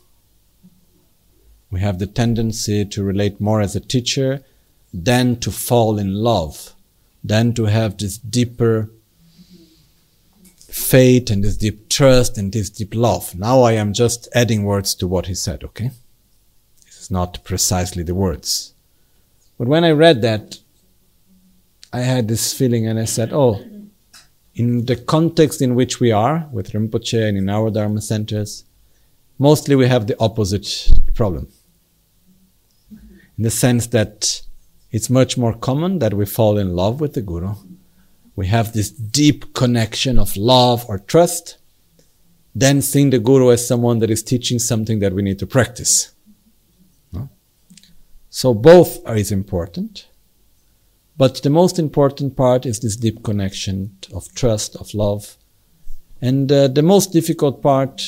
We 1.71 1.81
have 1.81 1.99
the 1.99 2.07
tendency 2.07 2.85
to 2.85 3.03
relate 3.03 3.41
more 3.41 3.61
as 3.61 3.77
a 3.77 3.81
teacher 3.81 4.43
than 4.93 5.39
to 5.41 5.51
fall 5.51 5.99
in 5.99 6.15
love, 6.15 6.75
than 7.23 7.55
to 7.55 7.67
have 7.67 7.97
this 7.97 8.19
deeper 8.19 8.91
faith 10.59 11.31
and 11.31 11.45
this 11.45 11.57
deep 11.57 11.89
trust 11.89 12.39
and 12.39 12.53
this 12.53 12.71
deep 12.71 12.95
love. 12.95 13.35
Now 13.35 13.63
I 13.63 13.73
am 13.73 13.93
just 13.93 14.29
adding 14.35 14.65
words 14.65 14.95
to 14.97 15.07
what 15.07 15.27
he 15.27 15.35
said, 15.35 15.63
okay? 15.65 15.91
This 16.87 17.01
is 17.01 17.11
not 17.11 17.45
precisely 17.45 18.03
the 18.03 18.15
words. 18.15 18.75
But 19.59 19.69
when 19.69 19.85
I 19.85 19.91
read 19.91 20.23
that, 20.23 20.60
I 21.93 22.01
had 22.01 22.29
this 22.29 22.53
feeling 22.53 22.87
and 22.87 22.99
I 22.99 23.05
said, 23.05 23.33
oh, 23.33 23.65
in 24.55 24.87
the 24.87 24.97
context 24.97 25.61
in 25.63 25.75
which 25.75 26.01
we 26.01 26.13
are 26.13 26.49
with 26.53 26.73
Rinpoche 26.73 27.29
and 27.29 27.37
in 27.37 27.49
our 27.49 27.71
Dharma 27.71 28.01
centers, 28.01 28.65
mostly 29.39 29.75
we 29.75 29.89
have 29.89 30.07
the 30.07 30.17
opposite 30.21 30.91
problem. 31.15 31.49
In 32.91 33.45
the 33.45 33.51
sense 33.51 33.87
that 33.89 34.43
it's 34.91 35.09
much 35.09 35.39
more 35.39 35.55
common 35.55 35.99
that 36.01 36.15
we 36.15 36.27
fall 36.27 36.59
in 36.59 36.75
love 36.75 37.01
with 37.01 37.15
the 37.15 37.23
Guru. 37.23 37.55
We 38.37 38.49
have 38.49 38.73
this 38.73 38.91
deep 38.91 39.55
connection 39.55 40.19
of 40.19 40.37
love 40.37 40.85
or 40.89 40.99
trust, 40.99 41.59
then 42.55 42.83
seeing 42.83 43.11
the 43.11 43.19
Guru 43.19 43.51
as 43.51 43.67
someone 43.67 44.01
that 44.01 44.11
is 44.11 44.23
teaching 44.23 44.59
something 44.59 44.99
that 45.01 45.13
we 45.13 45.23
need 45.23 45.39
to 45.39 45.47
practice. 45.47 46.13
No? 47.13 47.31
So 48.29 48.53
both 48.53 48.99
are 49.07 49.17
is 49.17 49.31
important. 49.31 50.09
But 51.17 51.43
the 51.43 51.51
most 51.51 51.79
important 51.79 52.37
part 52.37 52.65
is 52.65 52.81
this 52.81 52.97
deep 52.97 53.23
connection 53.23 53.97
of 54.15 54.33
trust, 54.35 54.77
of 54.77 54.95
love. 54.95 55.37
And 56.23 56.51
uh, 56.51 56.69
the 56.69 56.83
most 56.83 57.13
difficult 57.13 57.63
part, 57.63 58.03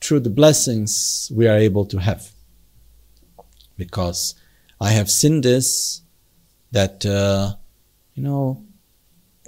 through 0.00 0.20
the 0.20 0.30
blessings 0.30 1.30
we 1.34 1.46
are 1.48 1.56
able 1.56 1.84
to 1.86 1.98
have. 1.98 2.30
Because 3.76 4.34
I 4.80 4.90
have 4.90 5.10
seen 5.10 5.40
this, 5.40 6.02
that, 6.72 7.04
uh, 7.04 7.54
you 8.14 8.22
know, 8.22 8.62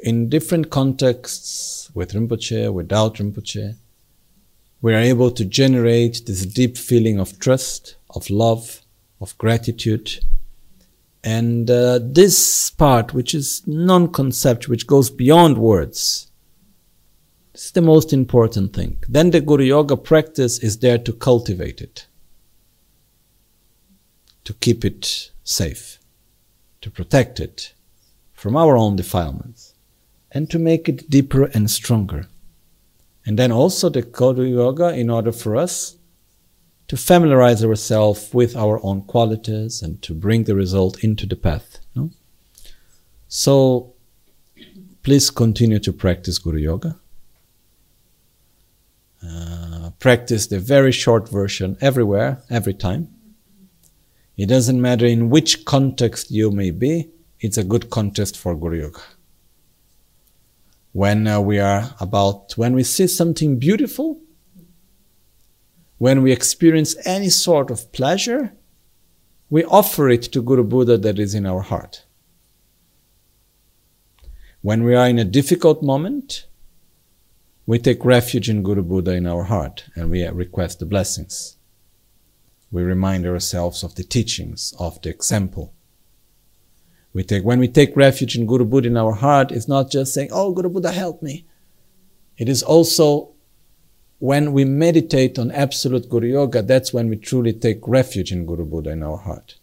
in 0.03 0.29
different 0.29 0.71
contexts, 0.71 1.91
with 1.95 2.13
Rinpoche, 2.13 2.73
without 2.73 3.17
Rinpoche, 3.17 3.77
we 4.81 4.95
are 4.95 4.99
able 4.99 5.31
to 5.31 5.45
generate 5.45 6.23
this 6.27 6.47
deep 6.47 6.79
feeling 6.79 7.19
of 7.19 7.39
trust, 7.39 7.97
of 8.11 8.31
love, 8.31 8.81
of 9.21 9.37
gratitude, 9.39 10.25
and 11.23 11.71
uh, 11.71 11.99
this 12.03 12.71
part, 12.71 13.13
which 13.13 13.35
is 13.35 13.63
non 13.67 14.09
concept, 14.09 14.69
which 14.69 14.87
goes 14.87 15.11
beyond 15.11 15.59
words, 15.59 16.31
is 17.55 17.73
the 17.73 17.83
most 17.83 18.13
important 18.13 18.73
thing. 18.73 19.03
Then 19.09 19.31
the 19.31 19.41
Guru 19.41 19.65
Yoga 19.65 19.97
practice 19.97 20.59
is 20.59 20.79
there 20.79 20.99
to 20.99 21.13
cultivate 21.13 21.83
it, 21.83 22.07
to 24.45 24.55
keep 24.55 24.85
it 24.85 25.31
safe, 25.45 25.99
to 26.81 26.91
protect 26.91 27.39
it 27.39 27.75
from 28.33 28.57
our 28.57 28.77
own 28.77 28.97
defilements, 28.97 29.75
and 30.33 30.49
to 30.51 30.59
make 30.59 30.89
it 30.89 31.11
deeper 31.11 31.45
and 31.53 31.71
stronger. 31.71 32.29
And 33.27 33.39
then 33.39 33.53
also 33.53 33.91
the 33.91 34.03
Guru 34.03 34.45
Yoga, 34.45 34.95
in 34.95 35.11
order 35.11 35.33
for 35.33 35.57
us 35.57 35.97
to 36.91 36.97
familiarize 36.97 37.65
ourselves 37.65 38.35
with 38.35 38.57
our 38.57 38.85
own 38.85 39.01
qualities 39.03 39.81
and 39.81 40.03
to 40.03 40.13
bring 40.13 40.43
the 40.43 40.57
result 40.57 41.05
into 41.05 41.25
the 41.25 41.37
path. 41.37 41.79
No? 41.95 42.11
So 43.29 43.95
please 45.05 45.31
continue 45.31 45.79
to 45.79 45.93
practice 45.93 46.41
Guru 46.41 46.59
Yoga. 46.59 46.99
Uh, 49.25 49.91
practice 50.01 50.49
the 50.49 50.59
very 50.59 50.91
short 50.91 51.29
version 51.29 51.77
everywhere, 51.81 52.43
every 52.51 52.75
time. 52.75 53.07
It 54.37 54.47
doesn't 54.47 54.81
matter 54.81 55.07
in 55.07 55.31
which 55.31 55.65
context 55.65 56.33
you 56.33 56.51
may 56.51 56.73
be, 56.73 57.09
it's 57.39 57.57
a 57.57 57.63
good 57.63 57.91
context 57.91 58.37
for 58.37 58.57
Guru 58.57 58.81
Yoga. 58.81 59.03
When 60.91 61.29
uh, 61.29 61.41
we 61.41 61.61
are 61.61 61.95
about, 62.01 62.55
when 62.57 62.73
we 62.75 62.83
see 62.83 63.07
something 63.07 63.61
beautiful, 63.61 64.21
when 66.01 66.23
we 66.23 66.33
experience 66.33 66.97
any 67.05 67.29
sort 67.29 67.71
of 67.71 67.93
pleasure, 67.93 68.55
we 69.51 69.63
offer 69.67 70.09
it 70.09 70.23
to 70.23 70.41
Guru 70.41 70.65
Buddha 70.65 70.97
that 70.97 71.19
is 71.19 71.35
in 71.35 71.45
our 71.45 71.61
heart. 71.61 72.07
When 74.63 74.83
we 74.83 74.95
are 74.95 75.07
in 75.07 75.19
a 75.19 75.27
difficult 75.27 75.83
moment, 75.83 76.47
we 77.67 77.79
take 77.79 78.03
refuge 78.03 78.49
in 78.49 78.63
Guru 78.63 78.83
Buddha 78.83 79.13
in 79.13 79.27
our 79.27 79.45
heart 79.45 79.91
and 79.95 80.11
we 80.11 80.27
request 80.27 80.79
the 80.79 80.87
blessings. 80.87 81.59
We 82.73 82.83
remind 82.83 83.27
ourselves 83.27 83.83
of 83.83 83.97
the 83.97 84.03
teachings, 84.03 84.73
of 84.79 85.03
the 85.03 85.11
example. 85.11 85.75
We 87.13 87.25
take, 87.25 87.45
when 87.45 87.59
we 87.59 87.69
take 87.69 87.95
refuge 87.95 88.39
in 88.39 88.47
Guru 88.47 88.65
Buddha 88.65 88.89
in 88.89 88.97
our 88.97 89.13
heart, 89.13 89.53
it's 89.53 89.69
not 89.69 89.91
just 89.91 90.15
saying, 90.15 90.31
Oh, 90.33 90.53
Guru 90.53 90.71
Buddha, 90.71 90.93
help 90.93 91.21
me. 91.21 91.45
It 92.39 92.49
is 92.49 92.63
also 92.63 93.35
when 94.21 94.53
we 94.53 94.67
meditate 94.67 95.39
on 95.39 95.51
absolute 95.51 96.11
Guru 96.11 96.29
Yoga, 96.29 96.61
that's 96.61 96.93
when 96.93 97.09
we 97.09 97.17
truly 97.17 97.55
take 97.55 97.81
refuge 97.89 98.31
in 98.31 98.45
Guru 98.45 98.67
Buddha 98.67 98.91
in 98.91 99.03
our 99.03 99.17
heart. 99.17 99.57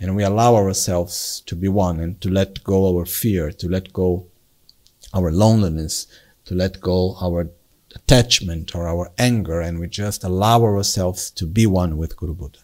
And 0.00 0.16
we 0.16 0.24
allow 0.24 0.54
ourselves 0.56 1.42
to 1.44 1.54
be 1.54 1.68
one 1.68 2.00
and 2.00 2.18
to 2.22 2.30
let 2.30 2.64
go 2.64 2.96
our 2.96 3.04
fear, 3.04 3.52
to 3.52 3.68
let 3.68 3.92
go 3.92 4.26
our 5.12 5.30
loneliness, 5.30 6.06
to 6.46 6.54
let 6.54 6.80
go 6.80 7.16
our 7.20 7.50
attachment 7.94 8.74
or 8.74 8.88
our 8.88 9.12
anger, 9.18 9.60
and 9.60 9.78
we 9.78 9.88
just 9.88 10.24
allow 10.24 10.62
ourselves 10.62 11.30
to 11.32 11.44
be 11.44 11.66
one 11.66 11.98
with 11.98 12.16
Guru 12.16 12.34
Buddha. 12.34 12.60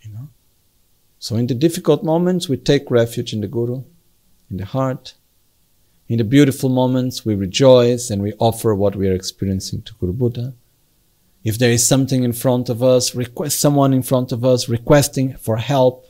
You 0.00 0.14
know? 0.14 0.28
So 1.18 1.36
in 1.36 1.46
the 1.46 1.54
difficult 1.54 2.02
moments, 2.02 2.48
we 2.48 2.56
take 2.56 2.90
refuge 2.90 3.34
in 3.34 3.42
the 3.42 3.48
Guru, 3.48 3.84
in 4.50 4.56
the 4.56 4.64
heart, 4.64 5.12
in 6.10 6.18
the 6.18 6.24
beautiful 6.24 6.68
moments, 6.68 7.24
we 7.24 7.36
rejoice 7.36 8.10
and 8.10 8.20
we 8.20 8.32
offer 8.40 8.74
what 8.74 8.96
we 8.96 9.08
are 9.08 9.14
experiencing 9.14 9.80
to 9.82 9.94
Guru 9.94 10.12
Buddha. 10.12 10.54
If 11.44 11.56
there 11.56 11.70
is 11.70 11.86
something 11.86 12.24
in 12.24 12.32
front 12.32 12.68
of 12.68 12.82
us, 12.82 13.14
request 13.14 13.60
someone 13.60 13.94
in 13.94 14.02
front 14.02 14.32
of 14.32 14.44
us 14.44 14.68
requesting 14.68 15.36
for 15.36 15.58
help 15.58 16.06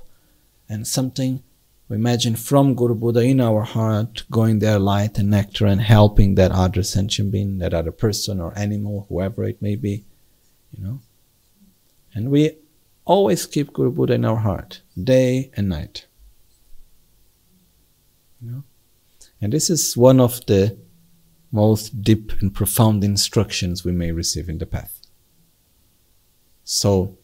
and 0.70 0.86
something, 0.86 1.42
we 1.90 1.96
imagine 1.96 2.34
from 2.34 2.74
Guru 2.74 2.94
Buddha 2.94 3.20
in 3.20 3.42
our 3.42 3.60
heart, 3.60 4.24
going 4.30 4.60
there 4.60 4.78
light 4.78 5.18
and 5.18 5.28
nectar 5.28 5.66
and 5.66 5.82
helping 5.82 6.34
that 6.36 6.50
other 6.50 6.82
sentient 6.82 7.30
being, 7.30 7.58
that 7.58 7.74
other 7.74 7.92
person 7.92 8.40
or 8.40 8.56
animal, 8.58 9.04
whoever 9.10 9.44
it 9.44 9.60
may 9.60 9.76
be, 9.76 10.04
you 10.72 10.82
know. 10.82 11.00
And 12.14 12.30
we 12.30 12.52
always 13.04 13.44
keep 13.44 13.74
Guru 13.74 13.90
Buddha 13.90 14.14
in 14.14 14.24
our 14.24 14.36
heart, 14.36 14.80
day 14.96 15.50
and 15.54 15.68
night. 15.68 16.06
You 18.40 18.50
know? 18.50 18.64
And 19.40 19.52
this 19.52 19.70
is 19.70 19.96
one 19.96 20.20
of 20.20 20.44
the 20.46 20.76
most 21.50 22.02
deep 22.02 22.32
and 22.40 22.54
profound 22.54 23.02
instructions 23.02 23.84
we 23.84 23.92
may 23.92 24.12
receive 24.12 24.48
in 24.48 24.58
the 24.58 24.66
path. 24.66 25.00
So, 26.64 27.16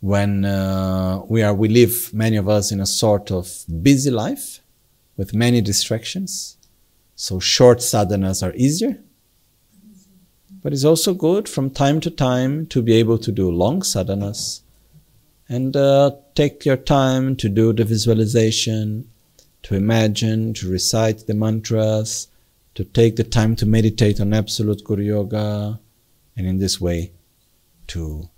when 0.00 0.44
uh, 0.44 1.22
we 1.26 1.42
are, 1.42 1.54
we 1.54 1.68
live, 1.68 2.12
many 2.12 2.36
of 2.36 2.48
us, 2.48 2.70
in 2.70 2.80
a 2.80 2.86
sort 2.86 3.30
of 3.30 3.64
busy 3.82 4.10
life 4.10 4.60
with 5.16 5.34
many 5.34 5.60
distractions. 5.60 6.58
So, 7.16 7.40
short 7.40 7.78
sadhanas 7.78 8.46
are 8.46 8.54
easier. 8.54 8.98
But 10.62 10.72
it's 10.72 10.84
also 10.84 11.14
good 11.14 11.48
from 11.48 11.70
time 11.70 12.00
to 12.00 12.10
time 12.10 12.66
to 12.66 12.82
be 12.82 12.94
able 12.94 13.18
to 13.18 13.32
do 13.32 13.50
long 13.50 13.80
sadhanas 13.80 14.60
and 15.48 15.76
uh, 15.76 16.12
take 16.34 16.64
your 16.64 16.76
time 16.76 17.36
to 17.36 17.48
do 17.48 17.72
the 17.72 17.84
visualization 17.84 19.10
to 19.64 19.74
imagine, 19.74 20.52
to 20.54 20.70
recite 20.70 21.26
the 21.26 21.34
mantras, 21.34 22.28
to 22.74 22.84
take 22.84 23.16
the 23.16 23.24
time 23.24 23.56
to 23.56 23.66
meditate 23.66 24.20
on 24.20 24.34
Absolute 24.34 24.84
Guru 24.84 25.02
Yoga, 25.02 25.80
and 26.36 26.46
in 26.46 26.58
this 26.58 26.80
way 26.80 27.12
to, 27.86 28.28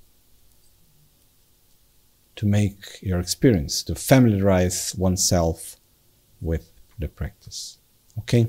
to 2.36 2.46
make 2.46 3.02
your 3.02 3.18
experience, 3.18 3.82
to 3.82 3.94
familiarize 3.94 4.94
oneself 4.96 5.76
with 6.40 6.70
the 6.98 7.08
practice. 7.08 7.78
Okay? 8.20 8.46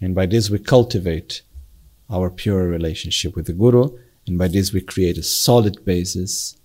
And 0.00 0.14
by 0.14 0.26
this 0.26 0.50
we 0.50 0.58
cultivate 0.58 1.42
our 2.10 2.28
pure 2.28 2.68
relationship 2.68 3.34
with 3.34 3.46
the 3.46 3.54
Guru, 3.54 3.96
and 4.26 4.36
by 4.36 4.48
this 4.48 4.72
we 4.72 4.82
create 4.82 5.16
a 5.16 5.22
solid 5.22 5.82
basis 5.84 6.58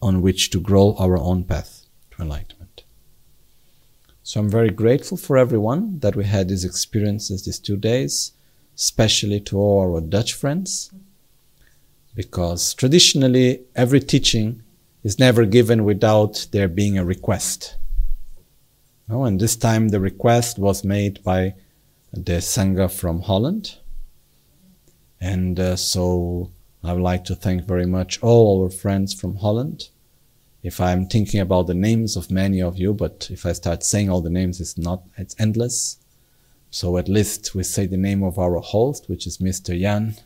on 0.00 0.22
which 0.22 0.50
to 0.50 0.60
grow 0.60 0.94
our 0.96 1.18
own 1.18 1.42
path 1.42 1.86
to 2.12 2.22
enlightenment. 2.22 2.55
So 4.26 4.40
I'm 4.40 4.50
very 4.50 4.70
grateful 4.70 5.16
for 5.16 5.38
everyone 5.38 6.00
that 6.00 6.16
we 6.16 6.24
had 6.24 6.48
these 6.48 6.64
experiences 6.64 7.44
these 7.44 7.60
two 7.60 7.76
days, 7.76 8.32
especially 8.74 9.38
to 9.42 9.56
all 9.56 9.94
our 9.94 10.00
Dutch 10.00 10.34
friends, 10.34 10.90
because 12.16 12.74
traditionally 12.74 13.60
every 13.76 14.00
teaching 14.00 14.64
is 15.04 15.20
never 15.20 15.44
given 15.44 15.84
without 15.84 16.48
there 16.50 16.66
being 16.66 16.98
a 16.98 17.04
request. 17.04 17.76
No, 19.08 19.22
and 19.22 19.38
this 19.38 19.54
time 19.54 19.90
the 19.90 20.00
request 20.00 20.58
was 20.58 20.82
made 20.82 21.22
by 21.22 21.54
the 22.12 22.38
Sangha 22.38 22.90
from 22.90 23.20
Holland. 23.20 23.76
And 25.20 25.60
uh, 25.60 25.76
so 25.76 26.50
I 26.82 26.94
would 26.94 27.02
like 27.02 27.22
to 27.26 27.36
thank 27.36 27.62
very 27.62 27.86
much 27.86 28.20
all 28.24 28.64
our 28.64 28.70
friends 28.70 29.14
from 29.14 29.36
Holland 29.36 29.90
if 30.66 30.80
I'm 30.80 31.06
thinking 31.06 31.38
about 31.38 31.68
the 31.68 31.74
names 31.74 32.16
of 32.16 32.28
many 32.28 32.60
of 32.60 32.76
you, 32.76 32.92
but 32.92 33.28
if 33.30 33.46
I 33.46 33.52
start 33.52 33.84
saying 33.84 34.10
all 34.10 34.20
the 34.20 34.36
names, 34.40 34.60
it's 34.60 34.76
not, 34.76 35.04
it's 35.16 35.36
endless. 35.38 35.98
So 36.72 36.96
at 36.96 37.08
least 37.08 37.54
we 37.54 37.62
say 37.62 37.86
the 37.86 37.96
name 37.96 38.24
of 38.24 38.36
our 38.36 38.58
host, 38.58 39.08
which 39.08 39.28
is 39.28 39.38
Mr. 39.38 39.78
Yan, 39.78 40.16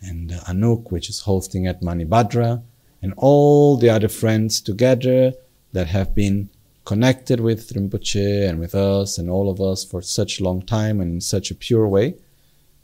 and 0.00 0.30
Anuk, 0.30 0.90
which 0.90 1.10
is 1.10 1.20
hosting 1.20 1.66
at 1.66 1.82
Manibhadra, 1.82 2.62
and 3.02 3.12
all 3.18 3.76
the 3.76 3.90
other 3.90 4.08
friends 4.08 4.62
together 4.62 5.34
that 5.74 5.88
have 5.88 6.14
been 6.14 6.48
connected 6.86 7.38
with 7.38 7.70
Rinpoche 7.74 8.48
and 8.48 8.58
with 8.58 8.74
us 8.74 9.18
and 9.18 9.28
all 9.28 9.50
of 9.50 9.60
us 9.60 9.84
for 9.84 10.00
such 10.00 10.40
a 10.40 10.44
long 10.44 10.62
time 10.62 10.98
and 10.98 11.12
in 11.12 11.20
such 11.20 11.50
a 11.50 11.54
pure 11.54 11.86
way. 11.86 12.14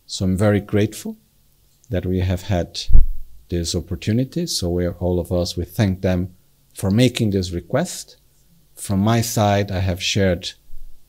So 0.05 0.27
I'm 0.27 0.37
very 0.37 0.61
grateful 0.61 1.17
that 1.89 2.05
we 2.05 2.21
have 2.21 2.43
had 2.43 2.79
this 3.49 3.75
opportunity. 3.75 4.47
So 4.47 4.69
we 4.69 4.87
all 4.87 5.19
of 5.19 5.33
us, 5.33 5.57
we 5.57 5.65
thank 5.65 6.03
them 6.03 6.34
for 6.75 6.91
making 6.91 7.31
this 7.31 7.53
request. 7.53 8.17
From 8.75 9.01
my 9.01 9.21
side, 9.21 9.71
I 9.71 9.79
have 9.79 10.03
shared 10.03 10.53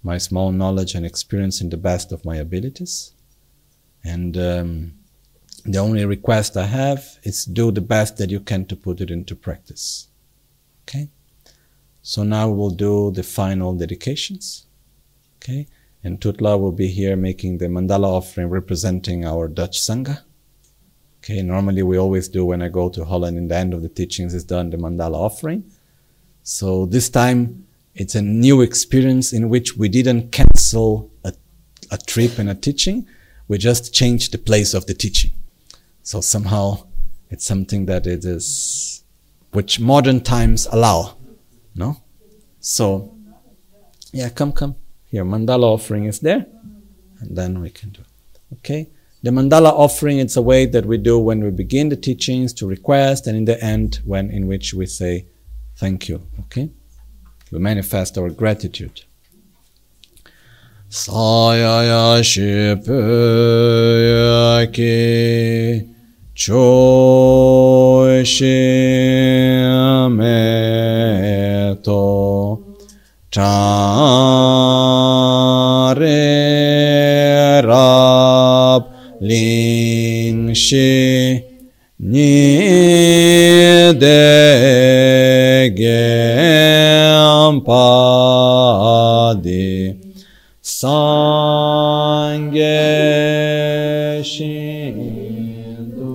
my 0.04 0.18
small 0.20 0.52
knowledge 0.52 0.94
and 0.94 1.06
experience 1.06 1.62
in 1.62 1.70
the 1.70 1.78
best 1.78 2.12
of 2.12 2.24
my 2.24 2.38
abilities. 2.38 3.14
And 4.04 4.38
um, 4.38 4.94
the 5.66 5.80
only 5.80 6.06
request 6.06 6.56
I 6.56 6.68
have 6.68 7.18
is 7.24 7.44
do 7.44 7.72
the 7.72 7.82
best 7.82 8.18
that 8.18 8.30
you 8.30 8.40
can 8.40 8.66
to 8.66 8.76
put 8.76 9.02
it 9.02 9.10
into 9.10 9.36
practice. 9.36 10.08
Okay? 10.84 11.10
So 12.04 12.22
now 12.24 12.50
we'll 12.50 12.70
do 12.70 13.10
the 13.10 13.24
final 13.24 13.74
dedications. 13.74 14.68
Okay? 15.38 15.68
And 16.04 16.22
Tutla 16.22 16.60
will 16.60 16.72
be 16.72 16.88
here 16.88 17.16
making 17.16 17.58
the 17.58 17.66
mandala 17.66 18.06
offering 18.06 18.50
representing 18.50 19.26
our 19.26 19.48
Dutch 19.48 19.80
Sangha. 19.80 20.22
Okay, 21.26 21.42
normally 21.42 21.82
we 21.82 21.98
always 21.98 22.28
do 22.28 22.46
when 22.46 22.62
I 22.62 22.68
go 22.68 22.88
to 22.88 23.04
Holland 23.04 23.36
in 23.36 23.48
the 23.48 23.56
end 23.56 23.74
of 23.74 23.82
the 23.82 23.90
teachings 23.90 24.36
is 24.36 24.44
done 24.44 24.70
the 24.70 24.78
mandala 24.78 25.16
offering. 25.16 25.64
So 26.44 26.86
this 26.86 27.10
time 27.10 27.66
it's 27.96 28.14
a 28.14 28.22
new 28.22 28.62
experience 28.62 29.34
in 29.34 29.50
which 29.50 29.76
we 29.76 29.90
didn't 29.90 30.32
cancel 30.32 31.10
a, 31.24 31.34
a 31.90 31.98
trip 31.98 32.38
and 32.38 32.48
a 32.48 32.54
teaching. 32.54 33.08
We 33.48 33.58
just 33.58 33.92
changed 33.92 34.34
the 34.34 34.38
place 34.38 34.76
of 34.76 34.86
the 34.86 34.94
teaching. 34.94 35.32
So 36.04 36.22
somehow 36.22 36.86
it's 37.32 37.44
something 37.44 37.88
that 37.88 38.06
it 38.06 38.24
is, 38.24 39.04
which 39.52 39.80
modern 39.80 40.22
times 40.22 40.68
allow. 40.72 41.18
No? 41.74 42.04
So, 42.60 43.18
yeah, 44.12 44.30
come, 44.30 44.52
come. 44.52 44.76
Here, 45.06 45.26
mandala 45.26 45.64
offering 45.64 46.06
is 46.06 46.20
there. 46.20 46.46
And 47.20 47.36
then 47.36 47.62
we 47.62 47.72
can 47.72 47.90
do 47.90 48.02
it. 48.02 48.40
Okay? 48.58 48.90
The 49.26 49.32
mandala 49.32 49.72
offering, 49.72 50.20
it's 50.20 50.38
a 50.38 50.42
way 50.44 50.68
that 50.68 50.86
we 50.86 51.00
do 51.00 51.18
when 51.18 51.44
we 51.44 51.50
begin 51.50 51.90
the 51.90 51.96
teachings 51.96 52.54
to 52.54 52.68
request 52.68 53.26
and 53.26 53.36
in 53.36 53.46
the 53.46 53.60
end 53.60 54.00
when 54.06 54.30
in 54.30 54.46
which 54.46 54.76
we 54.76 54.86
say 54.86 55.26
thank 55.78 56.08
you. 56.08 56.22
Okay? 56.42 56.70
We 57.52 57.58
manifest 57.58 58.20
our 58.20 58.30
gratitude. 58.30 59.02
Sayaya 60.92 62.22
lin 79.28 80.38
ni 82.00 82.36
de 84.04 84.24
gem 85.80 87.54
pa 87.68 89.34
di 89.46 89.96
sange 90.62 91.82
shin 94.32 94.98
do 95.98 96.14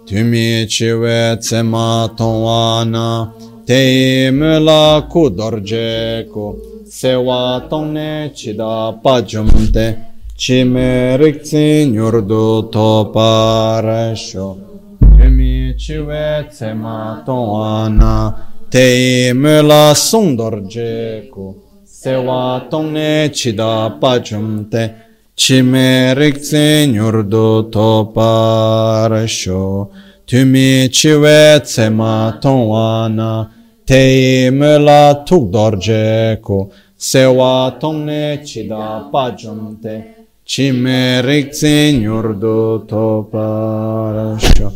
tu 0.06 0.16
mi 0.30 0.66
ce 0.68 0.94
vece 0.96 1.62
matoana 1.62 3.34
te 3.66 4.32
la 4.60 5.06
cu 5.10 5.30
dorgeco 5.30 6.56
se 6.90 7.16
va 7.16 7.66
tone 7.70 8.32
ci 8.34 8.48
da 8.56 9.00
pajumte 9.02 10.16
ci 10.36 10.64
merg 10.64 11.40
signor 11.44 12.20
do 12.20 12.62
to 12.62 13.04
pareșo 13.14 14.58
tu 15.00 15.30
mi 15.30 15.76
ce 15.78 16.06
vece 16.08 16.78
matoana 16.82 18.38
te 18.70 19.32
la 19.62 19.94
sundorgeco 19.94 21.56
se 22.04 22.16
wa 22.18 22.60
tongne 22.70 23.30
chida 23.32 23.90
pachumte 24.02 24.94
chime 25.38 26.14
rikse 26.14 26.88
nyurdu 26.88 27.72
to 27.72 28.12
parasho 28.14 29.88
tumi 30.26 30.90
chiwe 30.92 31.60
tsema 31.64 32.40
tongwana 32.42 33.50
tei 33.86 34.52
mula 34.52 35.24
tukdorje 35.26 36.40
ku 36.42 36.70
se 36.98 37.24
da 37.24 37.72
tongne 37.80 38.38
te, 38.44 38.44
ci 38.44 38.68
chime 40.46 41.22
rikse 41.22 42.04
do 42.42 42.80
to 42.80 43.30
parasho 43.32 44.70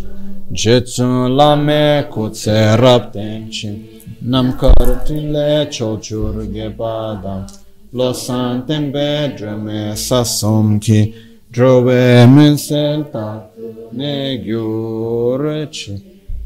jetsun 0.51 1.35
la 1.35 1.55
me 1.57 2.05
tse 2.31 2.77
rapten 2.77 3.49
chin 3.51 3.86
namkar 4.21 5.05
tinle 5.05 5.69
chochur 5.69 6.35
ge 6.53 6.69
padam 6.77 7.45
lo 7.93 8.13
san 8.13 8.65
tembe 8.65 9.37
drame 9.37 9.95
sasom 9.95 10.79
ki 10.79 11.13
drove 11.51 12.25
mensel 12.35 13.05
ta 13.13 13.49
ne 13.93 14.37
gyur 14.43 15.69
chi 15.71 15.93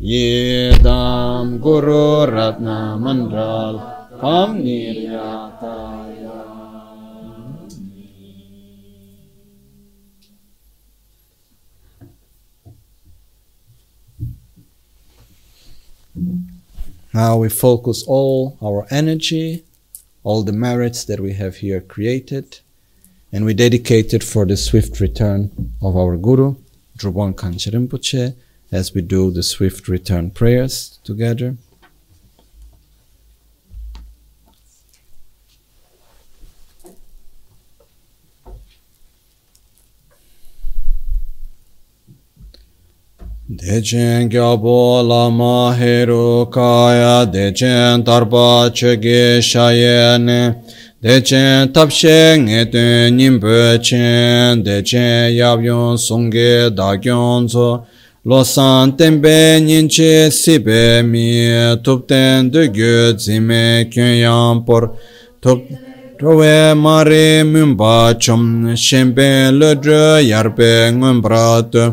yedam 0.02 1.60
guru 1.64 2.26
ratna 2.35 2.98
mandral 2.99 3.76
pam 4.19 4.60
niryata 4.64 6.10
Now 17.13 17.38
we 17.38 17.49
focus 17.49 18.03
all 18.07 18.57
our 18.61 18.88
energy, 18.89 19.65
all 20.23 20.43
the 20.43 20.53
merits 20.53 21.03
that 21.05 21.19
we 21.19 21.33
have 21.33 21.57
here 21.57 21.81
created, 21.81 22.59
and 23.33 23.43
we 23.43 23.53
dedicate 23.53 24.13
it 24.13 24.23
for 24.23 24.45
the 24.45 24.55
swift 24.55 25.01
return 25.01 25.73
of 25.81 25.97
our 25.97 26.15
Guru, 26.15 26.55
Drubon 26.97 27.33
Gangchen 27.35 27.73
Rinpoche, 27.73 28.33
as 28.71 28.93
we 28.93 29.01
do 29.01 29.29
the 29.29 29.43
swift 29.43 29.89
return 29.89 30.31
prayers 30.31 30.99
together. 31.03 31.57
Dechen 43.51 44.29
gyabo 44.29 45.03
lama 45.03 45.75
heru 45.75 46.49
kaya, 46.49 47.25
dechen 47.25 48.01
tarpa 48.01 48.71
chege 48.71 49.39
shayene, 49.41 50.63
dechen 51.03 51.67
tapshe 51.73 52.37
nge 52.39 52.71
ten 52.71 53.17
nimpe 53.17 53.83
chen, 53.83 54.63
dechen 54.63 55.35
yabyon 55.35 55.97
sunge 55.97 56.73
dakyon 56.73 57.49
zo, 57.49 57.85
losan 58.25 58.95
tenpe 58.95 59.59
ninche 59.59 60.31
sipe 60.31 61.03
mi, 61.03 61.75
tupten 61.83 62.49
dugyo 62.49 63.19
zime 63.19 63.89
kyun 63.91 64.65
por, 64.65 64.95
tup 65.41 65.59
Rōwē 66.21 66.77
mārē 66.77 67.41
mūmbā 67.43 68.13
chōm, 68.21 68.75
shēmbē 68.77 69.49
lōdrō 69.57 70.21
yārpē 70.21 70.93
ngōmbrā 70.93 71.45
tō, 71.73 71.85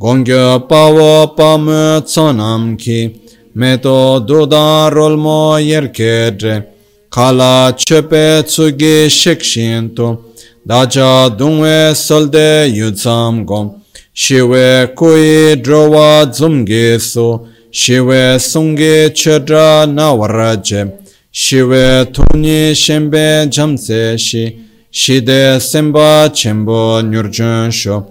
Gongyo 0.00 0.60
pawo 0.68 1.26
pamu 1.36 2.00
tsonam 2.06 2.76
ki, 2.76 3.20
meto 3.54 4.20
durda 4.20 4.88
rolmo 4.90 5.58
yerkedre, 5.58 6.62
kala 7.10 7.72
chepe 7.76 8.42
tsugi 8.46 9.10
shikshinto, 9.10 10.18
dacha 10.64 11.28
dungwe 11.36 11.94
solde 11.96 12.70
yutsam 12.70 13.44
gom, 13.44 13.82
shiwe 14.14 14.94
kui 14.94 15.56
drowa 15.56 16.26
dzumgi 16.30 17.00
su, 17.00 17.48
shiwe 17.72 18.38
sungi 18.38 19.10
chedra 19.12 19.84
nawaraje, 19.86 20.86
shiwe 21.32 22.04
tuni 22.12 22.72
shimbe 22.74 23.48
jamse 23.50 24.16
shi, 24.16 24.58
shide 24.92 25.58
semba 25.60 26.30
chenpo 26.32 27.02
nyurjun 27.02 27.72
sho, 27.72 28.06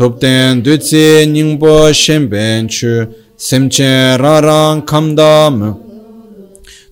Topten 0.00 0.62
dutsi 0.64 1.26
nyingpo 1.26 1.92
shenpen 1.92 2.66
chu, 2.68 3.06
semche 3.36 4.16
rarang 4.18 4.82
kamdam. 4.86 5.76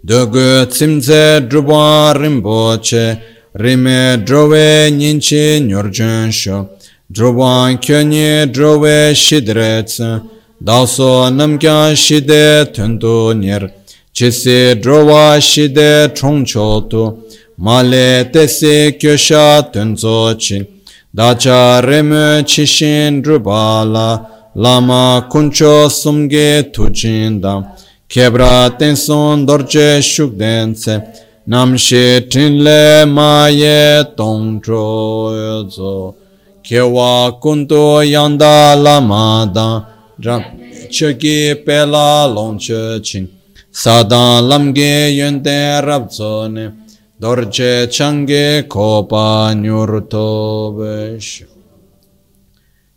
Dogu 0.05 0.67
tsimtse 0.69 1.41
drupwa 1.49 2.13
rinpo 2.13 2.79
che, 2.83 3.17
rime 3.55 4.23
drowe 4.27 4.91
nyinchi 4.91 5.59
nyorjun 5.61 6.31
shu. 6.31 6.69
Drupwan 7.11 7.79
kyonyi 7.79 8.53
drowe 8.53 9.15
shidre 9.15 9.83
tse, 9.87 10.21
daso 10.61 11.31
namkyan 11.31 11.97
shide 11.97 12.67
tundu 12.75 13.33
nyer. 13.33 13.73
Chisi 14.13 14.75
drowa 14.83 15.41
shide 15.41 16.13
chongcho 16.15 16.87
tu, 16.91 17.23
male 17.57 18.29
tesi 18.31 18.93
kyosha 19.01 19.63
tunzo 19.73 20.35
chin. 20.39 20.67
dacha 21.15 21.81
reme 21.83 22.45
chishin 22.45 23.23
drupala 23.23 24.27
lama 24.55 25.27
kuncho 25.31 25.89
sumge 25.91 26.73
tujindam 26.73 27.65
kebra 28.09 28.77
tenson 28.79 29.47
dorje 29.47 30.01
shukdense 30.03 31.03
namshe 31.49 32.29
tinle 32.31 33.07
maye 33.07 34.05
tongcho 34.17 35.33
yozo. 35.41 36.15
Kewa 36.63 37.41
kunto 37.41 38.05
yanda 38.05 38.77
lama 38.77 39.51
da 39.55 39.85
dram 40.21 40.45
chöki 40.91 41.65
pela 41.65 42.29
longche 42.29 43.03
chin. 43.03 43.27
Sadan 43.73 44.45
lamge 44.49 45.09
yönte 45.17 45.81
rabzone 45.83 46.73
dorje 47.21 47.91
change 47.91 48.63
kopa 48.69 49.53
nyurto 49.55 50.73
besh 50.79 51.43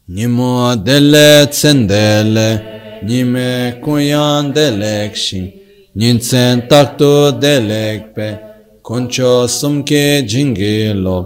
nimo 0.08 0.76
dele 0.76 1.48
tsendele 1.48 2.50
nime 3.04 3.82
kuyan 3.84 4.54
delekshi 4.56 5.42
ninsen 5.96 6.68
takto 6.70 7.32
delekpe 7.42 8.28
koncho 8.84 9.48
sumke 9.48 10.22
jingilo 10.32 11.18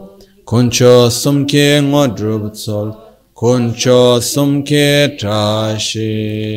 koncho 0.45 1.09
sumke 1.21 1.81
ngodrubtsol 1.89 2.89
koncho 3.33 4.21
sumke 4.21 4.87
trashisho 5.19 6.55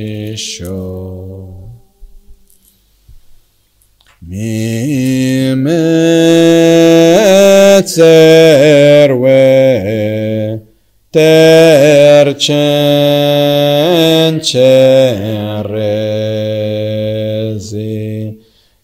Mimetzerwe 4.28 5.72
tercencerezi 11.10 12.48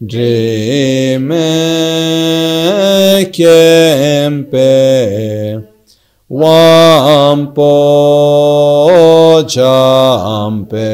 Drime 0.01 1.37
kempe 3.31 4.73
Wampo 6.31 7.75
jampelia 9.47 10.85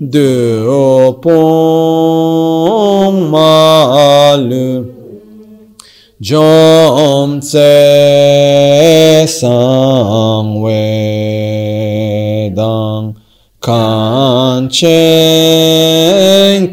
de 0.00 0.62
pong 1.22 3.18
malu 3.30 4.86
jom 6.22 7.40
tse 7.40 9.26
sang 9.26 10.62
we 10.62 10.86
dang 12.54 13.16
kan 13.60 14.70
chen 14.70 14.88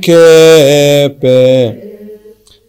kepe 0.05 1.73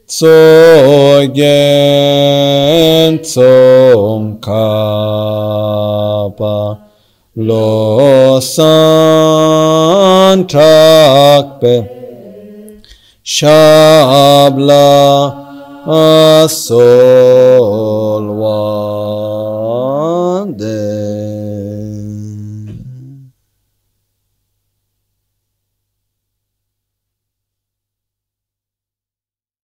tso 0.08 1.28
gen 1.36 3.18
tsong 3.20 4.40
kapa 4.40 5.36
lo 7.36 8.40
san 8.40 9.26
trakpe 10.46 11.84
shabla 13.22 14.80
asolwa 16.40 17.26